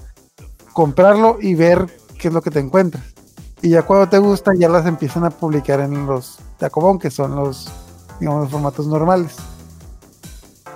comprarlo 0.72 1.38
y 1.40 1.54
ver 1.54 1.86
qué 2.18 2.28
es 2.28 2.34
lo 2.34 2.42
que 2.42 2.50
te 2.50 2.58
encuentras. 2.58 3.04
Y 3.62 3.70
ya 3.70 3.82
cuando 3.82 4.08
te 4.08 4.18
gusta, 4.18 4.52
ya 4.54 4.68
las 4.68 4.86
empiezan 4.86 5.24
a 5.24 5.30
publicar 5.30 5.80
en 5.80 6.06
los 6.06 6.38
Tacobón, 6.58 6.98
que 6.98 7.10
son 7.10 7.36
los, 7.36 7.70
digamos, 8.18 8.42
los 8.42 8.50
formatos 8.50 8.86
normales. 8.86 9.36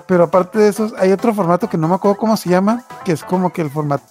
Pero 0.06 0.24
aparte 0.24 0.58
de 0.58 0.68
esos, 0.68 0.92
hay 0.98 1.12
otro 1.12 1.32
formato 1.32 1.68
que 1.68 1.78
no 1.78 1.88
me 1.88 1.94
acuerdo 1.94 2.18
cómo 2.18 2.36
se 2.36 2.50
llama, 2.50 2.84
que 3.04 3.12
es 3.12 3.24
como 3.24 3.52
que 3.52 3.62
el 3.62 3.70
formato 3.70 4.04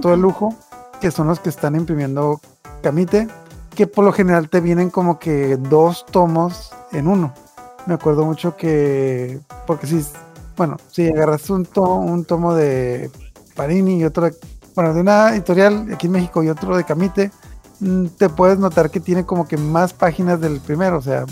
todo 0.00 0.14
el 0.14 0.20
lujo, 0.20 0.54
que 1.00 1.10
son 1.10 1.28
los 1.28 1.40
que 1.40 1.48
están 1.48 1.76
imprimiendo 1.76 2.40
Camite, 2.82 3.28
que 3.74 3.86
por 3.86 4.04
lo 4.04 4.12
general 4.12 4.48
te 4.50 4.60
vienen 4.60 4.90
como 4.90 5.18
que 5.18 5.56
dos 5.56 6.04
tomos 6.06 6.72
en 6.92 7.08
uno. 7.08 7.32
Me 7.86 7.94
acuerdo 7.94 8.24
mucho 8.24 8.56
que, 8.56 9.40
porque 9.66 9.86
si, 9.86 10.04
bueno, 10.56 10.76
si 10.90 11.08
agarras 11.08 11.48
un, 11.50 11.64
tomo, 11.64 12.00
un 12.00 12.24
tomo 12.24 12.54
de 12.54 13.10
Parini 13.54 14.00
y 14.00 14.04
otro, 14.04 14.30
bueno, 14.74 14.94
de 14.94 15.00
una 15.00 15.34
editorial 15.34 15.88
aquí 15.92 16.06
en 16.06 16.12
México 16.12 16.42
y 16.42 16.48
otro 16.48 16.76
de 16.76 16.84
Camite, 16.84 17.30
mm, 17.80 18.06
te 18.18 18.28
puedes 18.28 18.58
notar 18.58 18.90
que 18.90 19.00
tiene 19.00 19.24
como 19.24 19.46
que 19.46 19.56
más 19.56 19.92
páginas 19.92 20.40
del 20.40 20.60
primero, 20.60 20.98
o 20.98 21.02
sea, 21.02 21.24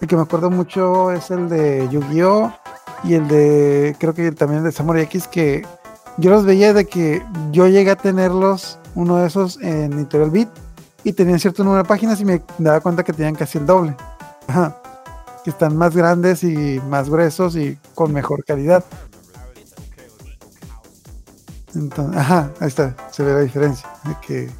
el 0.00 0.08
que 0.08 0.16
me 0.16 0.22
acuerdo 0.22 0.50
mucho 0.50 1.10
es 1.12 1.30
el 1.30 1.48
de 1.48 1.88
Yu-Gi-Oh! 1.90 2.52
y 3.04 3.14
el 3.14 3.28
de, 3.28 3.96
creo 3.98 4.14
que 4.14 4.32
también 4.32 4.64
de 4.64 4.72
Samurai 4.72 5.04
X, 5.04 5.28
que 5.28 5.64
yo 6.16 6.30
los 6.30 6.44
veía 6.44 6.72
de 6.72 6.86
que 6.86 7.22
yo 7.52 7.68
llegué 7.68 7.92
a 7.92 7.96
tenerlos, 7.96 8.78
uno 8.94 9.18
de 9.18 9.28
esos 9.28 9.60
en 9.60 9.92
Editorial 9.92 10.30
Beat, 10.30 10.48
y 11.04 11.12
tenían 11.12 11.38
cierto 11.38 11.62
número 11.62 11.82
de 11.82 11.88
páginas 11.88 12.20
y 12.20 12.24
me 12.24 12.42
daba 12.58 12.80
cuenta 12.80 13.04
que 13.04 13.12
tenían 13.12 13.34
casi 13.34 13.58
el 13.58 13.66
doble. 13.66 13.96
Que 15.44 15.50
están 15.50 15.76
más 15.76 15.94
grandes 15.94 16.42
y 16.42 16.80
más 16.88 17.08
gruesos 17.08 17.54
y 17.54 17.78
con 17.94 18.12
mejor 18.12 18.44
calidad. 18.44 18.84
Entonces, 21.78 22.20
ajá, 22.20 22.50
ahí 22.60 22.68
está, 22.68 22.96
se 23.10 23.22
ve 23.22 23.32
la 23.32 23.40
diferencia. 23.40 23.88
De 24.04 24.16
que, 24.20 24.50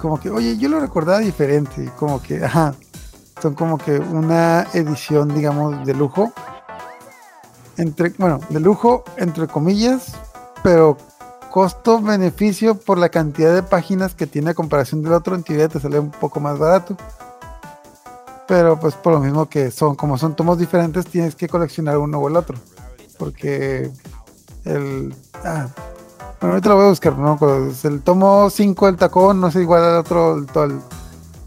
como 0.00 0.20
que, 0.20 0.30
oye, 0.30 0.56
yo 0.56 0.68
lo 0.68 0.78
recordaba 0.78 1.18
diferente. 1.18 1.90
Como 1.98 2.22
que, 2.22 2.44
ajá, 2.44 2.74
son 3.42 3.54
como 3.54 3.78
que 3.78 3.98
una 3.98 4.66
edición, 4.72 5.34
digamos, 5.34 5.84
de 5.84 5.94
lujo. 5.94 6.32
Entre, 7.76 8.10
bueno, 8.18 8.40
de 8.48 8.60
lujo, 8.60 9.04
entre 9.16 9.46
comillas, 9.46 10.14
pero 10.62 10.96
costo-beneficio 11.50 12.74
por 12.76 12.98
la 12.98 13.08
cantidad 13.08 13.54
de 13.54 13.62
páginas 13.62 14.14
que 14.14 14.26
tiene 14.26 14.50
a 14.50 14.54
comparación 14.54 15.02
del 15.02 15.12
otro, 15.12 15.34
en 15.34 15.42
teoría 15.42 15.68
te 15.68 15.80
sale 15.80 15.98
un 15.98 16.10
poco 16.10 16.40
más 16.40 16.58
barato. 16.58 16.96
Pero 18.46 18.80
pues 18.80 18.94
por 18.94 19.12
lo 19.12 19.20
mismo 19.20 19.48
que 19.48 19.70
son, 19.70 19.94
como 19.94 20.18
son 20.18 20.34
tomos 20.34 20.58
diferentes, 20.58 21.06
tienes 21.06 21.34
que 21.34 21.48
coleccionar 21.48 21.98
uno 21.98 22.18
o 22.18 22.28
el 22.28 22.36
otro. 22.36 22.56
Porque 23.18 23.90
el... 24.64 25.14
Ah, 25.44 25.68
bueno, 26.40 26.54
ahorita 26.54 26.68
lo 26.68 26.76
voy 26.76 26.84
a 26.84 26.88
buscar, 26.88 27.16
¿no? 27.16 27.36
Pues 27.36 27.84
el 27.84 28.02
tomo 28.02 28.50
5 28.50 28.86
del 28.86 28.96
tacón 28.96 29.40
no 29.40 29.48
es 29.48 29.56
igual 29.56 29.84
al 29.84 29.96
otro, 29.96 30.44
al, 30.54 30.82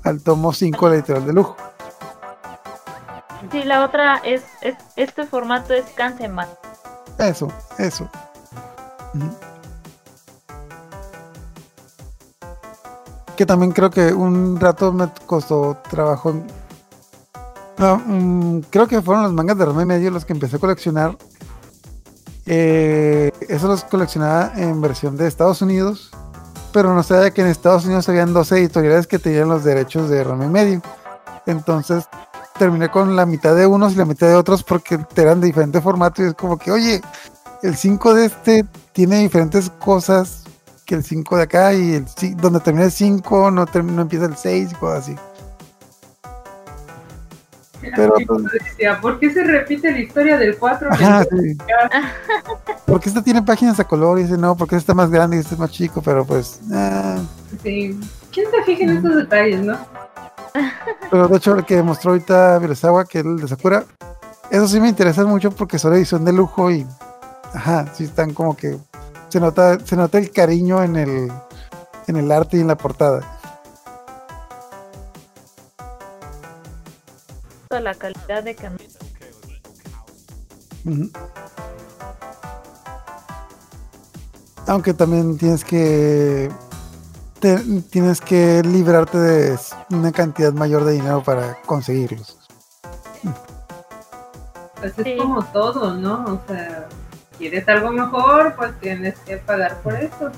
al 0.04 0.22
tomo 0.22 0.54
5 0.54 0.90
literal 0.90 1.26
de 1.26 1.34
lujo. 1.34 1.56
Sí, 3.52 3.64
la 3.64 3.84
otra 3.84 4.18
es, 4.18 4.44
este 4.96 5.26
formato 5.26 5.74
es 5.74 5.86
Kanseman. 5.96 6.48
Eso, 7.18 7.48
eso. 7.78 8.10
que 13.42 13.46
también 13.48 13.72
creo 13.72 13.90
que 13.90 14.14
un 14.14 14.60
rato 14.60 14.92
me 14.94 15.10
costó 15.26 15.76
trabajo 15.90 16.32
No, 17.78 17.98
mm, 18.06 18.60
creo 18.70 18.88
que 18.88 19.02
fueron 19.02 19.24
los 19.24 19.34
mangas 19.34 19.58
de 19.58 19.66
y 19.66 19.86
Medio 19.86 20.12
los 20.12 20.26
que 20.26 20.34
empecé 20.34 20.58
a 20.58 20.60
coleccionar. 20.60 21.18
Eh, 22.54 23.32
eso 23.48 23.70
los 23.70 23.86
coleccionaba 23.86 24.52
en 24.58 24.82
versión 24.82 25.16
de 25.16 25.26
Estados 25.26 25.62
Unidos, 25.62 26.12
pero 26.74 26.94
no 26.94 27.02
sabía 27.02 27.32
que 27.32 27.40
en 27.40 27.48
Estados 27.48 27.86
Unidos 27.86 28.10
habían 28.10 28.34
12 28.34 28.58
editoriales 28.58 29.08
que 29.08 29.20
tenían 29.20 29.48
los 29.48 29.64
derechos 29.64 30.10
de 30.10 30.22
Rama 30.22 30.44
y 30.44 30.50
Medio. 30.50 30.82
Entonces 31.46 32.10
terminé 32.60 32.92
con 32.92 33.16
la 33.16 33.26
mitad 33.26 33.56
de 33.56 33.66
unos 33.66 33.94
y 33.94 33.96
la 33.96 34.04
mitad 34.04 34.28
de 34.28 34.36
otros 34.36 34.66
porque 34.66 35.00
eran 35.16 35.40
de 35.40 35.48
diferente 35.48 35.80
formato 35.80 36.22
y 36.22 36.26
es 36.26 36.34
como 36.34 36.58
que, 36.58 36.74
oye, 36.74 37.00
el 37.64 37.78
5 37.78 38.14
de 38.16 38.26
este 38.26 38.66
tiene 38.92 39.20
diferentes 39.20 39.70
cosas 39.70 40.44
que 40.86 40.96
el 40.96 41.06
5 41.06 41.38
de 41.38 41.44
acá 41.44 41.74
y 41.74 41.94
el 41.94 42.06
donde 42.36 42.60
termina 42.60 42.84
el 42.84 42.92
5 42.92 43.50
no, 43.50 43.66
no 43.66 44.02
empieza 44.02 44.26
el 44.26 44.36
6 44.36 44.72
y 44.74 44.76
cosas 44.76 45.04
así. 45.04 45.16
Pero, 47.96 48.14
como 48.28 48.48
decía, 48.50 49.00
¿por 49.02 49.20
qué 49.20 49.32
se 49.32 49.44
repite 49.44 49.92
la 49.92 50.00
historia 50.00 50.38
del 50.38 50.58
4? 50.58 50.90
Ajá, 50.92 51.24
sí. 51.24 51.58
Porque 52.86 53.10
este 53.10 53.22
tiene 53.22 53.42
páginas 53.42 53.80
a 53.80 53.84
color 53.86 54.20
y 54.20 54.24
dice 54.24 54.38
no, 54.38 54.56
porque 54.56 54.76
este 54.76 54.84
está 54.84 54.94
más 54.94 55.10
grande 55.10 55.38
y 55.38 55.40
este 55.40 55.56
es 55.56 55.60
más 55.60 55.72
chico, 55.72 56.02
pero 56.02 56.26
pues... 56.26 56.60
ah. 56.74 57.20
Sí. 57.64 57.98
¿Quién 58.34 58.52
se 58.52 58.64
fija 58.64 58.84
en 58.84 58.98
estos 58.98 59.16
detalles, 59.16 59.62
no? 59.62 59.78
Pero 61.10 61.28
de 61.28 61.38
hecho 61.38 61.56
el 61.56 61.66
que 61.66 61.82
mostró 61.82 62.12
ahorita 62.12 62.60
Virasawa, 62.60 63.06
que 63.06 63.20
es 63.20 63.26
el 63.26 63.38
de 63.38 63.48
Sakura, 63.48 63.86
eso 64.50 64.68
sí 64.68 64.82
me 64.82 64.90
interesa 64.90 65.24
mucho 65.26 65.52
porque 65.52 65.80
son 65.80 65.94
edición 65.94 66.26
de 66.26 66.34
lujo 66.34 66.70
y... 66.70 66.86
Ajá, 67.54 67.86
sí 67.94 68.04
están 68.04 68.34
como 68.34 68.58
que... 68.58 68.78
Se 69.30 69.40
nota, 69.40 69.80
se 69.80 69.96
nota 69.96 70.18
el 70.18 70.30
cariño 70.32 70.84
en 70.84 70.98
el, 70.98 71.32
en 72.08 72.16
el 72.18 72.30
arte 72.30 72.58
y 72.58 72.60
en 72.62 72.68
la 72.68 72.76
portada. 72.76 73.40
Toda 77.72 77.80
la 77.84 77.96
calidad 77.96 78.44
de 78.44 78.54
cam- 78.54 78.78
Ujú. 80.84 81.10
Aunque 84.68 84.94
también 84.94 85.38
tienes 85.38 85.64
que 85.64 86.52
te- 87.40 87.64
tienes 87.90 88.20
que 88.20 88.62
librarte 88.64 89.18
de 89.18 89.60
una 89.92 90.12
cantidad 90.12 90.52
mayor 90.52 90.84
de 90.84 90.92
dinero 90.92 91.24
para 91.24 91.62
conseguirlos. 91.66 92.38
Pues 94.82 94.94
es 95.00 95.06
Sí. 95.06 95.16
como 95.16 95.42
todo, 95.46 95.94
¿no? 95.96 96.26
O 96.26 96.42
sea, 96.50 96.90
quieres 97.38 97.66
algo 97.70 97.92
mejor, 97.92 98.54
pues 98.58 98.78
tienes 98.82 99.18
que 99.20 99.38
pagar 99.38 99.78
por 99.82 99.94
eso. 99.96 100.30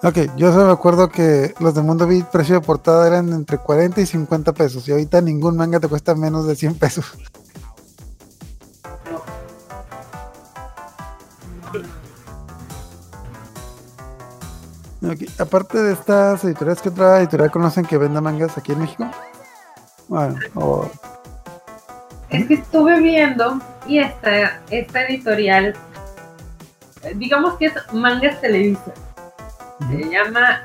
Ok, 0.00 0.16
yo 0.36 0.52
solo 0.52 0.66
me 0.66 0.72
acuerdo 0.72 1.08
que 1.08 1.54
los 1.58 1.74
de 1.74 1.82
Mundo 1.82 2.06
Beat 2.06 2.30
precio 2.30 2.54
de 2.54 2.60
portada 2.60 3.04
eran 3.08 3.32
entre 3.32 3.58
40 3.58 4.00
y 4.00 4.06
50 4.06 4.52
pesos 4.52 4.86
y 4.86 4.92
ahorita 4.92 5.20
ningún 5.20 5.56
manga 5.56 5.80
te 5.80 5.88
cuesta 5.88 6.14
menos 6.14 6.46
de 6.46 6.54
100 6.54 6.74
pesos. 6.76 7.18
Ok, 15.02 15.22
Aparte 15.38 15.82
de 15.82 15.92
estas 15.92 16.44
editoriales, 16.44 16.80
¿qué 16.80 16.90
otra 16.90 17.18
editorial 17.18 17.50
conocen 17.50 17.84
que 17.84 17.98
venda 17.98 18.20
mangas 18.20 18.56
aquí 18.56 18.72
en 18.72 18.80
México? 18.80 19.10
Bueno, 20.06 20.38
o 20.54 20.88
Es 22.30 22.46
que 22.46 22.54
estuve 22.54 23.00
viendo 23.00 23.60
y 23.86 23.98
esta, 23.98 24.60
esta 24.70 25.06
editorial, 25.06 25.74
eh, 27.02 27.14
digamos 27.16 27.54
que 27.54 27.66
es 27.66 27.74
Mangas 27.92 28.40
Televisa. 28.40 28.92
Se 29.78 30.10
llama 30.10 30.62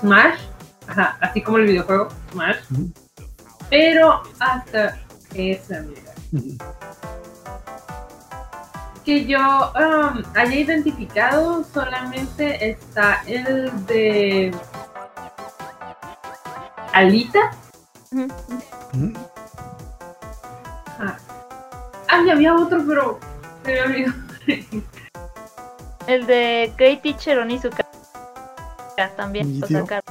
Smash, 0.00 0.40
ajá, 0.88 1.16
así 1.20 1.42
como 1.42 1.58
el 1.58 1.66
videojuego 1.66 2.08
Smash, 2.32 2.56
pero 3.70 4.22
hasta 4.40 4.98
esa, 5.34 5.80
mira. 5.80 6.12
Ujú. 6.32 6.56
que 9.04 9.26
yo 9.26 9.38
um, 9.38 10.22
haya 10.34 10.54
identificado 10.54 11.62
solamente 11.64 12.70
está 12.70 13.22
el 13.26 13.70
de 13.86 14.50
Alita. 16.92 17.50
Ah, 20.98 21.16
Ah, 22.08 22.22
y 22.24 22.30
había 22.30 22.54
otro, 22.54 22.82
pero 22.86 23.18
se 23.64 23.72
me 23.72 23.80
olvidó. 23.82 24.12
El 26.06 26.26
de 26.26 26.72
Great 26.78 27.02
Teacher 27.02 27.38
Onizuka. 27.40 27.83
También 29.16 29.60
lo 29.60 29.66
sacaron. 29.66 30.02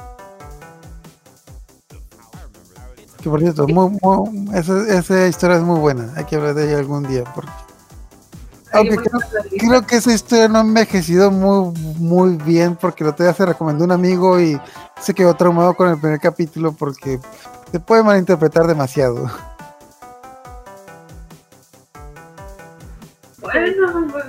Que 3.22 3.30
por 3.30 3.40
cierto, 3.40 3.66
muy- 3.66 3.98
muy- 4.02 4.50
esa, 4.58 4.78
esa 4.98 5.26
historia 5.26 5.56
es 5.56 5.62
muy 5.62 5.80
buena. 5.80 6.12
Hay 6.16 6.24
que 6.24 6.36
hablar 6.36 6.54
de 6.54 6.68
ella 6.68 6.78
algún 6.78 7.04
día. 7.04 7.24
Porque, 7.34 7.50
aunque 8.72 8.96
creo, 9.58 9.86
que 9.86 9.96
esa 9.96 10.12
historia 10.12 10.48
no 10.48 10.58
ha 10.58 10.62
envejecido 10.62 11.30
muy, 11.30 11.72
muy 11.98 12.36
bien. 12.36 12.76
Porque 12.76 13.02
otro 13.04 13.24
día 13.24 13.34
se 13.34 13.46
recomendó 13.46 13.84
un 13.84 13.92
amigo 13.92 14.38
y 14.38 14.60
se 15.00 15.14
quedó 15.14 15.34
traumado 15.34 15.72
con 15.74 15.88
el 15.88 15.98
primer 15.98 16.20
capítulo. 16.20 16.72
Porque 16.72 17.18
se 17.72 17.80
puede 17.80 18.02
malinterpretar 18.02 18.66
demasiado. 18.66 19.30
Bueno, 23.38 24.08
pues, 24.12 24.24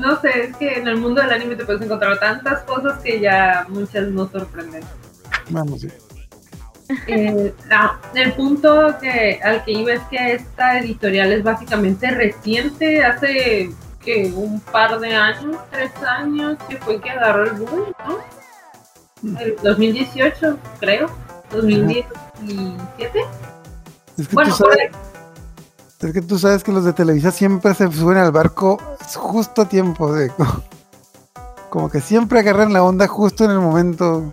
no 0.00 0.20
sé, 0.20 0.44
es 0.44 0.56
que 0.56 0.78
en 0.78 0.88
el 0.88 0.96
mundo 0.96 1.20
del 1.20 1.32
anime 1.32 1.56
te 1.56 1.64
puedes 1.64 1.82
encontrar 1.82 2.18
tantas 2.18 2.62
cosas 2.62 2.98
que 3.00 3.20
ya 3.20 3.66
muchas 3.68 4.08
no 4.08 4.28
sorprenden. 4.28 4.82
Vamos, 5.50 5.82
sí. 5.82 5.88
Eh, 7.06 7.54
no, 7.68 7.92
el 8.14 8.32
punto 8.32 8.96
que, 9.00 9.40
al 9.44 9.64
que 9.64 9.72
iba 9.72 9.92
es 9.92 10.02
que 10.10 10.34
esta 10.34 10.78
editorial 10.78 11.32
es 11.32 11.44
básicamente 11.44 12.10
reciente, 12.10 13.04
hace 13.04 13.70
que 14.04 14.32
un 14.34 14.60
par 14.60 14.98
de 14.98 15.14
años, 15.14 15.56
tres 15.70 15.92
años, 16.02 16.58
que 16.68 16.76
fue 16.78 17.00
que 17.00 17.10
agarró 17.10 17.44
el 17.44 17.52
boom, 17.52 17.92
¿no? 18.06 19.38
El 19.38 19.56
2018, 19.62 20.58
creo, 20.80 21.10
2017. 21.52 23.20
Es 24.16 24.28
que, 24.28 24.34
Bueno, 24.34 24.50
tú 24.50 24.64
sabes, 24.64 24.90
es 26.00 26.12
que 26.12 26.22
tú 26.22 26.38
sabes 26.38 26.64
que 26.64 26.72
los 26.72 26.84
de 26.84 26.92
Televisa 26.94 27.30
siempre 27.30 27.74
se 27.74 27.90
suben 27.92 28.16
al 28.16 28.32
barco 28.32 28.78
justo 29.16 29.62
a 29.62 29.68
tiempo. 29.68 30.12
De, 30.12 30.32
como 31.68 31.90
que 31.90 32.00
siempre 32.00 32.40
agarran 32.40 32.72
la 32.72 32.82
onda 32.82 33.06
justo 33.06 33.44
en 33.44 33.52
el 33.52 33.60
momento. 33.60 34.32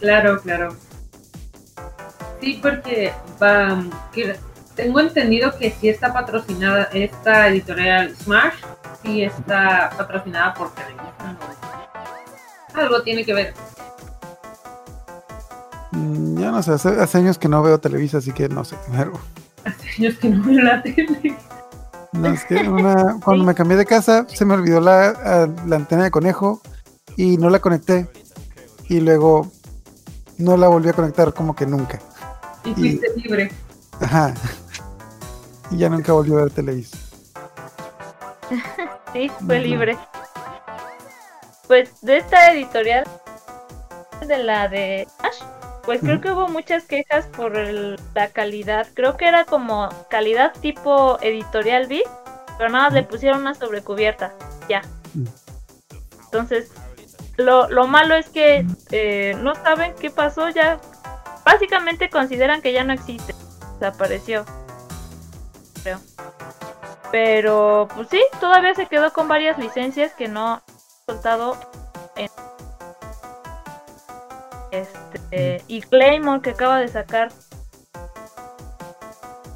Claro, 0.00 0.40
claro. 0.42 0.76
Sí, 2.40 2.58
porque 2.62 3.12
va, 3.42 3.82
que 4.12 4.36
tengo 4.74 5.00
entendido 5.00 5.56
que 5.58 5.70
sí 5.70 5.88
está 5.88 6.12
patrocinada 6.12 6.84
esta 6.92 7.48
editorial 7.48 8.14
Smash, 8.14 8.54
sí 9.02 9.22
está 9.22 9.90
patrocinada 9.96 10.52
por 10.52 10.70
Televisa. 10.74 11.36
Algo 12.74 13.02
tiene 13.02 13.24
que 13.24 13.32
ver. 13.32 13.54
Mm, 15.92 16.38
Ya 16.38 16.50
no 16.50 16.62
sé, 16.62 16.72
hace, 16.72 16.88
hace 17.00 17.18
años 17.18 17.38
que 17.38 17.48
no 17.48 17.62
veo 17.62 17.78
Televisa, 17.80 18.18
así 18.18 18.32
que 18.32 18.50
no 18.50 18.64
sé. 18.64 18.76
Hace 19.64 19.88
años 19.98 20.18
que 20.18 20.28
no 20.28 20.42
veo 20.44 20.60
la 20.62 20.82
tele. 20.82 21.34
No, 22.16 22.28
es 22.28 22.44
que 22.44 22.56
una- 22.68 23.18
cuando 23.24 23.44
me 23.44 23.54
cambié 23.54 23.76
de 23.76 23.86
casa 23.86 24.26
se 24.28 24.44
me 24.44 24.54
olvidó 24.54 24.80
la, 24.80 25.48
antena 25.70 26.04
de 26.04 26.10
conejo 26.10 26.60
y 27.16 27.36
no 27.38 27.50
la 27.50 27.60
conecté. 27.60 28.08
Y 28.88 29.00
luego 29.00 29.50
no 30.38 30.56
la 30.56 30.68
volví 30.68 30.88
a 30.88 30.92
conectar 30.92 31.32
como 31.34 31.54
que 31.56 31.66
nunca. 31.66 31.98
Y 32.64 32.74
fuiste 32.74 33.08
libre. 33.16 33.50
Ajá. 34.00 34.34
Y 35.70 35.78
ya 35.78 35.88
nunca 35.88 36.12
volví 36.12 36.32
a 36.32 36.36
ver 36.36 36.50
Televisa. 36.50 36.96
Sí, 39.12 39.30
fue 39.46 39.60
libre. 39.60 39.96
Pues 41.66 41.90
de 42.02 42.18
esta 42.18 42.52
editorial, 42.52 43.04
de 44.26 44.38
la 44.42 44.68
de 44.68 45.08
Ash, 45.20 45.42
pues 45.86 46.00
creo 46.00 46.20
que 46.20 46.30
hubo 46.32 46.48
muchas 46.48 46.84
quejas 46.84 47.26
por 47.28 47.56
el- 47.56 47.98
la 48.14 48.28
calidad. 48.28 48.86
Creo 48.92 49.16
que 49.16 49.26
era 49.26 49.44
como 49.46 49.88
calidad 50.10 50.52
tipo 50.60 51.18
editorial 51.22 51.86
B, 51.86 52.02
pero 52.58 52.68
nada, 52.70 52.84
más 52.86 52.92
le 52.92 53.04
pusieron 53.04 53.40
una 53.40 53.54
sobrecubierta. 53.54 54.34
Ya. 54.68 54.82
Entonces, 56.24 56.70
lo, 57.36 57.68
lo 57.70 57.86
malo 57.86 58.14
es 58.14 58.28
que 58.28 58.66
eh, 58.90 59.34
no 59.40 59.54
saben 59.54 59.94
qué 59.98 60.10
pasó 60.10 60.48
ya. 60.50 60.78
Básicamente 61.44 62.10
consideran 62.10 62.60
que 62.60 62.72
ya 62.72 62.82
no 62.82 62.92
existe. 62.92 63.34
Desapareció. 63.78 64.44
Creo. 65.82 66.00
Pero, 67.12 67.88
pues 67.94 68.08
sí, 68.10 68.20
todavía 68.40 68.74
se 68.74 68.86
quedó 68.86 69.12
con 69.12 69.28
varias 69.28 69.56
licencias 69.58 70.12
que 70.14 70.26
no 70.26 70.54
ha 70.54 70.62
soltado 71.06 71.56
en... 72.16 72.28
Este, 74.80 75.62
y 75.68 75.80
Claymore 75.82 76.40
que 76.42 76.50
acaba 76.50 76.78
de 76.78 76.88
sacar. 76.88 77.30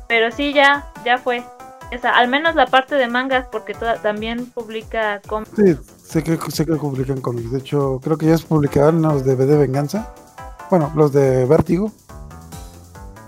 Pero 0.08 0.30
sí, 0.32 0.52
ya, 0.52 0.90
ya 1.04 1.18
fue. 1.18 1.44
Esa, 1.90 2.10
al 2.16 2.28
menos 2.28 2.54
la 2.54 2.66
parte 2.66 2.94
de 2.94 3.08
mangas, 3.08 3.46
porque 3.50 3.74
toda- 3.74 4.00
también 4.00 4.46
publica 4.46 5.20
cómics. 5.26 5.50
Sí, 5.56 5.76
sé 6.04 6.22
que, 6.22 6.38
sé 6.50 6.64
que 6.64 6.74
publican 6.76 7.20
cómics. 7.20 7.50
De 7.50 7.58
hecho, 7.58 8.00
creo 8.02 8.16
que 8.16 8.26
ya 8.26 8.38
se 8.38 8.46
publicaban 8.46 9.02
los 9.02 9.24
de 9.24 9.34
B 9.34 9.46
de 9.46 9.56
Venganza. 9.56 10.08
Bueno, 10.70 10.92
los 10.94 11.12
de 11.12 11.44
Vértigo. 11.46 11.90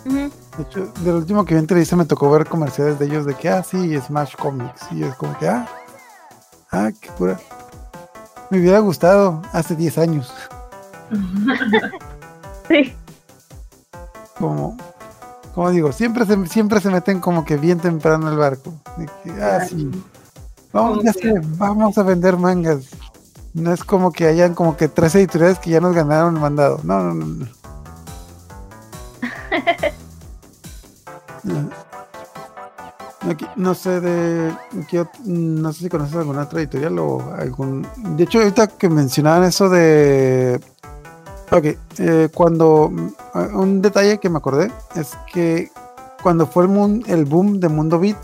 Ujú. 0.06 0.30
De 0.56 0.62
hecho, 0.62 0.86
del 1.00 1.14
último 1.14 1.44
que 1.44 1.54
vi 1.54 1.60
en 1.60 1.66
televisa 1.66 1.96
me 1.96 2.04
tocó 2.04 2.30
ver 2.30 2.46
comerciales 2.46 2.98
de 2.98 3.06
ellos 3.06 3.24
de 3.26 3.34
que, 3.34 3.48
ah, 3.48 3.62
sí, 3.62 3.98
Smash 4.00 4.36
Comics. 4.36 4.92
Y 4.92 5.02
es 5.02 5.14
como 5.16 5.36
que, 5.38 5.48
ah, 5.48 5.66
ah, 6.70 6.90
qué 7.00 7.08
cura. 7.10 7.40
Me 8.50 8.58
hubiera 8.60 8.78
gustado 8.80 9.40
hace 9.52 9.74
10 9.74 9.98
años. 9.98 10.32
Sí. 12.68 12.94
Como, 14.38 14.76
como 15.52 15.70
digo, 15.70 15.90
siempre 15.92 16.24
se, 16.24 16.46
siempre 16.46 16.80
se 16.80 16.90
meten 16.90 17.18
como 17.18 17.44
que 17.44 17.56
bien 17.56 17.80
temprano 17.80 18.28
al 18.28 18.36
barco. 18.36 18.72
Que, 19.24 19.32
ah, 19.42 19.66
sí. 19.68 19.90
Vamos, 20.72 21.04
ya 21.04 21.12
sé, 21.12 21.34
vamos 21.58 21.98
a 21.98 22.02
vender 22.04 22.36
mangas. 22.36 22.86
No 23.52 23.72
es 23.72 23.84
como 23.84 24.12
que 24.12 24.26
hayan 24.26 24.54
como 24.54 24.76
que 24.76 24.88
tres 24.88 25.14
editoriales 25.14 25.58
que 25.58 25.70
ya 25.70 25.80
nos 25.80 25.94
ganaron 25.94 26.36
el 26.36 26.40
mandado. 26.40 26.80
No, 26.84 27.02
no, 27.02 27.14
no. 27.14 27.26
no. 27.26 27.46
No. 33.56 33.74
Sé 33.74 34.00
de 34.00 34.52
qué 34.90 35.06
no 35.24 35.72
sé 35.72 35.84
si 35.84 35.88
conoces 35.88 36.16
alguna 36.16 36.42
otra 36.42 36.60
editorial 36.60 36.98
o 36.98 37.32
algún 37.38 37.86
de 37.96 38.24
hecho 38.24 38.38
ahorita 38.38 38.66
que 38.66 38.88
mencionaban 38.88 39.44
eso 39.44 39.68
de 39.68 40.60
ok 41.52 41.64
eh, 41.98 42.28
cuando 42.34 42.90
mm, 42.90 43.56
un 43.58 43.82
detalle 43.82 44.18
que 44.18 44.28
me 44.30 44.38
acordé 44.38 44.70
es 44.94 45.12
que 45.32 45.70
cuando 46.22 46.46
fue 46.46 46.64
el, 46.64 46.68
mun- 46.70 47.04
el 47.06 47.24
boom 47.24 47.60
de 47.60 47.68
Mundo 47.68 47.98
Beat 47.98 48.16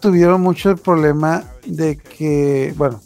tuvieron 0.00 0.40
mucho 0.42 0.70
el 0.70 0.76
problema 0.76 1.44
de 1.66 1.96
que 1.96 2.74
bueno 2.76 3.00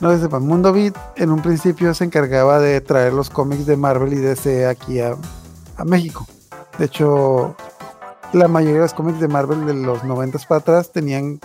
no 0.00 0.16
sepan 0.18 0.46
Mundo 0.46 0.72
Beat 0.72 0.94
en 1.16 1.30
un 1.30 1.40
principio 1.40 1.94
se 1.94 2.04
encargaba 2.04 2.58
de 2.58 2.80
traer 2.80 3.12
los 3.12 3.30
cómics 3.30 3.66
de 3.66 3.76
Marvel 3.76 4.12
y 4.12 4.16
DC 4.16 4.66
aquí 4.66 5.00
a, 5.00 5.16
a 5.76 5.84
México. 5.84 6.26
De 6.78 6.86
hecho 6.86 7.54
la 8.32 8.48
mayoría 8.48 8.74
de 8.76 8.80
los 8.82 8.94
cómics 8.94 9.20
de 9.20 9.28
Marvel 9.28 9.64
de 9.66 9.74
los 9.74 10.02
90 10.04 10.38
para 10.48 10.58
atrás 10.60 10.90
tenían 10.92 11.40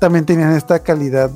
también 0.00 0.24
tenían 0.26 0.52
esta 0.52 0.78
calidad 0.80 1.30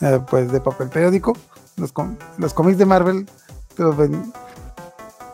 eh, 0.00 0.20
pues 0.30 0.50
de 0.50 0.60
papel 0.60 0.88
periódico. 0.88 1.36
Los, 1.76 1.92
los 2.38 2.54
cómics 2.54 2.78
de 2.78 2.86
Marvel 2.86 3.28
te 3.78 3.84
los 3.84 3.96
ven- 3.96 4.32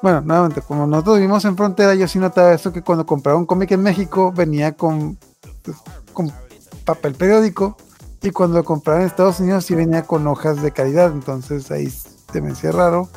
bueno 0.03 0.21
nuevamente 0.21 0.61
como 0.61 0.87
nosotros 0.87 1.17
vivimos 1.17 1.45
en 1.47 1.57
frontera 1.57 1.95
yo 1.95 2.07
sí 2.07 2.19
notaba 2.19 2.53
eso 2.53 2.73
que 2.73 2.83
cuando 2.83 3.07
compraba 3.07 3.39
un 3.39 3.47
cómic 3.47 3.71
en 3.73 3.83
México 3.83 4.33
venía 4.33 4.73
con 4.73 5.19
pues, 5.63 5.79
con 6.13 6.31
papel 6.85 7.15
periódico 7.15 7.77
y 8.23 8.31
cuando 8.31 8.59
lo 8.59 8.65
compraba 8.65 9.01
en 9.01 9.07
Estados 9.07 9.41
Unidos 9.41 9.65
sí 9.65 9.75
venía 9.75 10.03
con 10.05 10.27
hojas 10.27 10.63
de 10.63 10.71
calidad. 10.73 11.13
Entonces 11.13 11.71
ahí 11.71 11.91
se 11.91 12.41
me 12.41 12.53
hacía 12.53 12.73
raro 12.73 13.09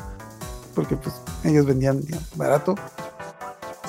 porque 0.74 0.96
pues 0.96 1.14
ellos 1.44 1.64
vendían 1.64 2.02
barato. 2.36 2.74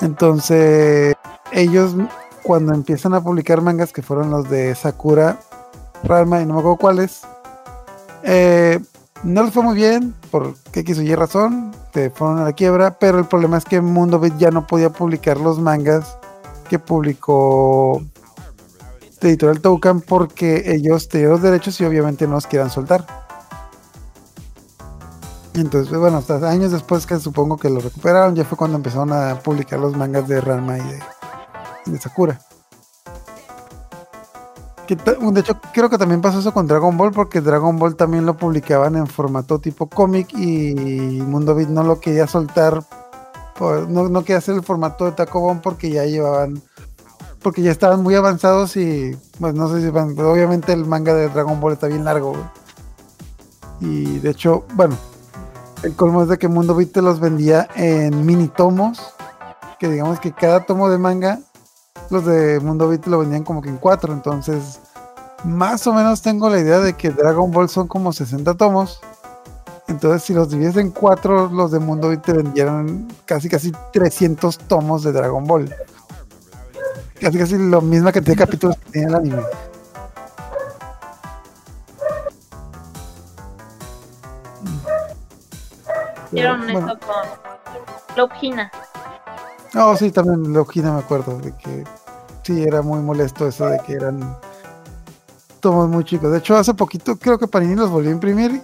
Entonces 0.00 1.14
ellos 1.52 1.94
cuando 2.42 2.72
empiezan 2.72 3.12
a 3.14 3.22
publicar 3.22 3.60
mangas 3.60 3.92
que 3.92 4.02
fueron 4.02 4.30
los 4.30 4.48
de 4.48 4.74
Sakura, 4.74 5.38
Ranma 6.04 6.40
y 6.40 6.46
no 6.46 6.54
me 6.54 6.60
acuerdo 6.60 6.78
cuáles, 6.78 7.20
eh, 8.22 8.80
no 9.22 9.42
les 9.42 9.52
fue 9.52 9.62
muy 9.62 9.74
bien 9.74 10.14
por 10.30 10.54
X 10.72 10.98
o 10.98 11.02
Y 11.02 11.14
razón, 11.14 11.72
se 11.92 12.10
fueron 12.10 12.38
a 12.38 12.44
la 12.44 12.52
quiebra, 12.52 12.98
pero 12.98 13.18
el 13.18 13.26
problema 13.26 13.58
es 13.58 13.64
que 13.64 13.80
Mundo 13.80 14.18
Beat 14.18 14.38
ya 14.38 14.50
no 14.50 14.66
podía 14.66 14.90
publicar 14.90 15.38
los 15.38 15.58
mangas 15.58 16.16
que 16.68 16.78
publicó 16.78 18.02
Editorial 19.20 19.60
Toucan 19.60 20.00
porque 20.00 20.72
ellos 20.72 21.08
tenían 21.08 21.30
los 21.30 21.42
derechos 21.42 21.80
y 21.80 21.84
obviamente 21.84 22.26
no 22.26 22.34
los 22.34 22.46
quieran 22.46 22.70
soltar. 22.70 23.04
Entonces, 25.54 25.98
bueno, 25.98 26.18
hasta 26.18 26.36
años 26.48 26.70
después 26.70 27.06
que 27.06 27.18
supongo 27.18 27.56
que 27.56 27.68
lo 27.68 27.80
recuperaron, 27.80 28.34
ya 28.34 28.44
fue 28.44 28.56
cuando 28.56 28.76
empezaron 28.76 29.12
a 29.12 29.40
publicar 29.40 29.80
los 29.80 29.96
mangas 29.96 30.28
de 30.28 30.40
Ranma 30.40 30.78
y 30.78 31.90
de 31.90 31.98
Sakura. 31.98 32.40
De 34.96 35.40
hecho, 35.40 35.60
creo 35.72 35.88
que 35.88 35.98
también 35.98 36.20
pasó 36.20 36.40
eso 36.40 36.52
con 36.52 36.66
Dragon 36.66 36.96
Ball, 36.96 37.12
porque 37.12 37.40
Dragon 37.40 37.78
Ball 37.78 37.94
también 37.96 38.26
lo 38.26 38.36
publicaban 38.36 38.96
en 38.96 39.06
formato 39.06 39.58
tipo 39.58 39.88
cómic 39.88 40.32
y 40.34 40.74
Mundo 41.26 41.54
Beat 41.54 41.68
no 41.68 41.82
lo 41.84 42.00
quería 42.00 42.26
soltar, 42.26 42.82
por- 43.58 43.88
no, 43.88 44.08
no 44.08 44.20
quería 44.22 44.38
hacer 44.38 44.54
el 44.56 44.62
formato 44.62 45.04
de 45.04 45.12
Tacobón 45.12 45.60
porque 45.60 45.90
ya 45.90 46.04
llevaban, 46.06 46.60
porque 47.42 47.62
ya 47.62 47.70
estaban 47.70 48.02
muy 48.02 48.14
avanzados 48.16 48.76
y, 48.76 49.16
pues 49.38 49.54
no 49.54 49.68
sé 49.68 49.80
si, 49.82 49.90
van- 49.90 50.18
obviamente 50.18 50.72
el 50.72 50.84
manga 50.86 51.14
de 51.14 51.28
Dragon 51.28 51.60
Ball 51.60 51.74
está 51.74 51.86
bien 51.86 52.04
largo. 52.04 52.32
Y 53.80 54.18
de 54.18 54.30
hecho, 54.30 54.64
bueno, 54.74 54.96
el 55.82 55.94
colmo 55.94 56.22
es 56.22 56.28
de 56.28 56.38
que 56.38 56.48
Mundo 56.48 56.74
Beat 56.74 56.92
te 56.92 57.02
los 57.02 57.20
vendía 57.20 57.68
en 57.76 58.26
mini 58.26 58.48
tomos, 58.48 59.00
que 59.78 59.88
digamos 59.88 60.20
que 60.20 60.32
cada 60.32 60.66
tomo 60.66 60.90
de 60.90 60.98
manga 60.98 61.38
los 62.08 62.24
de 62.24 62.60
Mundo 62.60 62.88
Beat 62.88 63.06
lo 63.06 63.18
vendían 63.18 63.44
como 63.44 63.60
que 63.62 63.68
en 63.68 63.76
cuatro, 63.76 64.12
entonces 64.12 64.80
más 65.44 65.86
o 65.86 65.92
menos 65.92 66.22
tengo 66.22 66.50
la 66.50 66.58
idea 66.58 66.78
de 66.78 66.94
que 66.94 67.10
Dragon 67.10 67.50
Ball 67.50 67.68
son 67.68 67.88
como 67.88 68.12
60 68.12 68.54
tomos. 68.54 69.00
Entonces, 69.88 70.22
si 70.22 70.34
los 70.34 70.50
divides 70.50 70.76
en 70.76 70.90
cuatro, 70.90 71.48
los 71.48 71.72
de 71.72 71.80
Mundo 71.80 72.08
Beat 72.08 72.22
te 72.22 72.32
vendieron 72.32 73.08
casi 73.24 73.48
casi 73.48 73.72
300 73.92 74.58
tomos 74.58 75.02
de 75.02 75.12
Dragon 75.12 75.44
Ball. 75.44 75.74
Casi 77.20 77.38
casi 77.38 77.58
la 77.58 77.80
misma 77.80 78.12
cantidad 78.12 78.36
de 78.36 78.44
capítulos 78.44 78.76
que 78.76 78.90
tiene 78.92 79.08
el 79.08 79.14
anime. 79.14 79.42
Hicieron 86.32 86.62
bueno. 86.62 86.78
eso 86.78 86.98
con 87.00 88.16
Lobgina. 88.16 88.70
Oh, 89.74 89.96
sí, 89.96 90.10
también 90.10 90.52
Logina 90.52 90.92
me 90.92 91.00
acuerdo 91.00 91.38
de 91.38 91.52
que 91.52 91.84
sí 92.42 92.62
era 92.62 92.82
muy 92.82 93.00
molesto 93.00 93.46
eso 93.46 93.66
de 93.66 93.78
que 93.80 93.92
eran 93.92 94.36
tomos 95.60 95.88
muy 95.88 96.04
chicos. 96.04 96.32
De 96.32 96.38
hecho, 96.38 96.56
hace 96.56 96.74
poquito 96.74 97.16
creo 97.16 97.38
que 97.38 97.46
Panini 97.46 97.76
los 97.76 97.90
volvió 97.90 98.10
a 98.10 98.14
imprimir. 98.14 98.62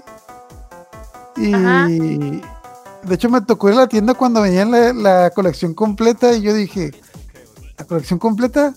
Y 1.37 1.55
Ajá. 1.55 1.87
de 1.87 3.15
hecho 3.15 3.29
me 3.29 3.41
tocó 3.43 3.69
ir 3.69 3.75
a 3.75 3.81
la 3.81 3.89
tienda 3.89 4.15
cuando 4.15 4.41
venían 4.41 4.71
la, 4.71 4.93
la 4.93 5.31
colección 5.31 5.75
completa 5.75 6.33
y 6.33 6.41
yo 6.41 6.55
dije, 6.55 6.93
¿la 7.79 7.85
colección 7.85 8.19
completa? 8.19 8.75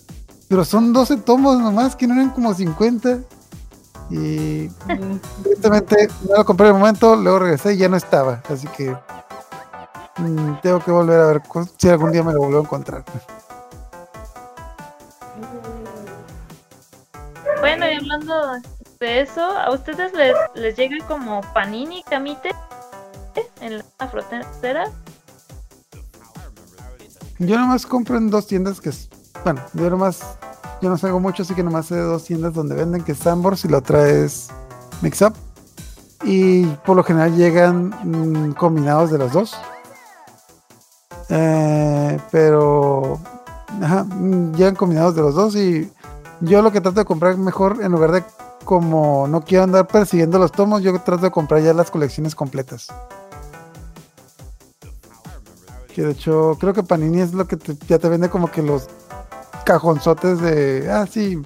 Pero 0.48 0.64
son 0.64 0.92
12 0.92 1.18
tomos 1.18 1.58
nomás, 1.58 1.96
que 1.96 2.06
no 2.06 2.14
eran 2.14 2.30
como 2.30 2.52
50. 2.52 3.20
Y 4.10 4.68
evidentemente 4.88 6.08
no 6.28 6.38
lo 6.38 6.44
compré 6.44 6.68
en 6.68 6.74
el 6.74 6.80
momento, 6.80 7.14
luego 7.14 7.38
regresé 7.38 7.74
y 7.74 7.76
ya 7.78 7.88
no 7.88 7.96
estaba. 7.96 8.42
Así 8.48 8.66
que 8.68 8.94
mm, 10.20 10.60
tengo 10.62 10.80
que 10.80 10.90
volver 10.90 11.20
a 11.20 11.26
ver 11.26 11.42
si 11.76 11.88
algún 11.88 12.12
día 12.12 12.22
me 12.22 12.32
lo 12.32 12.40
vuelvo 12.40 12.58
a 12.58 12.62
encontrar. 12.62 13.04
Bueno, 17.60 17.90
y 17.90 17.96
hablando 17.96 18.34
de 19.00 19.20
eso, 19.20 19.40
¿a 19.40 19.70
ustedes 19.72 20.12
les, 20.14 20.34
les 20.54 20.76
llega 20.76 20.96
como 21.06 21.40
Panini 21.52 22.02
Camite 22.04 22.50
en 23.60 23.78
la 23.78 24.08
frontera? 24.08 24.90
Yo 27.38 27.58
nomás 27.58 27.86
compro 27.86 28.18
en 28.18 28.30
dos 28.30 28.46
tiendas 28.46 28.80
que 28.80 28.90
es, 28.90 29.08
bueno, 29.44 29.62
yo 29.72 29.88
nomás, 29.88 30.20
yo 30.82 30.90
no 30.90 30.98
salgo 30.98 31.20
mucho, 31.20 31.42
así 31.42 31.54
que 31.54 31.62
nomás 31.62 31.86
sé 31.86 31.94
de 31.94 32.02
dos 32.02 32.24
tiendas 32.24 32.52
donde 32.52 32.74
venden, 32.74 33.02
que 33.02 33.12
es 33.12 33.18
Sambors 33.18 33.64
y 33.64 33.68
la 33.68 33.78
otra 33.78 34.06
es 34.08 34.48
Mix 35.00 35.22
Up. 35.22 35.34
Y 36.22 36.66
por 36.84 36.96
lo 36.96 37.02
general 37.02 37.34
llegan 37.34 37.94
mm, 38.04 38.52
combinados 38.52 39.10
de 39.10 39.18
los 39.18 39.32
dos. 39.32 39.56
Eh, 41.30 42.18
pero, 42.32 43.18
ajá, 43.82 44.04
llegan 44.56 44.74
combinados 44.74 45.14
de 45.14 45.22
los 45.22 45.34
dos 45.34 45.54
y 45.56 45.90
yo 46.40 46.60
lo 46.62 46.72
que 46.72 46.80
trato 46.80 46.98
de 47.00 47.04
comprar 47.04 47.36
mejor, 47.36 47.78
en 47.82 47.92
lugar 47.92 48.10
de 48.12 48.24
como 48.64 49.26
no 49.28 49.40
quiero 49.42 49.64
andar 49.64 49.86
persiguiendo 49.86 50.38
los 50.38 50.52
tomos, 50.52 50.82
yo 50.82 50.92
trato 51.00 51.22
de 51.22 51.30
comprar 51.30 51.62
ya 51.62 51.72
las 51.72 51.90
colecciones 51.90 52.34
completas. 52.34 52.88
Que 55.94 56.02
de 56.02 56.12
hecho, 56.12 56.56
creo 56.60 56.72
que 56.72 56.82
Panini 56.82 57.20
es 57.20 57.32
lo 57.34 57.46
que 57.46 57.56
te- 57.56 57.76
ya 57.88 57.98
te 57.98 58.08
vende 58.08 58.28
como 58.28 58.50
que 58.50 58.62
los 58.62 58.88
cajonzotes 59.64 60.40
de. 60.40 60.88
Ah, 60.90 61.06
sí. 61.10 61.40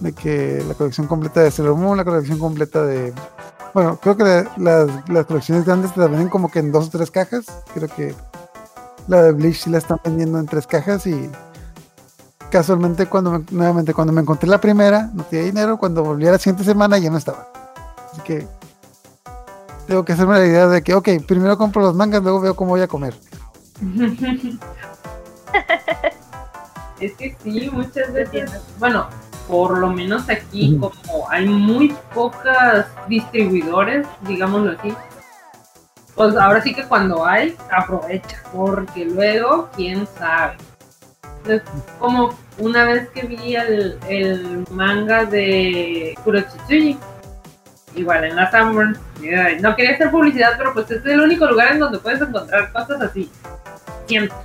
De 0.00 0.12
que 0.12 0.64
la 0.66 0.74
colección 0.74 1.06
completa 1.06 1.40
de 1.40 1.50
Sailor 1.50 1.76
Moon, 1.76 1.96
la 1.96 2.04
colección 2.04 2.38
completa 2.38 2.82
de. 2.82 3.12
Bueno, 3.72 3.98
creo 4.02 4.16
que 4.16 4.24
la- 4.24 4.50
las, 4.56 5.08
las 5.08 5.26
colecciones 5.26 5.64
grandes 5.64 5.94
te 5.94 6.00
las 6.00 6.10
venden 6.10 6.28
como 6.28 6.50
que 6.50 6.58
en 6.58 6.72
dos 6.72 6.88
o 6.88 6.90
tres 6.90 7.10
cajas. 7.12 7.44
Creo 7.72 7.88
que 7.88 8.14
la 9.08 9.22
de 9.22 9.32
Bleach 9.32 9.56
sí 9.64 9.70
la 9.70 9.78
están 9.78 9.98
vendiendo 10.04 10.38
en 10.38 10.46
tres 10.46 10.66
cajas 10.66 11.06
y. 11.06 11.30
Casualmente, 12.50 13.06
cuando 13.06 13.32
me- 13.32 13.44
nuevamente, 13.50 13.92
cuando 13.94 14.12
me 14.12 14.20
encontré 14.20 14.48
la 14.48 14.60
primera, 14.60 15.10
no 15.12 15.24
tenía 15.24 15.46
dinero. 15.46 15.76
Cuando 15.76 16.04
volví 16.04 16.26
a 16.28 16.32
la 16.32 16.38
siguiente 16.38 16.62
semana, 16.64 16.98
ya 16.98 17.10
no 17.10 17.18
estaba. 17.18 17.48
Así 18.12 18.20
que. 18.22 18.46
Tengo 19.88 20.04
que 20.04 20.12
hacerme 20.12 20.38
la 20.38 20.46
idea 20.46 20.66
de 20.68 20.82
que, 20.82 20.94
ok, 20.94 21.08
primero 21.26 21.58
compro 21.58 21.82
los 21.82 21.94
mangas, 21.94 22.22
luego 22.22 22.40
veo 22.40 22.54
cómo 22.56 22.70
voy 22.70 22.80
a 22.80 22.88
comer. 22.88 23.14
Es 27.00 27.12
que 27.14 27.36
sí, 27.42 27.68
muchas 27.72 28.12
veces, 28.12 28.50
bueno, 28.78 29.06
por 29.48 29.78
lo 29.78 29.88
menos 29.88 30.28
aquí, 30.30 30.78
como 30.78 31.28
hay 31.28 31.46
muy 31.48 31.94
pocas 32.14 32.86
distribuidores, 33.08 34.06
digámoslo 34.26 34.72
así, 34.78 34.94
pues 36.14 36.36
ahora 36.36 36.60
sí 36.62 36.74
que 36.74 36.84
cuando 36.84 37.26
hay, 37.26 37.56
aprovecha, 37.70 38.42
porque 38.52 39.04
luego, 39.04 39.68
quién 39.74 40.06
sabe. 40.18 40.56
Es 41.46 41.62
como 41.98 42.36
una 42.58 42.84
vez 42.84 43.08
que 43.10 43.26
vi 43.26 43.56
el, 43.56 43.98
el 44.08 44.64
manga 44.70 45.24
de 45.24 46.16
Kurochitsuji, 46.24 46.98
igual 47.96 48.24
en 48.24 48.36
la 48.36 48.50
Sanborn, 48.50 48.98
no 49.60 49.76
quería 49.76 49.94
hacer 49.94 50.10
publicidad, 50.10 50.52
pero 50.56 50.72
pues 50.72 50.90
este 50.90 51.08
es 51.08 51.14
el 51.14 51.20
único 51.20 51.46
lugar 51.46 51.72
en 51.72 51.80
donde 51.80 51.98
puedes 51.98 52.20
encontrar 52.20 52.72
cosas 52.72 53.00
así, 53.02 53.30
siempre. 54.06 54.36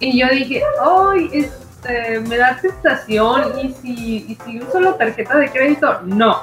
Y 0.00 0.18
yo 0.18 0.28
dije, 0.28 0.62
¡ay! 0.80 1.30
Este, 1.32 2.20
me 2.20 2.36
da 2.36 2.58
tentación 2.60 3.58
y 3.58 3.72
si, 3.74 4.16
y 4.28 4.38
si 4.44 4.60
uso 4.60 4.80
la 4.80 4.96
tarjeta 4.96 5.36
de 5.36 5.50
crédito, 5.50 6.00
no, 6.02 6.40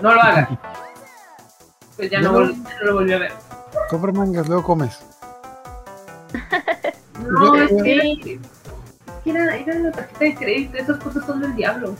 no 0.00 0.14
lo 0.14 0.20
hagas. 0.20 0.48
Pues 1.96 2.10
ya 2.10 2.20
no, 2.20 2.32
No. 2.32 2.38
volví- 2.40 2.56
no 2.56 2.86
lo 2.86 2.94
volví 2.94 3.12
a 3.12 3.18
ver. 3.18 3.32
Compra 3.90 4.12
mangas, 4.12 4.46
luego 4.48 4.62
comes. 4.62 4.98
No, 7.18 7.54
es 7.56 7.70
que, 7.82 8.12
es 8.12 8.18
que 9.24 9.30
era, 9.30 9.56
era 9.56 9.74
la 9.80 9.90
tarjeta 9.90 10.18
de 10.24 10.34
crédito, 10.36 10.76
esas 10.76 10.98
cosas 11.02 11.24
son 11.24 11.40
del 11.40 11.56
diablo. 11.56 11.94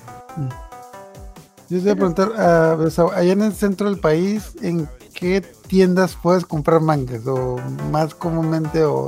Yo 1.68 1.78
te 1.78 1.84
voy 1.84 1.90
a 1.90 1.94
preguntar, 1.96 2.32
ah, 2.38 2.76
o 2.78 2.90
sea, 2.90 3.06
allá 3.14 3.32
en 3.32 3.42
el 3.42 3.54
centro 3.54 3.88
del 3.90 3.98
país, 3.98 4.52
¿en 4.62 4.88
qué 5.14 5.40
tiendas 5.40 6.16
puedes 6.22 6.44
comprar 6.44 6.80
mangas? 6.80 7.26
O 7.26 7.56
más 7.90 8.14
comúnmente, 8.14 8.84
o 8.84 9.06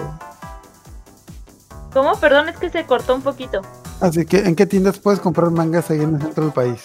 ¿Cómo? 1.93 2.17
Perdón, 2.19 2.49
es 2.49 2.57
que 2.57 2.71
se 2.71 2.85
cortó 2.85 3.15
un 3.15 3.23
poquito. 3.23 3.61
así 4.01 4.25
que, 4.27 4.39
¿en 4.39 4.57
qué 4.57 4.67
tiendas 4.67 4.99
puedes 4.99 5.21
comprar 5.21 5.51
mangas 5.51 5.91
ahí 5.91 6.01
en 6.01 6.15
el 6.17 6.23
centro 6.23 6.45
del 6.45 6.53
país? 6.53 6.81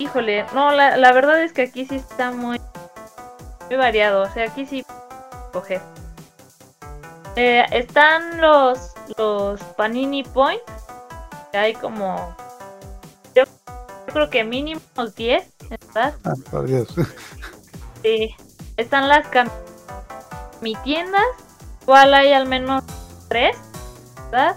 Híjole, 0.00 0.46
no, 0.54 0.70
la, 0.70 0.96
la 0.96 1.12
verdad 1.12 1.42
es 1.42 1.52
que 1.52 1.60
aquí 1.60 1.84
sí 1.84 1.96
está 1.96 2.30
muy, 2.30 2.58
muy 3.68 3.76
variado. 3.76 4.22
O 4.22 4.32
sea, 4.32 4.46
aquí 4.46 4.64
sí 4.64 4.82
coger. 5.52 5.82
Eh, 7.36 7.66
están 7.70 8.40
los, 8.40 8.94
los 9.18 9.60
Panini 9.76 10.22
Point. 10.22 10.62
que 11.52 11.58
hay 11.58 11.74
como. 11.74 12.34
Yo 13.34 13.44
creo 14.06 14.30
que 14.30 14.42
mínimo 14.42 14.80
unos 14.96 15.14
10, 15.14 15.46
¿verdad? 15.68 16.14
Ah, 16.24 16.34
por 16.50 16.66
Dios. 16.66 16.88
Sí. 18.02 18.34
Están 18.78 19.08
las 19.08 19.26
mi 20.62 20.74
tiendas, 20.76 21.22
cual 21.84 22.14
hay 22.14 22.32
al 22.32 22.48
menos 22.48 22.82
tres, 23.28 23.54
¿verdad? 24.30 24.56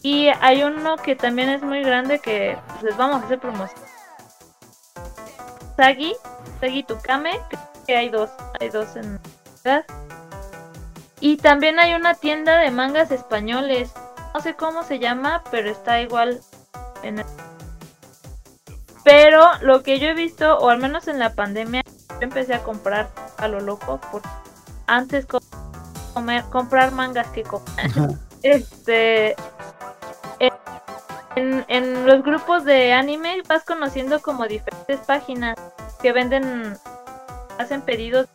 Y 0.00 0.28
hay 0.40 0.62
uno 0.62 0.96
que 0.96 1.14
también 1.14 1.50
es 1.50 1.60
muy 1.60 1.82
grande 1.82 2.18
que 2.20 2.56
pues, 2.68 2.82
les 2.82 2.96
vamos 2.96 3.20
a 3.20 3.26
hacer 3.26 3.38
promoción. 3.38 3.83
Sagi, 5.76 6.14
Sagi 6.60 6.82
Tukame, 6.82 7.40
creo 7.48 7.62
que 7.86 7.96
hay 7.96 8.08
dos, 8.08 8.30
hay 8.60 8.68
dos 8.68 8.96
en 8.96 9.18
¿verdad? 9.64 9.84
Y 11.20 11.36
también 11.38 11.78
hay 11.78 11.94
una 11.94 12.14
tienda 12.14 12.58
de 12.58 12.70
mangas 12.70 13.10
españoles. 13.10 13.92
No 14.34 14.40
sé 14.40 14.54
cómo 14.54 14.84
se 14.84 14.98
llama, 14.98 15.42
pero 15.50 15.70
está 15.70 16.00
igual 16.00 16.40
en 17.02 17.20
el- 17.20 17.26
Pero 19.04 19.42
lo 19.60 19.82
que 19.82 19.98
yo 19.98 20.08
he 20.08 20.14
visto, 20.14 20.58
o 20.58 20.68
al 20.68 20.78
menos 20.78 21.08
en 21.08 21.18
la 21.18 21.34
pandemia, 21.34 21.82
yo 22.10 22.18
empecé 22.20 22.54
a 22.54 22.62
comprar 22.62 23.08
a 23.38 23.48
lo 23.48 23.60
loco 23.60 24.00
por 24.10 24.22
antes 24.86 25.26
comer, 26.14 26.44
comprar 26.44 26.92
mangas 26.92 27.26
que 27.28 27.44
este 28.42 29.34
en, 30.38 32.06
los 32.06 32.22
grupos 32.22 32.64
de 32.64 32.92
anime 32.92 33.42
vas 33.48 33.64
conociendo 33.64 34.20
como 34.20 34.46
diferentes 34.46 35.00
páginas 35.00 35.56
que 36.00 36.12
venden 36.12 36.76
hacen 37.58 37.82
pedidos 37.82 38.28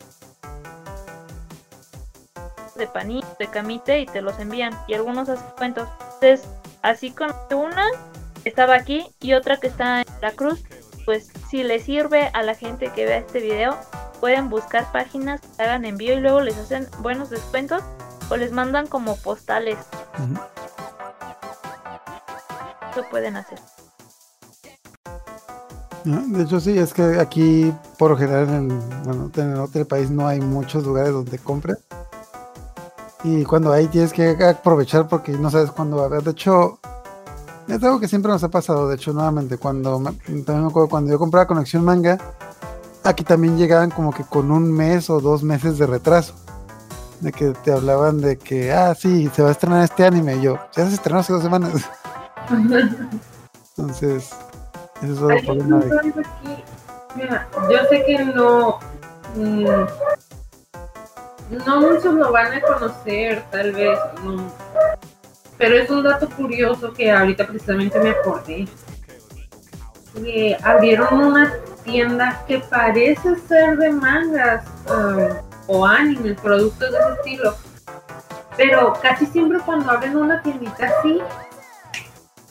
de 2.75 2.87
panito, 2.87 3.27
de 3.39 3.47
camite 3.47 3.99
y 3.99 4.05
te 4.05 4.21
los 4.21 4.39
envían 4.39 4.73
y 4.87 4.93
algunos 4.93 5.29
hacen 5.29 5.45
cuentos. 5.57 5.87
Entonces, 6.21 6.47
así 6.81 7.11
con 7.11 7.33
una 7.53 7.85
estaba 8.45 8.75
aquí 8.75 9.05
y 9.19 9.33
otra 9.33 9.57
que 9.57 9.67
está 9.67 10.01
en 10.01 10.07
la 10.21 10.31
cruz 10.31 10.63
pues 11.09 11.31
si 11.49 11.63
les 11.63 11.85
sirve 11.85 12.29
a 12.33 12.43
la 12.43 12.53
gente 12.53 12.91
que 12.93 13.03
vea 13.03 13.17
este 13.17 13.39
video, 13.39 13.75
pueden 14.19 14.47
buscar 14.47 14.91
páginas 14.91 15.41
que 15.41 15.63
hagan 15.63 15.83
envío 15.83 16.13
y 16.13 16.19
luego 16.19 16.39
les 16.39 16.55
hacen 16.55 16.87
buenos 16.99 17.31
descuentos 17.31 17.81
o 18.29 18.37
les 18.37 18.51
mandan 18.51 18.85
como 18.85 19.15
postales. 19.17 19.79
Eso 22.91 23.03
pueden 23.09 23.35
hacer. 23.35 23.59
De 26.03 26.43
hecho, 26.43 26.59
sí, 26.59 26.77
es 26.77 26.93
que 26.93 27.19
aquí, 27.19 27.73
por 27.97 28.11
lo 28.11 28.17
general, 28.17 28.49
en, 28.49 29.03
bueno, 29.03 29.31
en 29.35 29.51
el 29.51 29.59
otro 29.59 29.85
país 29.85 30.09
no 30.09 30.27
hay 30.27 30.39
muchos 30.39 30.85
lugares 30.85 31.11
donde 31.11 31.37
comprar. 31.39 31.77
Y 33.23 33.43
cuando 33.43 33.71
hay, 33.73 33.87
tienes 33.87 34.13
que 34.13 34.29
aprovechar 34.43 35.07
porque 35.07 35.33
no 35.33 35.51
sabes 35.51 35.71
cuándo 35.71 35.97
va 35.97 36.03
a 36.03 36.05
haber. 36.05 36.23
De 36.23 36.31
hecho, 36.31 36.79
es 37.67 37.83
algo 37.83 37.99
que 37.99 38.07
siempre 38.07 38.31
nos 38.31 38.43
ha 38.43 38.49
pasado. 38.49 38.87
De 38.87 38.95
hecho, 38.95 39.11
nuevamente, 39.11 39.57
cuando 39.57 40.01
también 40.01 40.61
me 40.61 40.67
acuerdo 40.67 40.89
cuando 40.89 41.11
yo 41.11 41.19
compraba 41.19 41.45
Conexión 41.45 41.83
Manga, 41.83 42.17
aquí 43.03 43.23
también 43.23 43.57
llegaban 43.57 43.91
como 43.91 44.13
que 44.13 44.23
con 44.23 44.51
un 44.51 44.71
mes 44.71 45.09
o 45.09 45.19
dos 45.19 45.43
meses 45.43 45.77
de 45.77 45.85
retraso. 45.85 46.33
De 47.19 47.33
que 47.33 47.51
te 47.51 47.73
hablaban 47.73 48.21
de 48.21 48.37
que, 48.37 48.71
ah, 48.71 48.95
sí, 48.95 49.29
se 49.35 49.41
va 49.43 49.49
a 49.49 49.51
estrenar 49.51 49.83
este 49.83 50.05
anime. 50.05 50.37
Y 50.37 50.41
yo, 50.43 50.57
ya 50.75 50.87
se 50.87 50.95
estrenó 50.95 51.19
hace 51.19 51.33
dos 51.33 51.43
semanas. 51.43 51.73
Entonces, 52.49 54.31
ese 55.01 55.13
es 55.13 55.21
otro 55.21 55.37
problema 55.45 55.77
de 55.79 55.87
problema 55.87 56.21
aquí. 56.21 56.63
Mira, 57.15 57.47
yo 57.69 57.77
sé 57.89 58.05
que 58.05 58.25
no. 58.25 58.79
mm, 59.35 59.65
no 61.65 61.81
muchos 61.81 62.13
lo 62.13 62.31
van 62.31 62.53
a 62.53 62.61
conocer, 62.61 63.43
tal 63.51 63.71
vez. 63.71 63.97
no, 64.23 64.51
pero 65.59 65.75
es 65.77 65.89
un 65.89 66.03
dato 66.03 66.29
curioso 66.29 66.93
que 66.93 67.11
ahorita 67.11 67.45
precisamente 67.45 67.99
me 67.99 68.11
acordé. 68.11 68.67
Abrieron 70.63 71.21
una 71.21 71.53
tienda 71.83 72.43
que 72.47 72.59
parece 72.59 73.35
ser 73.47 73.77
de 73.77 73.91
mangas 73.91 74.65
ah, 74.89 75.41
o 75.67 75.85
animes, 75.85 76.39
productos 76.39 76.91
de 76.91 76.97
ese 76.97 77.13
estilo. 77.13 77.55
Pero 78.55 78.93
casi 79.01 79.25
siempre 79.25 79.59
cuando 79.59 79.91
abren 79.91 80.15
una 80.15 80.41
tiendita 80.41 80.91
así, 80.97 81.19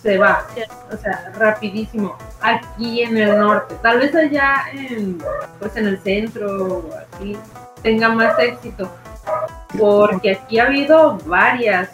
se 0.02 0.18
va. 0.18 0.46
O 0.92 0.96
sea, 0.96 1.32
rapidísimo. 1.36 2.16
Aquí 2.40 3.02
en 3.02 3.16
el 3.16 3.38
norte. 3.38 3.74
Tal 3.82 3.98
vez 3.98 4.14
allá 4.14 4.64
en, 4.72 5.18
pues 5.58 5.76
en 5.76 5.86
el 5.88 5.98
centro 6.02 6.78
o 6.78 6.90
así 6.94 7.36
tenga 7.82 8.08
más 8.08 8.38
éxito. 8.38 8.90
Porque 9.78 10.32
aquí 10.32 10.58
ha 10.58 10.64
habido 10.66 11.18
varias. 11.26 11.90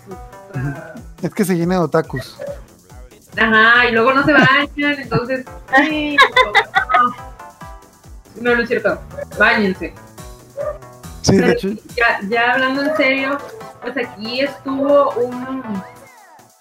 o 0.51 0.55
sea, 0.55 0.95
Es 1.23 1.35
que 1.35 1.45
se 1.45 1.57
llena 1.57 1.75
de 1.77 1.81
otakus. 1.81 2.39
Ajá, 3.37 3.89
y 3.89 3.93
luego 3.93 4.13
no 4.13 4.25
se 4.25 4.33
bañan, 4.33 5.01
entonces. 5.01 5.45
ay, 5.69 6.17
no. 6.17 7.11
No, 8.41 8.57
no 8.57 8.63
es 8.63 8.69
cierto. 8.69 9.01
Báñense. 9.39 9.95
Sí, 11.23 11.37
de 11.37 11.53
hecho, 11.53 11.69
ya, 11.97 12.21
ya 12.29 12.53
hablando 12.53 12.83
en 12.83 12.97
serio, 12.97 13.39
pues 13.81 13.95
aquí 13.97 14.41
estuvo 14.41 15.11
un. 15.13 15.83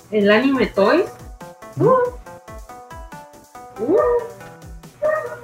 El 0.09 0.31
anime 0.31 0.67
Toys. 0.67 1.05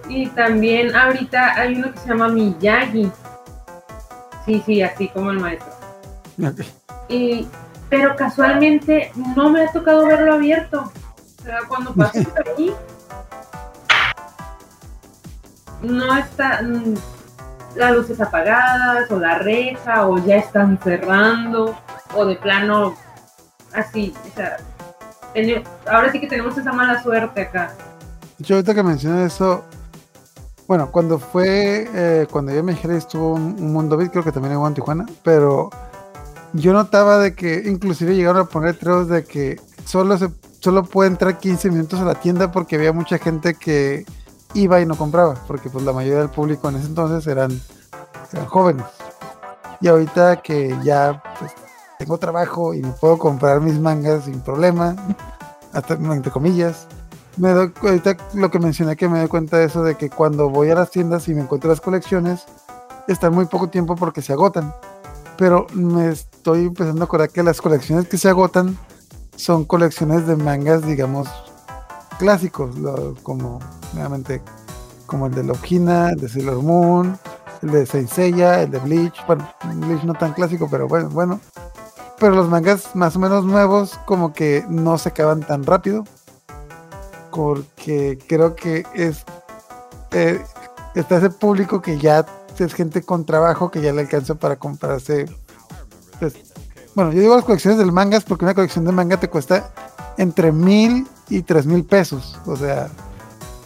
Y 0.08 0.28
también 0.30 0.96
ahorita 0.96 1.54
hay 1.56 1.76
uno 1.76 1.92
que 1.94 2.00
se 2.00 2.10
llama 2.10 2.30
Miyagi. 2.30 3.12
Sí, 4.46 4.64
sí, 4.66 4.82
así 4.82 5.08
como 5.10 5.32
el 5.32 5.40
maestro. 5.40 5.72
Y, 7.08 7.48
pero 7.90 8.16
casualmente 8.16 9.12
no 9.36 9.50
me 9.50 9.64
ha 9.64 9.72
tocado 9.72 10.06
verlo 10.08 10.34
abierto. 10.34 10.92
O 11.40 11.44
sea, 11.44 11.60
cuando 11.68 11.94
pasas 11.94 12.26
por 12.28 12.50
aquí, 12.50 12.74
no 15.82 16.18
está 16.18 16.62
mm, 16.62 16.96
las 17.76 17.92
luces 17.92 18.20
apagadas, 18.20 19.10
o 19.12 19.20
la 19.20 19.40
reja, 19.40 20.08
o 20.08 20.18
ya 20.18 20.38
están 20.38 20.80
cerrando, 20.80 21.78
o 22.16 22.26
de 22.26 22.36
plano 22.36 22.96
así. 23.74 24.14
O 24.32 24.36
sea, 24.36 24.58
ahora 25.88 26.12
sí 26.12 26.20
que 26.20 26.28
tenemos 26.28 26.58
esa 26.58 26.72
mala 26.72 27.02
suerte 27.02 27.42
acá. 27.42 27.74
Hecho, 28.40 28.56
ahorita 28.56 28.74
que 28.74 28.84
mencioné 28.84 29.26
eso, 29.26 29.64
bueno, 30.68 30.92
cuando 30.92 31.20
fue, 31.20 31.90
eh, 31.94 32.28
cuando 32.32 32.54
yo 32.54 32.64
me 32.64 32.74
dijeron 32.74 32.98
estuvo 32.98 33.34
un, 33.34 33.56
un 33.60 33.74
Mundo 33.74 33.98
Beat, 33.98 34.12
creo 34.12 34.24
que 34.24 34.32
también 34.32 34.56
hubo 34.56 34.68
en 34.68 34.74
Tijuana, 34.74 35.06
pero 35.24 35.70
yo 36.54 36.74
notaba 36.74 37.20
de 37.20 37.36
que 37.36 37.64
inclusive 37.66 38.16
llegaron 38.16 38.44
a 38.44 38.46
poner 38.46 38.76
letreros 38.76 39.08
de 39.10 39.24
que 39.24 39.60
solo 39.86 40.18
se 40.18 40.30
solo 40.60 40.84
puede 40.84 41.10
entrar 41.10 41.38
15 41.38 41.72
minutos 41.72 42.00
a 42.00 42.06
la 42.06 42.16
tienda 42.16 42.52
porque 42.52 42.76
había 42.76 42.94
mucha 42.94 43.18
gente 43.18 43.54
que 43.54 44.06
iba 44.54 44.82
y 44.82 44.86
no 44.86 44.96
compraba, 44.96 45.36
porque 45.48 45.70
pues 45.70 45.86
la 45.86 45.94
mayoría 45.94 46.20
del 46.20 46.30
público 46.30 46.70
en 46.70 46.76
ese 46.76 46.88
entonces 46.88 47.26
eran, 47.28 47.60
eran 48.34 48.46
jóvenes. 48.46 48.86
Y 49.82 49.88
ahorita 49.88 50.42
que 50.42 50.76
ya 50.84 51.22
pues, 51.40 51.54
tengo 52.00 52.18
trabajo 52.18 52.74
y 52.74 52.82
me 52.82 52.92
puedo 52.92 53.18
comprar 53.18 53.60
mis 53.60 53.78
mangas 53.78 54.24
sin 54.24 54.40
problema, 54.40 54.96
hasta 55.74 55.96
entre 55.96 56.32
comillas, 56.32 56.88
me 57.36 57.50
doy 57.50 57.74
ahorita 57.82 58.16
lo 58.36 58.50
que 58.50 58.58
mencioné 58.58 58.96
que 58.96 59.10
me 59.10 59.20
doy 59.20 59.28
cuenta 59.28 59.58
de 59.58 59.66
eso 59.66 59.84
de 59.84 59.96
que 59.96 60.10
cuando 60.10 60.50
voy 60.50 60.70
a 60.70 60.76
las 60.76 60.92
tiendas 60.92 61.28
y 61.28 61.34
me 61.34 61.42
encuentro 61.42 61.70
las 61.70 61.82
colecciones 61.82 62.46
están 63.10 63.34
muy 63.34 63.46
poco 63.46 63.68
tiempo 63.68 63.98
porque 63.98 64.22
se 64.22 64.32
agotan. 64.32 64.74
Pero 65.38 65.68
me 65.74 66.10
estoy 66.10 66.68
empezando 66.68 67.02
a 67.02 67.06
acordar 67.06 67.30
que 67.30 67.44
las 67.44 67.62
colecciones 67.62 68.08
que 68.08 68.18
se 68.18 68.30
agotan 68.30 68.78
son 69.36 69.66
colecciones 69.66 70.26
de 70.26 70.38
mangas, 70.38 70.86
digamos, 70.86 71.28
clásicos, 72.18 72.76
como 73.24 73.60
nuevamente 73.94 74.42
como 75.06 75.28
el 75.28 75.34
de 75.34 75.44
Logina, 75.44 76.12
el 76.12 76.20
de 76.20 76.30
Sailor 76.30 76.62
Moon, 76.62 77.20
el 77.62 77.72
de 77.72 77.86
Saint 77.86 78.18
el 78.18 78.72
de 78.72 78.80
Bleach, 78.80 79.16
bueno, 79.28 79.50
Bleach 79.76 80.04
no 80.04 80.14
tan 80.14 80.32
clásico, 80.32 80.70
pero 80.72 80.88
bueno, 80.88 81.10
bueno. 81.10 81.42
Pero 82.20 82.36
los 82.36 82.50
mangas 82.50 82.96
más 82.96 83.16
o 83.16 83.20
menos 83.20 83.46
nuevos 83.46 84.00
como 84.06 84.34
que 84.34 84.66
no 84.68 84.98
se 84.98 85.10
acaban 85.10 85.42
tan 85.42 85.64
rápido. 85.64 86.04
Porque 87.32 88.18
creo 88.28 88.56
que 88.56 88.86
es 88.94 89.24
eh, 90.12 90.42
está 90.96 91.18
ese 91.18 91.30
público 91.30 91.82
que 91.82 91.98
ya 91.98 92.26
es 92.58 92.74
gente 92.74 93.04
con 93.04 93.26
trabajo 93.26 93.72
que 93.72 93.82
ya 93.82 93.94
le 93.94 94.02
alcanza 94.02 94.36
para 94.36 94.58
comprarse. 94.58 95.26
Pues, 96.20 96.34
bueno, 96.96 97.12
yo 97.14 97.22
digo 97.22 97.36
las 97.36 97.46
colecciones 97.46 97.80
del 97.80 97.92
mangas 97.92 98.24
porque 98.26 98.46
una 98.46 98.54
colección 98.54 98.86
de 98.86 98.92
manga 98.92 99.18
te 99.18 99.30
cuesta 99.30 99.72
entre 100.18 100.52
mil 100.52 101.08
y 101.30 101.42
tres 101.44 101.66
mil 101.66 101.86
pesos. 101.86 102.38
O 102.46 102.56
sea, 102.56 102.90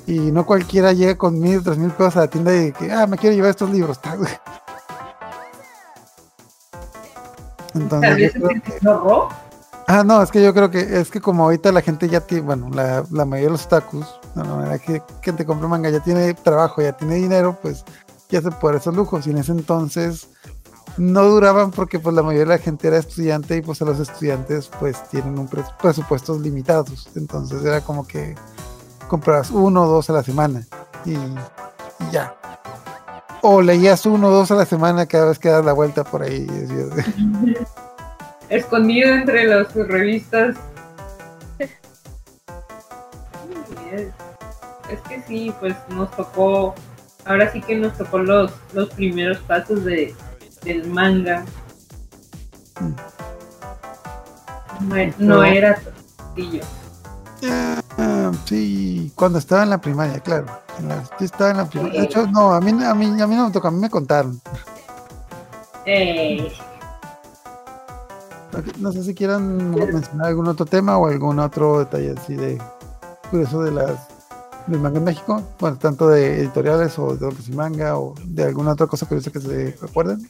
y 0.05 0.19
no 0.19 0.45
cualquiera 0.45 0.93
llega 0.93 1.17
con 1.17 1.39
mil, 1.39 1.57
o 1.57 1.63
tres 1.63 1.77
mil 1.77 1.91
pesos 1.91 2.17
a 2.17 2.21
la 2.21 2.27
tienda 2.27 2.55
y 2.55 2.71
que, 2.71 2.91
ah, 2.91 3.07
me 3.07 3.17
quiero 3.17 3.35
llevar 3.35 3.51
estos 3.51 3.69
libros. 3.69 3.99
Entonces, 7.73 8.33
Ah, 9.85 10.03
no, 10.03 10.21
es 10.21 10.31
que 10.31 10.41
yo 10.41 10.53
creo 10.53 10.71
que 10.71 10.79
es 11.01 11.11
que 11.11 11.19
como 11.19 11.43
ahorita 11.43 11.71
la 11.73 11.81
gente 11.81 12.07
ya 12.07 12.21
tiene, 12.21 12.45
bueno, 12.45 12.69
la, 12.69 13.03
la 13.11 13.25
mayoría 13.25 13.47
de 13.47 13.51
los 13.51 13.65
otakus, 13.65 14.07
no, 14.33 14.43
no, 14.43 14.61
la 14.65 14.79
que 14.79 15.01
gente 15.21 15.45
compra 15.45 15.67
manga 15.67 15.89
ya 15.89 15.99
tiene 15.99 16.33
trabajo, 16.33 16.81
ya 16.81 16.93
tiene 16.93 17.15
dinero, 17.15 17.57
pues 17.61 17.83
ya 18.29 18.41
se 18.41 18.49
puede 18.51 18.77
esos 18.77 18.95
lujos. 18.95 19.27
Y 19.27 19.31
en 19.31 19.39
ese 19.39 19.51
entonces 19.51 20.29
no 20.97 21.23
duraban 21.23 21.71
porque 21.71 21.99
pues 21.99 22.15
la 22.15 22.23
mayoría 22.23 22.53
de 22.53 22.57
la 22.57 22.63
gente 22.63 22.87
era 22.87 22.97
estudiante 22.97 23.57
y 23.57 23.61
pues 23.61 23.81
a 23.81 23.85
los 23.85 23.99
estudiantes 23.99 24.69
pues 24.79 25.03
tienen 25.09 25.37
un 25.37 25.47
presupuestos 25.47 26.39
limitados. 26.39 27.09
Entonces 27.15 27.63
era 27.65 27.81
como 27.81 28.07
que 28.07 28.35
comprabas 29.07 29.51
uno 29.51 29.83
o 29.83 29.87
dos 29.87 30.09
a 30.09 30.13
la 30.13 30.23
semana 30.23 30.65
y, 31.05 31.13
ya. 32.11 32.35
O 33.45 33.61
leías 33.61 34.05
uno 34.05 34.29
o 34.29 34.31
dos 34.31 34.51
a 34.51 34.55
la 34.55 34.65
semana 34.65 35.05
cada 35.05 35.25
vez 35.25 35.37
que 35.37 35.49
das 35.49 35.65
la 35.65 35.73
vuelta 35.73 36.05
por 36.05 36.23
ahí. 36.23 36.47
Escondido 38.49 39.13
entre 39.13 39.47
las 39.47 39.75
revistas. 39.75 40.55
Es 44.89 45.01
que 45.09 45.21
sí, 45.27 45.53
pues 45.59 45.75
nos 45.89 46.09
tocó, 46.11 46.73
ahora 47.25 47.51
sí 47.51 47.61
que 47.61 47.75
nos 47.75 47.97
tocó 47.97 48.19
los, 48.19 48.53
los 48.71 48.89
primeros 48.91 49.39
pasos 49.39 49.83
de, 49.83 50.15
del 50.63 50.87
manga. 50.87 51.43
No, 55.17 55.43
era 55.43 55.81
sencillo. 55.81 56.63
Ah, 57.97 58.31
sí, 58.45 59.11
cuando 59.15 59.39
estaba 59.39 59.63
en 59.63 59.71
la 59.71 59.81
primaria, 59.81 60.21
claro. 60.21 60.62
Yo 60.81 61.25
estaba 61.25 61.51
en 61.51 61.57
la 61.57 61.65
primaria. 61.65 62.01
De 62.01 62.05
hecho, 62.05 62.27
no, 62.27 62.53
a 62.53 62.61
mí, 62.61 62.71
a 62.83 62.93
mí, 62.93 63.21
a 63.21 63.27
mí 63.27 63.35
no 63.35 63.47
me 63.47 63.51
tocó, 63.51 63.67
a 63.67 63.71
mí 63.71 63.79
me 63.79 63.89
contaron. 63.89 64.41
Eh. 65.85 66.51
No 68.79 68.91
sé 68.91 69.03
si 69.03 69.15
quieran 69.15 69.71
mencionar 69.71 70.27
algún 70.27 70.47
otro 70.47 70.65
tema 70.65 70.97
o 70.97 71.07
algún 71.07 71.39
otro 71.39 71.79
detalle 71.79 72.13
así 72.17 72.35
de 72.35 72.61
curioso 73.29 73.63
de 73.63 73.71
las 73.71 74.07
del 74.67 74.79
manga 74.79 74.99
en 74.99 75.03
México, 75.03 75.41
bueno, 75.59 75.77
tanto 75.77 76.07
de 76.07 76.39
editoriales 76.39 76.97
o 76.97 77.15
de 77.15 77.25
otros 77.25 77.49
manga 77.49 77.97
o 77.97 78.15
de 78.23 78.43
alguna 78.43 78.73
otra 78.73 78.87
cosa 78.87 79.05
curiosa 79.05 79.31
que 79.31 79.41
se 79.41 79.77
recuerden. 79.81 80.25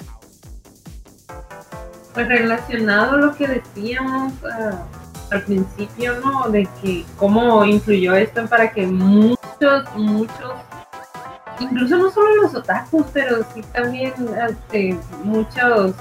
Pues 2.14 2.28
relacionado 2.28 3.18
a 3.18 3.18
lo 3.18 3.36
que 3.36 3.48
decíamos 3.48 4.34
ah, 4.44 4.84
al 5.34 5.43
principio, 5.43 6.19
¿no? 6.19 6.49
De 6.49 6.67
que 6.81 7.05
cómo 7.17 7.65
influyó 7.65 8.15
esto 8.15 8.45
para 8.47 8.71
que 8.71 8.86
muchos, 8.86 9.95
muchos, 9.95 10.53
incluso 11.59 11.97
no 11.97 12.11
solo 12.11 12.43
los 12.43 12.55
otakus, 12.55 13.05
pero 13.13 13.45
sí 13.53 13.61
también 13.73 14.13
este, 14.49 14.97
muchos, 15.23 15.95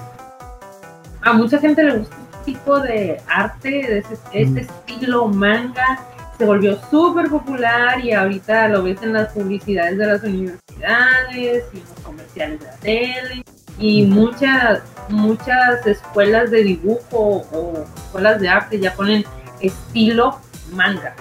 a 1.22 1.32
mucha 1.32 1.58
gente 1.58 1.82
le 1.82 1.98
gusta 1.98 2.16
este 2.16 2.52
tipo 2.52 2.78
de 2.80 3.20
arte, 3.28 3.68
de 3.70 3.98
este 4.32 4.44
mm. 4.44 4.58
estilo 4.58 5.28
manga, 5.28 6.00
se 6.38 6.44
volvió 6.44 6.78
súper 6.90 7.28
popular 7.28 8.04
y 8.04 8.12
ahorita 8.12 8.68
lo 8.68 8.82
ves 8.82 9.02
en 9.02 9.12
las 9.12 9.32
publicidades 9.32 9.98
de 9.98 10.06
las 10.06 10.22
universidades 10.22 11.64
y 11.72 11.78
los 11.78 12.00
comerciales 12.04 12.60
de 12.60 12.66
la 12.66 12.76
tele 12.76 13.44
y 13.78 14.06
muchas 14.06 14.82
muchas 15.08 15.86
escuelas 15.86 16.50
de 16.50 16.62
dibujo 16.62 17.44
o 17.52 17.84
escuelas 17.96 18.40
de 18.40 18.48
arte 18.48 18.80
ya 18.80 18.94
ponen 18.94 19.24
estilo 19.60 20.38
manga 20.72 21.14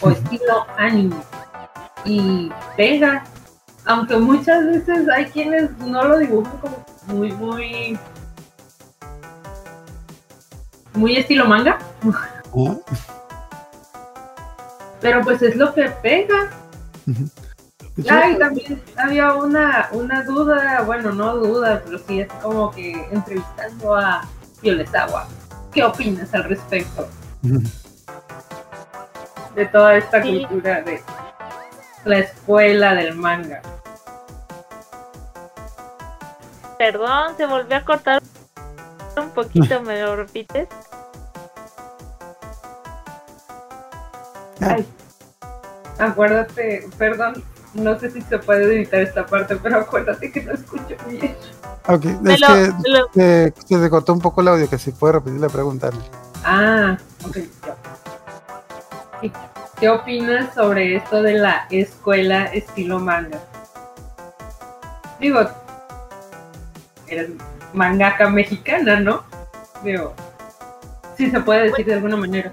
o 0.00 0.10
estilo 0.10 0.66
anime. 0.76 1.16
Y 2.04 2.50
pega 2.76 3.24
aunque 3.86 4.16
muchas 4.16 4.64
veces 4.66 5.08
hay 5.08 5.26
quienes 5.26 5.70
no 5.78 6.04
lo 6.04 6.18
dibujan 6.18 6.56
como 6.58 6.84
muy 7.06 7.32
muy 7.32 7.98
muy 10.94 11.16
estilo 11.16 11.46
manga. 11.46 11.78
Oh. 12.52 12.80
pero 15.00 15.22
pues 15.22 15.42
es 15.42 15.56
lo 15.56 15.74
que 15.74 15.90
pega 16.02 16.50
Ay, 18.10 18.36
también 18.38 18.82
había 18.96 19.34
una, 19.34 19.88
una 19.92 20.24
duda, 20.24 20.82
bueno, 20.82 21.12
no 21.12 21.36
duda, 21.36 21.80
pero 21.84 21.98
sí 21.98 22.22
es 22.22 22.32
como 22.42 22.72
que 22.72 22.92
entrevistando 23.12 23.94
a 23.94 24.22
Violesawa. 24.60 25.28
¿Qué 25.72 25.84
opinas 25.84 26.34
al 26.34 26.42
respecto? 26.44 27.08
De 29.54 29.66
toda 29.66 29.96
esta 29.96 30.20
cultura 30.20 30.82
de 30.82 31.00
la 32.04 32.18
escuela 32.18 32.94
del 32.94 33.14
manga. 33.14 33.62
Perdón, 36.76 37.36
se 37.36 37.46
volvió 37.46 37.76
a 37.76 37.84
cortar 37.84 38.20
un 39.16 39.30
poquito, 39.30 39.80
¿me 39.82 40.02
lo 40.02 40.16
repites? 40.16 40.66
Ay, 44.60 44.84
acuérdate, 45.98 46.88
perdón, 46.98 47.44
no 47.74 47.98
sé 47.98 48.10
si 48.10 48.22
se 48.22 48.38
puede 48.38 48.64
editar 48.64 49.00
esta 49.00 49.26
parte, 49.26 49.56
pero 49.56 49.78
acuérdate 49.78 50.30
que 50.30 50.42
no 50.42 50.52
escucho 50.52 50.96
bien. 51.08 51.36
Ok, 51.86 52.04
es 52.26 52.40
que 53.68 53.78
se 53.78 53.90
cortó 53.90 54.12
un 54.12 54.20
poco 54.20 54.40
el 54.40 54.48
audio, 54.48 54.70
que 54.70 54.78
si 54.78 54.92
puede 54.92 55.14
repetir 55.14 55.40
la 55.40 55.48
pregunta. 55.48 55.90
Ah, 56.44 56.96
ok. 57.26 57.38
¿Qué 59.80 59.88
opinas 59.88 60.54
sobre 60.54 60.96
esto 60.96 61.22
de 61.22 61.34
la 61.34 61.66
escuela 61.70 62.46
estilo 62.46 63.00
manga? 63.00 63.40
Digo, 65.18 65.40
eres 67.08 67.30
mangaka 67.72 68.30
mexicana, 68.30 69.00
¿no? 69.00 69.24
Digo, 69.82 70.14
sí 71.16 71.30
se 71.30 71.40
puede 71.40 71.70
decir 71.70 71.86
de 71.86 71.94
alguna 71.94 72.16
manera. 72.16 72.52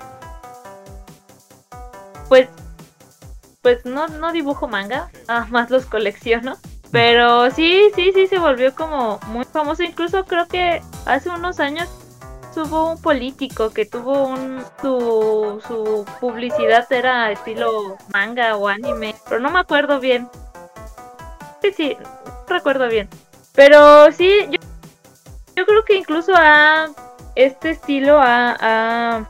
No, 4.07 4.31
dibujo 4.31 4.67
manga, 4.67 5.09
ah, 5.27 5.47
más 5.49 5.69
los 5.69 5.85
colecciono. 5.85 6.57
Pero 6.91 7.49
sí, 7.51 7.89
sí, 7.95 8.11
sí 8.13 8.27
se 8.27 8.37
volvió 8.37 8.75
como 8.75 9.19
muy 9.27 9.45
famoso. 9.45 9.83
Incluso 9.83 10.25
creo 10.25 10.47
que 10.47 10.81
hace 11.05 11.29
unos 11.29 11.59
años 11.59 11.87
hubo 12.55 12.91
un 12.91 13.01
político 13.01 13.69
que 13.69 13.85
tuvo 13.85 14.23
un 14.27 14.63
su, 14.81 15.61
su 15.65 16.05
publicidad 16.19 16.91
era 16.91 17.31
estilo 17.31 17.97
manga 18.11 18.57
o 18.57 18.67
anime, 18.67 19.15
pero 19.27 19.39
no 19.39 19.49
me 19.51 19.59
acuerdo 19.59 19.99
bien. 19.99 20.29
Sí, 21.61 21.71
sí, 21.71 21.97
recuerdo 22.47 22.89
bien. 22.89 23.07
Pero 23.53 24.11
sí, 24.11 24.47
yo, 24.49 24.57
yo 25.55 25.65
creo 25.65 25.85
que 25.85 25.95
incluso 25.95 26.33
a 26.35 26.89
este 27.35 27.71
estilo 27.71 28.19
ha 28.21 29.25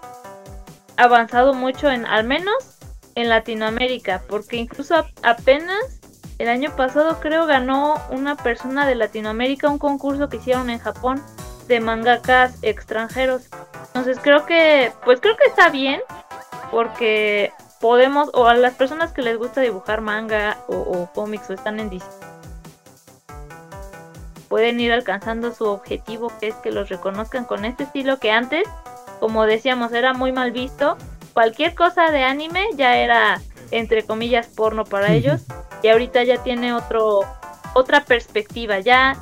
avanzado 0.98 1.54
mucho 1.54 1.90
en 1.90 2.06
al 2.06 2.24
menos 2.24 2.71
en 3.16 3.30
Latinoamérica, 3.30 4.22
porque 4.28 4.58
incluso 4.58 5.06
apenas 5.24 6.00
el 6.38 6.50
año 6.50 6.76
pasado 6.76 7.20
creo 7.20 7.46
ganó 7.46 8.02
una 8.10 8.36
persona 8.36 8.88
de 8.88 8.96
Latinoamérica 8.96 9.70
un 9.70 9.78
concurso 9.78 10.28
que 10.28 10.38
hicieron 10.38 10.70
en 10.70 10.80
Japón 10.80 11.22
de 11.68 11.80
mangakas 11.80 12.58
extranjeros. 12.64 13.50
Entonces 13.88 14.18
creo 14.22 14.46
que, 14.46 14.92
pues 15.06 15.20
creo 15.22 15.38
que 15.38 15.50
está 15.50 15.70
bien, 15.70 16.02
porque 16.72 17.54
podemos, 17.80 18.30
o 18.34 18.48
a 18.48 18.56
las 18.56 18.74
personas 18.74 19.12
que 19.12 19.22
les 19.22 19.38
gusta 19.38 19.62
dibujar 19.62 20.02
manga 20.02 20.58
o, 20.68 21.08
cómics 21.14 21.50
o 21.50 21.54
están 21.54 21.80
en 21.80 22.02
pueden 24.48 24.80
ir 24.80 24.92
alcanzando 24.92 25.54
su 25.54 25.66
objetivo, 25.66 26.32
que 26.40 26.50
es 26.50 26.56
que 26.56 26.72
los 26.72 26.90
reconozcan 26.90 27.46
con 27.46 27.64
este 27.64 27.84
estilo 27.84 28.20
que 28.20 28.32
antes, 28.32 28.68
como 29.20 29.46
decíamos, 29.46 29.94
era 29.94 30.14
muy 30.14 30.32
mal 30.32 30.52
visto 30.52 30.98
cualquier 31.34 31.76
cosa 31.76 32.12
de 32.12 32.24
anime 32.24 32.68
ya 32.76 32.98
era 32.98 33.42
entre 33.72 34.04
comillas 34.04 34.48
porno 34.48 34.84
para 34.84 35.14
ellos 35.14 35.42
y 35.82 35.88
ahorita 35.88 36.24
ya 36.24 36.44
tiene 36.44 36.74
otro 36.74 37.22
otra 37.74 38.04
perspectiva, 38.04 38.80
ya 38.80 39.16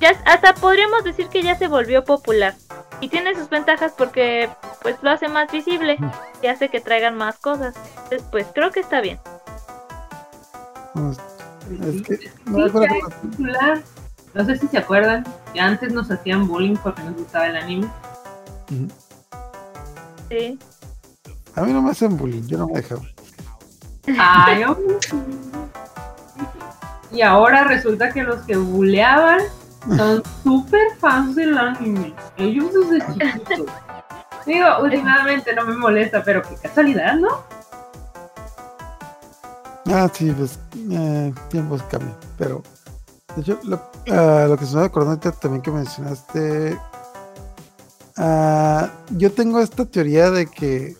ya 0.00 0.10
hasta 0.26 0.54
podríamos 0.54 1.04
decir 1.04 1.28
que 1.28 1.42
ya 1.42 1.56
se 1.56 1.68
volvió 1.68 2.04
popular. 2.04 2.54
Y 3.00 3.08
tiene 3.08 3.34
sus 3.34 3.50
ventajas 3.50 3.92
porque 3.96 4.48
pues 4.82 4.96
lo 5.02 5.10
hace 5.10 5.28
más 5.28 5.50
visible 5.52 5.98
y 6.42 6.46
hace 6.46 6.68
que 6.68 6.80
traigan 6.80 7.16
más 7.16 7.38
cosas. 7.38 7.74
Entonces, 8.04 8.22
pues 8.30 8.46
creo 8.54 8.70
que 8.70 8.80
está 8.80 9.00
bien. 9.00 9.18
Es 11.82 12.02
que, 12.02 12.16
Sí, 12.16 12.30
no, 12.46 12.68
sí, 12.68 12.72
popular. 12.72 13.82
No 14.34 14.44
sé 14.44 14.56
si 14.56 14.68
se 14.68 14.78
acuerdan 14.78 15.24
que 15.52 15.60
antes 15.60 15.92
nos 15.92 16.10
hacían 16.10 16.46
bullying 16.46 16.76
porque 16.76 17.02
nos 17.02 17.16
gustaba 17.16 17.46
el 17.48 17.56
anime. 17.56 17.88
Sí. 20.28 20.58
A 21.56 21.62
mí 21.62 21.72
no 21.72 21.82
me 21.82 21.90
hacen 21.90 22.16
bullying, 22.16 22.46
yo 22.46 22.58
no 22.58 22.68
me 22.68 22.80
dejo. 22.80 23.02
Ay. 24.18 24.64
Y 27.10 27.22
ahora 27.22 27.64
resulta 27.64 28.10
que 28.12 28.22
los 28.22 28.40
que 28.42 28.56
buleaban 28.56 29.40
son 29.96 30.22
súper 30.42 30.96
fans 30.98 31.34
del 31.34 31.56
anime. 31.56 32.14
Ellos 32.36 32.70
desde 32.72 33.06
chiquitos. 33.12 33.66
Digo, 34.44 34.66
últimamente 34.82 35.54
no 35.54 35.64
me 35.64 35.76
molesta, 35.76 36.22
pero 36.22 36.42
qué 36.42 36.54
casualidad, 36.56 37.14
¿no? 37.16 37.28
Ah, 39.86 40.10
sí, 40.12 40.32
pues 40.32 40.58
eh, 40.90 41.32
tiempos 41.48 41.82
cambian. 41.84 42.16
Pero, 42.38 42.62
de 43.34 43.42
hecho, 43.42 43.58
lo, 43.64 43.80
ah, 44.10 44.46
lo 44.48 44.56
que 44.56 44.66
se 44.66 44.76
me 44.76 44.82
ahorita 44.82 45.32
también 45.32 45.62
que 45.62 45.70
mencionaste. 45.70 46.78
ah, 48.16 48.88
yo 49.10 49.32
tengo 49.32 49.60
esta 49.60 49.84
teoría 49.84 50.30
de 50.30 50.46
que. 50.46 50.96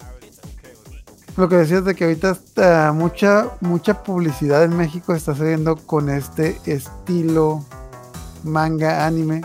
Lo 1.37 1.51
que 1.51 1.57
decías 1.57 1.85
de 1.85 1.95
que 1.95 2.05
ahorita 2.05 2.31
está 2.31 2.93
mucha, 2.93 3.51
mucha 3.61 4.03
publicidad 4.03 4.65
en 4.65 4.75
México 4.75 5.15
está 5.15 5.35
saliendo 5.35 5.77
con 5.77 6.09
este 6.09 6.59
estilo 6.65 7.63
manga 8.43 9.05
anime. 9.05 9.43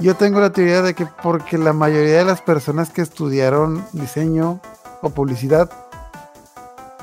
Yo 0.00 0.16
tengo 0.16 0.38
la 0.38 0.52
teoría 0.52 0.82
de 0.82 0.92
que 0.92 1.06
porque 1.22 1.56
la 1.56 1.72
mayoría 1.72 2.18
de 2.18 2.24
las 2.26 2.42
personas 2.42 2.90
que 2.90 3.00
estudiaron 3.00 3.82
diseño 3.92 4.60
o 5.00 5.08
publicidad 5.08 5.70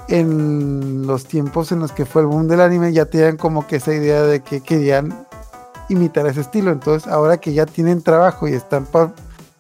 en 0.08 1.08
los 1.08 1.26
tiempos 1.26 1.72
en 1.72 1.80
los 1.80 1.92
que 1.92 2.06
fue 2.06 2.22
el 2.22 2.28
boom 2.28 2.48
del 2.48 2.62
anime 2.62 2.94
ya 2.94 3.06
tenían 3.06 3.38
como 3.38 3.66
que 3.66 3.78
esa 3.78 3.94
idea 3.96 4.22
de 4.22 4.42
que 4.42 4.62
querían 4.62 5.26
imitar 5.90 6.28
ese 6.28 6.42
estilo. 6.42 6.72
Entonces, 6.72 7.12
ahora 7.12 7.38
que 7.38 7.54
ya 7.54 7.66
tienen 7.66 8.04
trabajo 8.04 8.48
y 8.48 8.54
están 8.54 8.88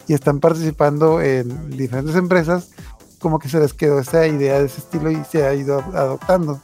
y 0.07 0.13
están 0.13 0.39
participando 0.39 1.21
en 1.21 1.71
diferentes 1.71 2.15
empresas, 2.15 2.69
como 3.23 3.39
que 3.39 3.47
se 3.47 3.57
les 3.57 3.73
quedó 3.73 3.99
esa 3.99 4.27
idea 4.27 4.59
de 4.59 4.65
ese 4.65 4.81
estilo 4.81 5.09
y 5.09 5.23
se 5.23 5.47
ha 5.47 5.53
ido 5.53 5.79
adoptando. 5.93 6.59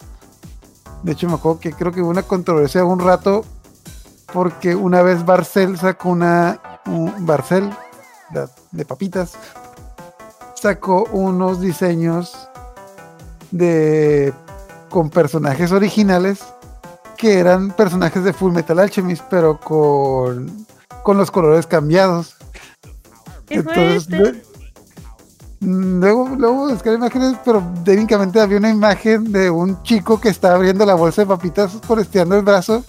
De 1.03 1.13
hecho, 1.13 1.27
me 1.27 1.35
acuerdo 1.35 1.61
que 1.61 1.71
creo 1.71 1.93
que 1.93 2.01
hubo 2.01 2.09
una 2.09 2.23
controversia 2.23 2.83
un 2.83 2.99
rato 2.99 3.45
porque 4.33 4.75
una 4.75 5.01
vez 5.01 5.25
Barcel 5.25 5.77
sacó 5.79 6.09
una 6.09 6.59
un 6.85 7.25
Barcel 7.25 7.71
de, 8.71 8.85
papitas 8.85 9.33
sacó 10.53 11.05
unos 11.11 11.61
diseños 11.61 12.49
de 13.51 14.33
con 14.89 15.09
personajes 15.09 15.71
originales 15.71 16.43
que 17.17 17.39
eran 17.39 17.71
personajes 17.71 18.23
de 18.25 18.33
Full 18.33 18.51
Metal 18.51 18.79
Alchemist, 18.79 19.23
pero 19.29 19.59
con, 19.59 20.65
con 21.03 21.17
los 21.17 21.31
colores 21.31 21.67
cambiados. 21.67 22.35
¿Qué 23.45 23.63
fue 23.63 23.73
Entonces, 23.73 24.48
luego, 25.61 26.29
luego 26.37 26.69
buscar 26.69 26.93
imágenes, 26.93 27.35
pero 27.43 27.61
técnicamente 27.83 28.39
había 28.39 28.57
una 28.57 28.69
imagen 28.69 29.31
de 29.31 29.49
un 29.49 29.81
chico 29.83 30.19
que 30.19 30.29
estaba 30.29 30.55
abriendo 30.55 30.85
la 30.85 30.95
bolsa 30.95 31.21
de 31.21 31.27
papitas 31.27 31.73
por 31.87 31.99
estirando 31.99 32.35
el 32.35 32.43
brazo 32.43 32.83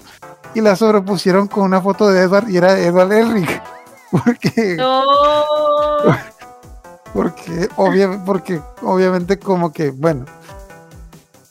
y 0.55 0.61
la 0.61 0.77
sobrepusieron 0.77 1.49
con 1.49 1.65
una 1.65 1.81
foto 1.81 2.09
de 2.09 2.23
Edward 2.23 2.49
y 2.49 2.57
era 2.57 2.79
Edward 2.79 3.13
Elric. 3.13 3.63
Porque, 4.11 4.75
No. 4.77 5.03
porque, 7.15 7.69
obvia- 7.77 8.23
porque 8.25 8.61
obviamente 8.83 9.39
como 9.39 9.73
que, 9.73 9.91
bueno, 9.91 10.25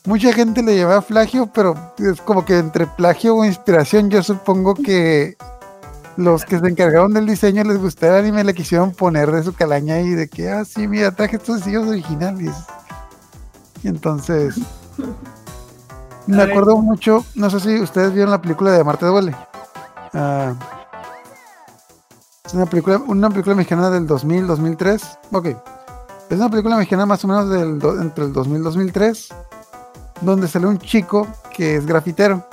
mucha 0.05 0.31
gente 0.33 0.63
le 0.63 0.75
lleva 0.75 1.01
plagio, 1.01 1.47
pero 1.53 1.75
es 1.97 2.21
como 2.21 2.45
que 2.45 2.57
entre 2.57 2.87
plagio 2.87 3.35
o 3.35 3.45
inspiración 3.45 4.09
yo 4.09 4.23
supongo 4.23 4.73
que 4.75 5.35
los 6.19 6.43
que 6.43 6.59
se 6.59 6.67
encargaron 6.67 7.13
del 7.13 7.25
diseño 7.25 7.63
les 7.63 7.77
gustó 7.77 8.07
el 8.07 8.15
anime 8.15 8.43
le 8.43 8.53
quisieron 8.53 8.91
poner 8.91 9.31
de 9.31 9.41
su 9.41 9.53
calaña 9.53 10.01
y 10.01 10.09
de 10.09 10.27
que, 10.27 10.49
ah, 10.49 10.65
sí, 10.65 10.85
mira, 10.85 11.11
traje 11.11 11.37
estos 11.37 11.57
diseños 11.57 11.87
originales. 11.87 12.53
Y 13.81 13.87
entonces, 13.87 14.59
me 16.27 16.43
acuerdo 16.43 16.75
mucho, 16.77 17.23
no 17.35 17.49
sé 17.49 17.61
si 17.61 17.79
ustedes 17.79 18.13
vieron 18.13 18.31
la 18.31 18.41
película 18.41 18.71
de 18.71 18.83
Marte 18.83 19.05
Duele. 19.05 19.33
Ah, 20.13 20.53
es 22.45 22.53
una 22.53 22.65
película, 22.65 22.97
una 23.07 23.29
película 23.29 23.55
mexicana 23.55 23.89
del 23.89 24.05
2000, 24.05 24.45
2003. 24.45 25.19
Ok. 25.31 25.45
Es 26.29 26.37
una 26.37 26.49
película 26.49 26.75
mexicana 26.75 27.05
más 27.05 27.23
o 27.23 27.29
menos 27.29 27.49
del, 27.49 27.79
entre 28.01 28.25
el 28.25 28.33
2000 28.33 28.59
y 28.59 28.63
2003, 28.63 29.29
donde 30.19 30.49
sale 30.49 30.67
un 30.67 30.79
chico 30.79 31.25
que 31.55 31.77
es 31.77 31.85
grafitero. 31.85 32.45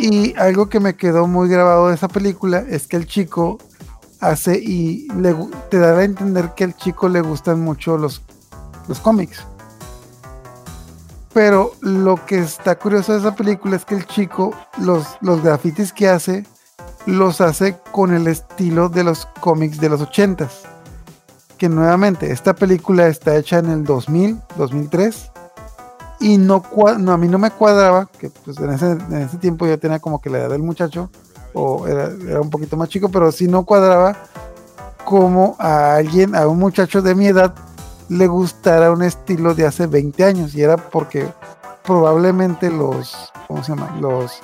Y 0.00 0.34
algo 0.38 0.70
que 0.70 0.80
me 0.80 0.96
quedó 0.96 1.26
muy 1.26 1.50
grabado 1.50 1.88
de 1.88 1.94
esa 1.94 2.08
película 2.08 2.64
es 2.66 2.86
que 2.86 2.96
el 2.96 3.06
chico 3.06 3.58
hace 4.18 4.58
y 4.58 5.06
le 5.12 5.36
te 5.70 5.78
da 5.78 5.98
a 5.98 6.04
entender 6.04 6.54
que 6.54 6.64
al 6.64 6.74
chico 6.74 7.10
le 7.10 7.20
gustan 7.20 7.60
mucho 7.60 7.98
los, 7.98 8.22
los 8.88 8.98
cómics. 8.98 9.44
Pero 11.34 11.72
lo 11.82 12.24
que 12.24 12.38
está 12.38 12.78
curioso 12.78 13.12
de 13.12 13.18
esa 13.18 13.36
película 13.36 13.76
es 13.76 13.84
que 13.84 13.94
el 13.94 14.06
chico, 14.06 14.54
los, 14.78 15.06
los 15.20 15.42
grafitis 15.42 15.92
que 15.92 16.08
hace, 16.08 16.46
los 17.04 17.42
hace 17.42 17.76
con 17.92 18.14
el 18.14 18.26
estilo 18.26 18.88
de 18.88 19.04
los 19.04 19.26
cómics 19.40 19.78
de 19.80 19.90
los 19.90 20.00
80s. 20.00 20.62
Que 21.58 21.68
nuevamente, 21.68 22.32
esta 22.32 22.54
película 22.54 23.06
está 23.06 23.36
hecha 23.36 23.58
en 23.58 23.68
el 23.68 23.84
2000, 23.84 24.40
2003. 24.56 25.30
Y 26.20 26.36
no, 26.36 26.62
no 26.98 27.12
a 27.12 27.16
mí 27.16 27.28
no 27.28 27.38
me 27.38 27.50
cuadraba, 27.50 28.08
que 28.18 28.30
pues 28.30 28.58
en 28.58 28.70
ese, 28.70 28.90
en 28.92 29.16
ese 29.16 29.38
tiempo 29.38 29.66
yo 29.66 29.78
tenía 29.78 29.98
como 29.98 30.20
que 30.20 30.28
la 30.28 30.38
edad 30.38 30.50
del 30.50 30.62
muchacho, 30.62 31.10
o 31.54 31.86
era, 31.86 32.10
era 32.28 32.40
un 32.40 32.50
poquito 32.50 32.76
más 32.76 32.88
chico, 32.88 33.08
pero 33.08 33.32
sí 33.32 33.48
no 33.48 33.64
cuadraba 33.64 34.16
como 35.04 35.56
a 35.58 35.96
alguien, 35.96 36.36
a 36.36 36.46
un 36.46 36.58
muchacho 36.58 37.02
de 37.02 37.14
mi 37.14 37.26
edad, 37.26 37.54
le 38.08 38.26
gustara 38.26 38.92
un 38.92 39.02
estilo 39.02 39.54
de 39.54 39.66
hace 39.66 39.86
20 39.86 40.24
años. 40.24 40.54
Y 40.54 40.62
era 40.62 40.76
porque 40.76 41.26
probablemente 41.84 42.70
los, 42.70 43.32
¿cómo 43.48 43.64
se 43.64 43.74
llama? 43.74 43.96
Los, 44.00 44.40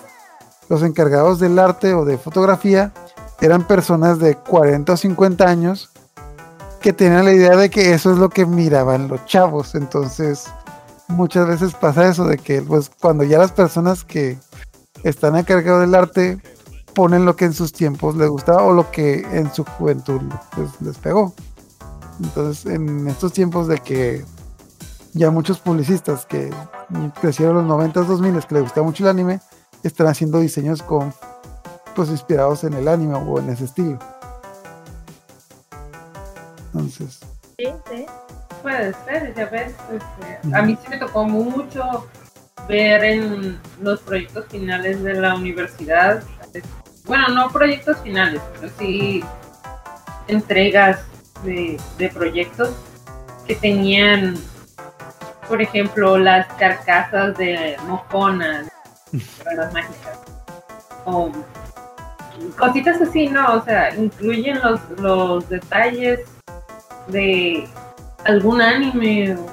los 0.68 0.83
encargados 0.83 1.39
del 1.39 1.59
arte 1.59 1.95
o 1.95 2.05
de 2.05 2.18
fotografía 2.18 2.93
eran 3.41 3.66
personas 3.66 4.18
de 4.18 4.37
40 4.37 4.93
o 4.93 4.97
50 4.97 5.45
años 5.45 5.91
que 6.81 6.93
tenían 6.93 7.24
la 7.24 7.33
idea 7.33 7.57
de 7.57 7.68
que 7.68 7.93
eso 7.93 8.12
es 8.12 8.18
lo 8.18 8.29
que 8.31 8.47
miraban 8.47 9.09
los 9.09 9.24
chavos. 9.27 9.74
Entonces, 9.74 10.47
muchas 11.09 11.47
veces 11.47 11.75
pasa 11.75 12.09
eso 12.09 12.25
de 12.25 12.39
que 12.39 12.63
pues 12.63 12.91
cuando 13.01 13.25
ya 13.25 13.39
las 13.39 13.53
personas 13.53 14.05
que 14.05 14.39
están 15.03 15.43
cargo 15.45 15.81
del 15.81 15.95
arte 15.95 16.41
ponen 16.95 17.25
lo 17.25 17.37
que 17.37 17.45
en 17.45 17.53
sus 17.53 17.73
tiempos 17.73 18.17
les 18.17 18.29
gustaba 18.29 18.63
o 18.63 18.73
lo 18.73 18.91
que 18.91 19.21
en 19.33 19.53
su 19.53 19.65
juventud 19.65 20.21
les 20.81 20.99
pegó. 20.99 21.35
Entonces, 22.23 22.65
en 22.67 23.07
estos 23.07 23.33
tiempos 23.33 23.69
de 23.69 23.79
que 23.79 24.25
ya 25.13 25.31
muchos 25.31 25.59
publicistas 25.59 26.25
que 26.25 26.51
crecieron 27.21 27.59
en 27.59 27.69
los 27.69 27.79
90s, 27.79 28.07
2000 28.07 28.47
que 28.47 28.55
les 28.55 28.63
gustaba 28.63 28.87
mucho 28.87 29.05
el 29.05 29.11
anime, 29.11 29.41
están 29.83 30.07
haciendo 30.07 30.41
diseños 30.41 30.83
con 30.83 31.13
pues 31.95 32.09
inspirados 32.09 32.65
en 32.65 32.75
el 32.75 32.89
anime 32.89 33.15
o 33.15 33.39
en 33.39 33.51
ese 33.51 33.65
estilo. 33.65 33.99
Entonces, 36.73 37.21
Sí, 37.59 37.65
sí. 37.89 38.07
Puede 38.67 38.95
ser, 39.05 39.33
ya 39.37 39.47
ves. 39.47 39.77
este, 39.93 40.57
a 40.57 40.62
mí 40.62 40.77
sí 40.83 40.89
me 40.89 40.99
tocó 40.99 41.23
mucho 41.23 42.09
ver 42.67 43.05
en 43.05 43.61
los 43.81 44.01
proyectos 44.01 44.47
finales 44.47 45.05
de 45.05 45.14
la 45.14 45.37
universidad. 45.37 46.25
Bueno, 47.05 47.29
no 47.29 47.49
proyectos 47.51 47.99
finales, 48.01 48.43
pero 48.55 48.73
sí 48.77 49.23
entregas 50.27 50.99
de, 51.45 51.81
de 51.97 52.09
proyectos 52.09 52.73
que 53.47 53.55
tenían, 53.55 54.35
por 55.47 55.62
ejemplo, 55.62 56.19
las 56.19 56.49
carcasas 56.55 57.39
de 57.39 57.77
Mojona, 57.87 58.64
de 59.12 59.55
las 59.55 59.73
mágicas, 59.73 60.19
o 61.05 61.31
cositas 62.59 63.01
así, 63.01 63.29
¿no? 63.29 63.59
O 63.59 63.62
sea, 63.62 63.95
incluyen 63.95 64.59
los, 64.61 64.81
los 64.99 65.49
detalles 65.49 66.19
de 67.07 67.69
algún 68.27 68.61
anime 68.61 69.37
o 69.37 69.47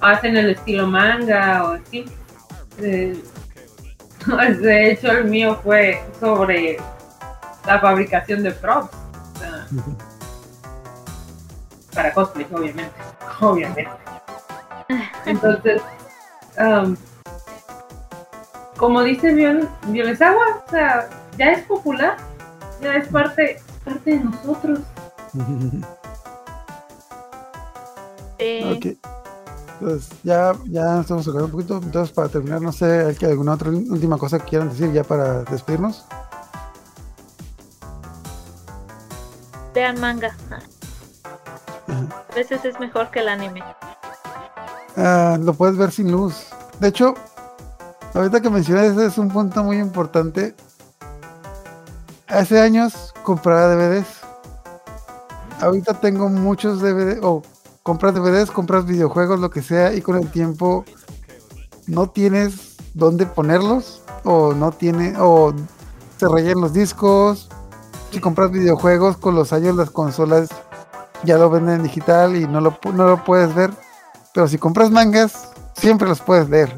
hacen 0.00 0.36
el 0.36 0.50
estilo 0.50 0.86
manga 0.86 1.64
o 1.64 1.72
así. 1.74 2.04
Eh, 2.78 3.22
de 4.60 4.90
hecho, 4.90 5.12
el 5.12 5.24
mío 5.24 5.58
fue 5.62 6.02
sobre 6.18 6.78
la 7.66 7.80
fabricación 7.80 8.42
de 8.42 8.52
props. 8.52 8.94
o 8.94 9.38
sea, 9.38 9.66
para 11.94 12.12
cosplay, 12.12 12.46
obviamente. 12.52 12.92
Obviamente. 13.40 13.88
Entonces, 15.24 15.80
um, 16.58 16.94
como 18.76 19.02
dice 19.02 19.32
Viol 19.32 19.66
Violesawa, 19.86 20.62
o 20.66 20.70
sea, 20.70 21.08
ya 21.38 21.52
es 21.52 21.62
popular, 21.62 22.18
ya 22.82 22.96
es 22.96 23.08
parte, 23.08 23.62
parte 23.82 24.10
de 24.10 24.20
nosotros. 24.20 24.80
Sí. 28.40 28.62
Ok. 28.74 28.86
Pues 29.80 30.08
ya, 30.22 30.54
ya 30.64 31.00
estamos 31.00 31.24
tocando 31.24 31.46
un 31.46 31.52
poquito. 31.52 31.80
Entonces, 31.82 32.12
para 32.14 32.28
terminar, 32.28 32.60
no 32.60 32.72
sé, 32.72 33.06
¿hay 33.06 33.14
que 33.14 33.26
alguna 33.26 33.52
otra 33.52 33.70
última 33.70 34.18
cosa 34.18 34.38
que 34.38 34.46
quieran 34.46 34.70
decir 34.70 34.92
ya 34.92 35.04
para 35.04 35.42
despedirnos? 35.44 36.04
Vean 39.74 40.00
manga. 40.00 40.34
A 41.88 42.34
veces 42.34 42.64
es 42.64 42.78
mejor 42.80 43.10
que 43.10 43.20
el 43.20 43.28
anime. 43.28 43.62
Ah, 44.96 45.38
lo 45.40 45.54
puedes 45.54 45.76
ver 45.76 45.92
sin 45.92 46.10
luz. 46.10 46.46
De 46.78 46.88
hecho, 46.88 47.14
ahorita 48.14 48.40
que 48.40 48.50
mencionas 48.50 48.86
ese 48.86 49.06
es 49.06 49.18
un 49.18 49.28
punto 49.28 49.62
muy 49.62 49.78
importante. 49.78 50.54
Hace 52.26 52.60
años 52.60 53.14
compraba 53.22 53.74
DVDs. 53.74 54.06
Ahorita 55.60 55.94
tengo 55.94 56.28
muchos 56.28 56.80
DVDs, 56.80 57.18
o 57.22 57.42
compras 57.90 58.14
DVDs, 58.14 58.52
compras 58.52 58.86
videojuegos, 58.86 59.40
lo 59.40 59.50
que 59.50 59.62
sea, 59.62 59.92
y 59.92 60.00
con 60.00 60.14
el 60.14 60.30
tiempo 60.30 60.84
no 61.88 62.08
tienes 62.08 62.76
dónde 62.94 63.26
ponerlos, 63.26 64.00
o 64.22 64.54
no 64.54 64.70
tiene, 64.70 65.14
o 65.18 65.52
se 66.16 66.28
rayan 66.28 66.60
los 66.60 66.72
discos. 66.72 67.48
Si 68.12 68.20
compras 68.20 68.52
videojuegos, 68.52 69.16
con 69.16 69.34
los 69.34 69.52
años 69.52 69.74
las 69.74 69.90
consolas 69.90 70.50
ya 71.24 71.36
lo 71.36 71.50
venden 71.50 71.80
en 71.80 71.82
digital 71.82 72.36
y 72.36 72.46
no 72.46 72.60
lo, 72.60 72.78
no 72.94 73.08
lo 73.08 73.24
puedes 73.24 73.52
ver. 73.56 73.72
Pero 74.32 74.46
si 74.46 74.56
compras 74.56 74.92
mangas, 74.92 75.50
siempre 75.74 76.06
los 76.06 76.20
puedes 76.20 76.48
leer. 76.48 76.72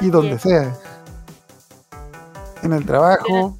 Y 0.00 0.10
donde 0.10 0.34
es. 0.34 0.42
sea. 0.42 0.76
En 2.62 2.72
el 2.72 2.86
trabajo, 2.86 3.58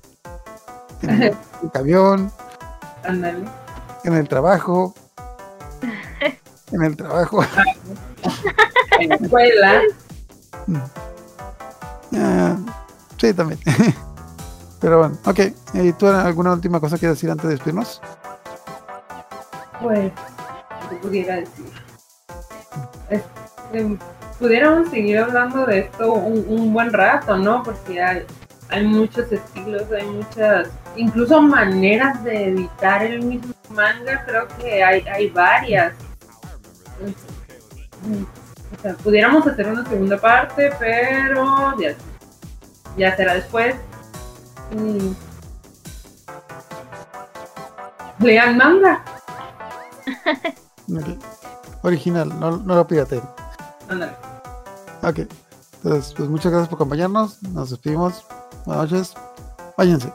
en 1.03 1.11
el 1.21 1.37
camión, 1.73 2.31
en 3.03 4.15
el 4.15 4.29
trabajo, 4.29 4.95
en 6.73 6.83
el 6.83 6.97
trabajo. 6.97 7.43
En 9.01 9.11
la 9.11 9.15
escuela. 9.15 9.83
Ah, 12.17 12.57
sí, 13.17 13.33
también. 13.33 13.61
Pero 14.81 14.99
bueno, 14.99 15.19
ok. 15.25 15.41
¿Y 15.75 15.93
tú 15.93 16.09
alguna 16.09 16.53
última 16.53 16.81
cosa 16.81 16.99
que 16.99 17.07
decir 17.09 17.31
antes 17.31 17.45
de 17.45 17.51
despedirnos? 17.51 18.01
Pues, 19.81 20.13
¿qué 20.91 20.97
pudiera 20.97 21.37
decir? 21.37 21.67
Es- 23.11 23.23
pudiéramos 24.39 24.89
seguir 24.89 25.19
hablando 25.19 25.65
de 25.67 25.81
esto 25.81 26.13
un, 26.13 26.45
un 26.49 26.73
buen 26.73 26.93
rato, 26.93 27.37
¿no? 27.37 27.63
Porque 27.63 28.03
hay, 28.03 28.25
hay 28.71 28.85
muchos 28.87 29.31
estilos, 29.31 29.85
hay 29.93 30.07
muchas, 30.07 30.69
incluso 30.97 31.41
maneras 31.41 32.23
de 32.25 32.49
editar 32.49 33.05
el 33.05 33.23
mismo 33.23 33.53
manga, 33.71 34.25
creo 34.27 34.49
que 34.59 34.83
hay, 34.83 35.03
hay 35.09 35.29
varias. 35.31 35.93
Mm, 37.01 38.25
O 38.77 38.83
sea, 38.83 38.95
pudiéramos 38.95 39.47
hacer 39.47 39.67
una 39.69 39.85
segunda 39.89 40.19
parte, 40.21 40.71
pero 40.79 41.79
ya, 41.79 41.95
ya 42.97 43.17
será 43.17 43.35
después. 43.35 43.75
Y... 44.73 45.15
Lean 48.25 48.57
manga. 48.57 49.03
Original, 51.83 52.29
no, 52.41 52.57
no 52.59 52.75
lo 52.75 52.87
pirateen. 52.87 53.23
Ándale. 53.89 54.13
Ok. 55.03 55.21
Entonces, 55.83 56.13
pues 56.17 56.29
muchas 56.29 56.51
gracias 56.51 56.69
por 56.69 56.77
acompañarnos. 56.77 57.43
Nos 57.45 57.71
despedimos. 57.71 58.27
Buenas 58.67 58.91
noches. 58.91 59.15
Váyanse. 59.77 60.13